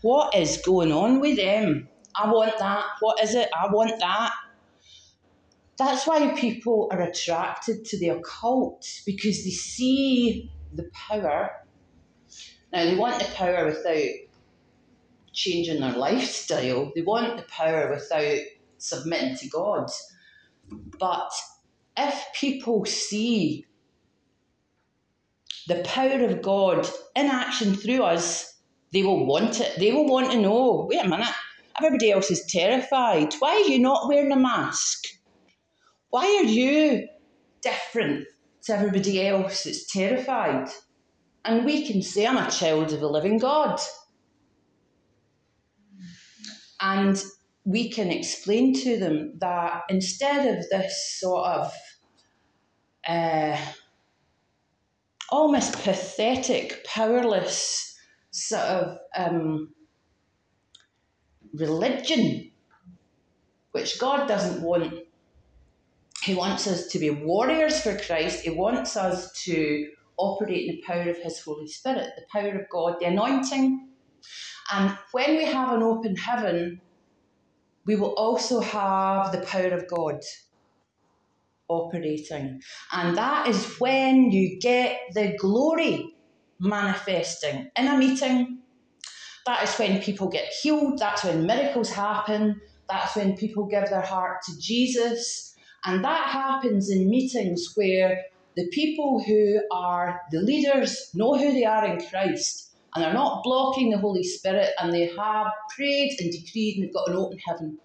what 0.01 0.35
is 0.35 0.61
going 0.65 0.91
on 0.91 1.19
with 1.19 1.37
them? 1.37 1.89
I 2.15 2.31
want 2.31 2.57
that. 2.59 2.83
What 2.99 3.23
is 3.23 3.35
it? 3.35 3.49
I 3.53 3.71
want 3.71 3.99
that. 3.99 4.33
That's 5.77 6.07
why 6.07 6.33
people 6.33 6.89
are 6.91 7.01
attracted 7.01 7.85
to 7.85 7.99
the 7.99 8.09
occult 8.09 8.85
because 9.05 9.43
they 9.43 9.51
see 9.51 10.51
the 10.73 10.89
power. 10.93 11.51
Now, 12.73 12.85
they 12.85 12.95
want 12.95 13.19
the 13.19 13.31
power 13.33 13.65
without 13.65 14.09
changing 15.33 15.79
their 15.81 15.93
lifestyle. 15.93 16.91
They 16.95 17.01
want 17.01 17.37
the 17.37 17.43
power 17.43 17.93
without 17.93 18.39
submitting 18.79 19.35
to 19.37 19.49
God. 19.49 19.89
But 20.99 21.31
if 21.95 22.25
people 22.33 22.85
see 22.85 23.65
the 25.67 25.83
power 25.83 26.25
of 26.25 26.41
God 26.41 26.89
in 27.15 27.27
action 27.27 27.75
through 27.75 28.01
us, 28.01 28.57
they 28.93 29.03
will 29.03 29.25
want 29.25 29.59
it. 29.59 29.77
They 29.77 29.91
will 29.91 30.07
want 30.07 30.31
to 30.31 30.41
know 30.41 30.87
wait 30.89 31.05
a 31.05 31.07
minute, 31.07 31.27
everybody 31.77 32.11
else 32.11 32.31
is 32.31 32.45
terrified. 32.45 33.33
Why 33.39 33.51
are 33.51 33.69
you 33.69 33.79
not 33.79 34.07
wearing 34.07 34.31
a 34.31 34.37
mask? 34.37 35.16
Why 36.09 36.25
are 36.41 36.49
you 36.49 37.07
different 37.61 38.27
to 38.63 38.73
everybody 38.73 39.25
else 39.25 39.63
that's 39.63 39.91
terrified? 39.91 40.69
And 41.43 41.65
we 41.65 41.87
can 41.87 42.01
say, 42.01 42.25
I'm 42.25 42.37
a 42.37 42.51
child 42.51 42.93
of 42.93 42.99
the 42.99 43.09
living 43.09 43.37
God. 43.37 43.79
And 46.79 47.21
we 47.63 47.89
can 47.89 48.11
explain 48.11 48.73
to 48.81 48.97
them 48.97 49.33
that 49.39 49.83
instead 49.89 50.57
of 50.57 50.65
this 50.69 51.17
sort 51.19 51.45
of 51.47 51.73
uh, 53.07 53.57
almost 55.29 55.83
pathetic, 55.83 56.85
powerless 56.85 57.97
sort 58.31 58.61
of 58.61 58.97
um, 59.15 59.73
religion, 61.53 62.51
which 63.71 63.99
God 63.99 64.27
doesn't 64.27 64.61
want. 64.61 64.93
He 66.27 66.35
wants 66.35 66.67
us 66.67 66.87
to 66.87 66.99
be 66.99 67.09
warriors 67.09 67.81
for 67.81 67.97
Christ. 67.97 68.43
He 68.43 68.51
wants 68.51 68.97
us 68.97 69.31
to 69.45 69.87
operate 70.17 70.69
in 70.69 70.75
the 70.75 70.83
power 70.85 71.09
of 71.09 71.17
His 71.17 71.39
Holy 71.41 71.67
Spirit, 71.67 72.11
the 72.17 72.25
power 72.31 72.59
of 72.59 72.69
God, 72.69 72.97
the 72.99 73.07
anointing 73.07 73.87
and 74.71 74.97
when 75.11 75.37
we 75.37 75.45
have 75.45 75.73
an 75.73 75.83
open 75.83 76.15
heaven, 76.15 76.81
we 77.85 77.95
will 77.95 78.13
also 78.15 78.59
have 78.59 79.31
the 79.31 79.41
power 79.45 79.69
of 79.73 79.87
God 79.87 80.21
operating. 81.69 82.61
And 82.91 83.17
that 83.17 83.47
is 83.47 83.79
when 83.79 84.31
you 84.31 84.59
get 84.59 84.99
the 85.13 85.37
glory 85.37 86.15
manifesting 86.59 87.69
in 87.77 87.87
a 87.87 87.97
meeting. 87.97 88.59
That 89.45 89.63
is 89.63 89.75
when 89.77 90.01
people 90.01 90.27
get 90.27 90.51
healed. 90.61 90.99
That's 90.99 91.23
when 91.23 91.45
miracles 91.45 91.91
happen. 91.91 92.59
That's 92.89 93.15
when 93.15 93.37
people 93.37 93.67
give 93.67 93.89
their 93.89 94.01
heart 94.01 94.41
to 94.45 94.59
Jesus. 94.59 95.55
And 95.87 96.03
that 96.03 96.27
happens 96.27 96.89
in 96.89 97.09
meetings 97.09 97.71
where 97.75 98.25
the 98.57 98.67
people 98.67 99.23
who 99.25 99.61
are 99.71 100.19
the 100.31 100.41
leaders 100.41 101.09
know 101.13 101.37
who 101.37 101.53
they 101.53 101.63
are 101.63 101.85
in 101.85 102.05
Christ 102.09 102.75
and 102.93 103.01
they're 103.01 103.13
not 103.13 103.41
blocking 103.41 103.91
the 103.91 103.97
Holy 103.97 104.23
Spirit 104.23 104.71
and 104.79 104.91
they 104.91 105.07
have 105.15 105.47
prayed 105.73 106.17
and 106.19 106.29
decreed 106.29 106.75
and 106.75 106.83
they've 106.83 106.93
got 106.93 107.07
an 107.07 107.15
open 107.15 107.39
heaven. 107.47 107.77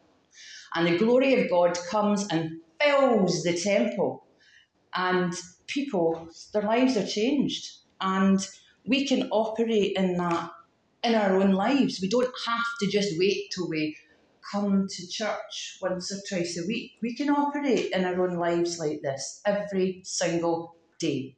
And 0.75 0.89
the 0.89 0.99
glory 0.99 1.41
of 1.41 1.49
God 1.49 1.79
comes 1.91 2.27
and 2.29 2.59
fills 2.81 3.45
the 3.45 3.57
temple. 3.57 4.27
And 4.95 5.33
people, 5.69 6.29
their 6.53 6.63
lives 6.63 6.97
are 6.97 7.07
changed. 7.07 7.71
And 8.01 8.45
we 8.85 9.07
can 9.07 9.29
operate 9.31 9.97
in 9.97 10.17
that 10.17 10.51
in 11.05 11.15
our 11.15 11.37
own 11.37 11.53
lives. 11.53 12.01
We 12.01 12.09
don't 12.09 12.35
have 12.47 12.65
to 12.81 12.87
just 12.89 13.17
wait 13.17 13.53
till 13.55 13.69
we 13.69 13.97
come 14.51 14.87
to 14.89 15.09
church 15.09 15.79
once 15.81 16.13
or 16.13 16.19
twice 16.29 16.59
a 16.59 16.67
week. 16.67 16.93
We 17.03 17.15
can 17.15 17.31
operate 17.31 17.93
in 17.93 18.05
our 18.05 18.29
own 18.29 18.37
lives 18.37 18.79
like 18.79 19.01
this 19.03 19.41
every 19.47 20.01
single 20.05 20.77
day. 20.99 21.37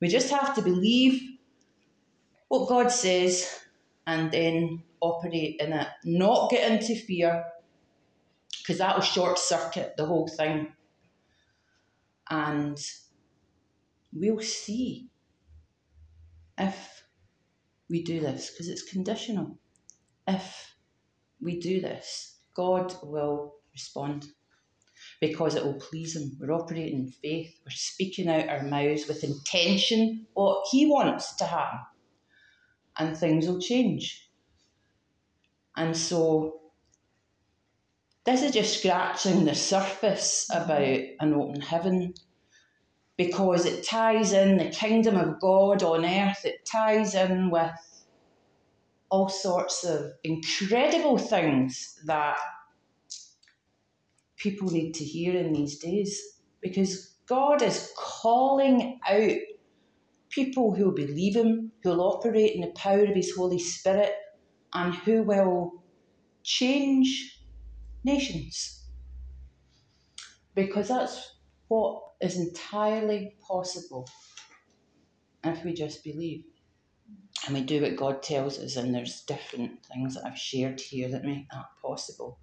We 0.00 0.08
just 0.08 0.30
have 0.30 0.54
to 0.56 0.62
believe 0.62 1.22
what 2.48 2.68
God 2.68 2.90
says 2.90 3.60
and 4.06 4.30
then 4.30 4.82
operate 5.00 5.56
in 5.60 5.72
it. 5.72 5.88
Not 6.04 6.50
get 6.50 6.70
into 6.70 6.94
fear 6.94 7.44
because 8.58 8.78
that 8.78 8.96
will 8.96 9.02
short 9.02 9.38
circuit 9.38 9.94
the 9.96 10.06
whole 10.06 10.28
thing. 10.28 10.72
And 12.30 12.78
we'll 14.12 14.40
see 14.40 15.08
if 16.56 17.04
we 17.88 18.02
do 18.02 18.20
this 18.20 18.50
because 18.50 18.68
it's 18.68 18.90
conditional. 18.90 19.58
If 20.26 20.73
we 21.40 21.58
do 21.60 21.80
this, 21.80 22.38
God 22.54 22.94
will 23.02 23.54
respond 23.72 24.26
because 25.20 25.54
it 25.54 25.64
will 25.64 25.74
please 25.80 26.16
Him. 26.16 26.36
We're 26.38 26.52
operating 26.52 27.00
in 27.00 27.10
faith, 27.10 27.54
we're 27.64 27.70
speaking 27.70 28.28
out 28.28 28.48
our 28.48 28.62
mouths 28.62 29.06
with 29.06 29.24
intention 29.24 30.26
what 30.34 30.66
He 30.70 30.86
wants 30.86 31.36
to 31.36 31.44
happen 31.44 31.80
and 32.98 33.16
things 33.16 33.46
will 33.46 33.60
change. 33.60 34.28
And 35.76 35.96
so 35.96 36.60
this 38.24 38.42
is 38.42 38.52
just 38.52 38.78
scratching 38.78 39.44
the 39.44 39.54
surface 39.54 40.48
about 40.52 40.80
an 40.82 41.34
open 41.34 41.60
heaven 41.60 42.14
because 43.16 43.64
it 43.66 43.86
ties 43.86 44.32
in 44.32 44.56
the 44.56 44.70
kingdom 44.70 45.16
of 45.16 45.40
God 45.40 45.82
on 45.82 46.04
earth, 46.04 46.44
it 46.44 46.64
ties 46.64 47.14
in 47.14 47.50
with 47.50 47.70
all 49.14 49.28
sorts 49.28 49.84
of 49.84 50.10
incredible 50.24 51.16
things 51.16 52.00
that 52.04 52.36
people 54.36 54.68
need 54.68 54.92
to 54.92 55.04
hear 55.04 55.38
in 55.38 55.52
these 55.52 55.78
days 55.78 56.20
because 56.60 57.14
God 57.28 57.62
is 57.62 57.92
calling 57.96 58.98
out 59.08 59.38
people 60.30 60.74
who 60.74 60.92
believe 60.92 61.36
Him, 61.36 61.70
who 61.84 61.90
will 61.90 62.00
operate 62.00 62.56
in 62.56 62.62
the 62.62 62.72
power 62.74 63.04
of 63.04 63.14
His 63.14 63.32
Holy 63.36 63.60
Spirit, 63.60 64.12
and 64.72 64.92
who 64.92 65.22
will 65.22 65.84
change 66.42 67.40
nations. 68.02 68.84
Because 70.56 70.88
that's 70.88 71.36
what 71.68 72.02
is 72.20 72.36
entirely 72.36 73.36
possible 73.48 74.08
if 75.44 75.64
we 75.64 75.72
just 75.72 76.02
believe. 76.02 76.42
And 77.46 77.54
we 77.54 77.62
do 77.62 77.82
what 77.82 77.96
God 77.96 78.22
tells 78.22 78.58
us, 78.58 78.76
and 78.76 78.94
there's 78.94 79.22
different 79.22 79.84
things 79.86 80.14
that 80.14 80.24
I've 80.24 80.38
shared 80.38 80.80
here 80.80 81.08
that 81.10 81.24
make 81.24 81.48
that 81.50 81.66
possible. 81.82 82.38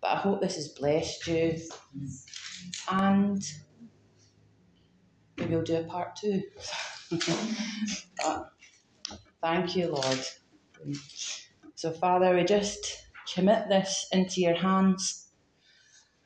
But 0.00 0.10
I 0.12 0.16
hope 0.16 0.40
this 0.40 0.56
has 0.56 0.68
blessed 0.68 1.26
you. 1.28 1.58
And 2.90 3.40
maybe 5.36 5.54
we'll 5.54 5.62
do 5.62 5.76
a 5.76 5.84
part 5.84 6.16
two. 6.16 6.42
but 8.18 8.48
thank 9.40 9.76
you, 9.76 9.88
Lord. 9.88 10.18
So, 11.76 11.92
Father, 11.92 12.34
we 12.34 12.44
just 12.44 12.98
commit 13.32 13.68
this 13.68 14.08
into 14.10 14.40
your 14.40 14.56
hands. 14.56 15.28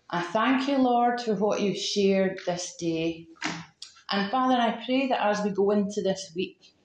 I 0.09 0.23
thank 0.23 0.69
you, 0.69 0.79
Lord, 0.79 1.21
for 1.21 1.35
what 1.35 1.61
you've 1.61 1.77
shared 1.77 2.41
this 2.47 2.77
day. 2.77 3.27
And 4.11 4.31
Father, 4.31 4.55
I 4.55 4.83
pray 4.87 5.09
that 5.09 5.23
as 5.23 5.43
we 5.43 5.51
go 5.51 5.73
into 5.73 6.01
this 6.01 6.33
week, 6.35 6.76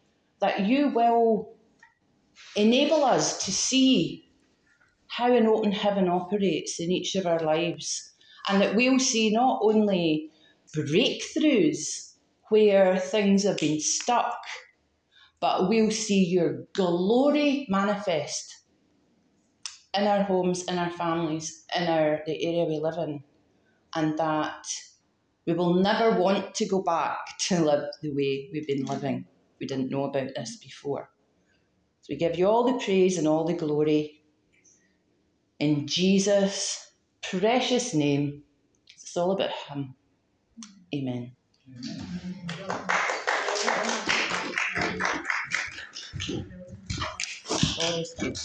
that 0.41 0.65
you 0.65 0.89
will 0.89 1.53
enable 2.55 3.03
us 3.03 3.45
to 3.45 3.51
see 3.51 4.27
how 5.07 5.33
an 5.33 5.45
open 5.45 5.71
heaven 5.71 6.07
operates 6.09 6.79
in 6.79 6.91
each 6.91 7.15
of 7.15 7.25
our 7.25 7.39
lives, 7.39 8.13
and 8.49 8.61
that 8.61 8.75
we'll 8.75 8.99
see 8.99 9.29
not 9.31 9.59
only 9.61 10.31
breakthroughs 10.75 12.15
where 12.49 12.97
things 12.97 13.43
have 13.43 13.57
been 13.57 13.79
stuck, 13.79 14.37
but 15.39 15.69
we'll 15.69 15.91
see 15.91 16.25
your 16.25 16.65
glory 16.73 17.65
manifest 17.69 18.63
in 19.93 20.07
our 20.07 20.23
homes, 20.23 20.63
in 20.63 20.77
our 20.77 20.91
families, 20.91 21.65
in 21.75 21.87
our 21.87 22.21
the 22.25 22.45
area 22.45 22.65
we 22.65 22.79
live 22.79 22.97
in, 22.97 23.23
and 23.95 24.17
that 24.17 24.65
we 25.45 25.53
will 25.53 25.73
never 25.73 26.19
want 26.19 26.55
to 26.55 26.65
go 26.65 26.81
back 26.81 27.17
to 27.39 27.63
live 27.63 27.85
the 28.01 28.11
way 28.11 28.49
we've 28.53 28.67
been 28.67 28.85
living. 28.85 29.25
We 29.61 29.67
didn't 29.67 29.91
know 29.91 30.05
about 30.05 30.29
this 30.35 30.57
before. 30.57 31.09
So 32.01 32.07
we 32.11 32.17
give 32.17 32.37
you 32.37 32.47
all 32.47 32.65
the 32.65 32.83
praise 32.83 33.19
and 33.19 33.27
all 33.27 33.45
the 33.45 33.53
glory 33.53 34.23
in 35.59 35.87
Jesus' 35.87 36.93
precious 37.23 37.93
name. 37.93 38.43
It's 38.95 39.17
all 39.17 39.31
about 39.31 39.51
Him. 39.69 39.95
Amen. 40.95 41.33
God 47.77 47.99
is 47.99 48.15
good. 48.19 48.37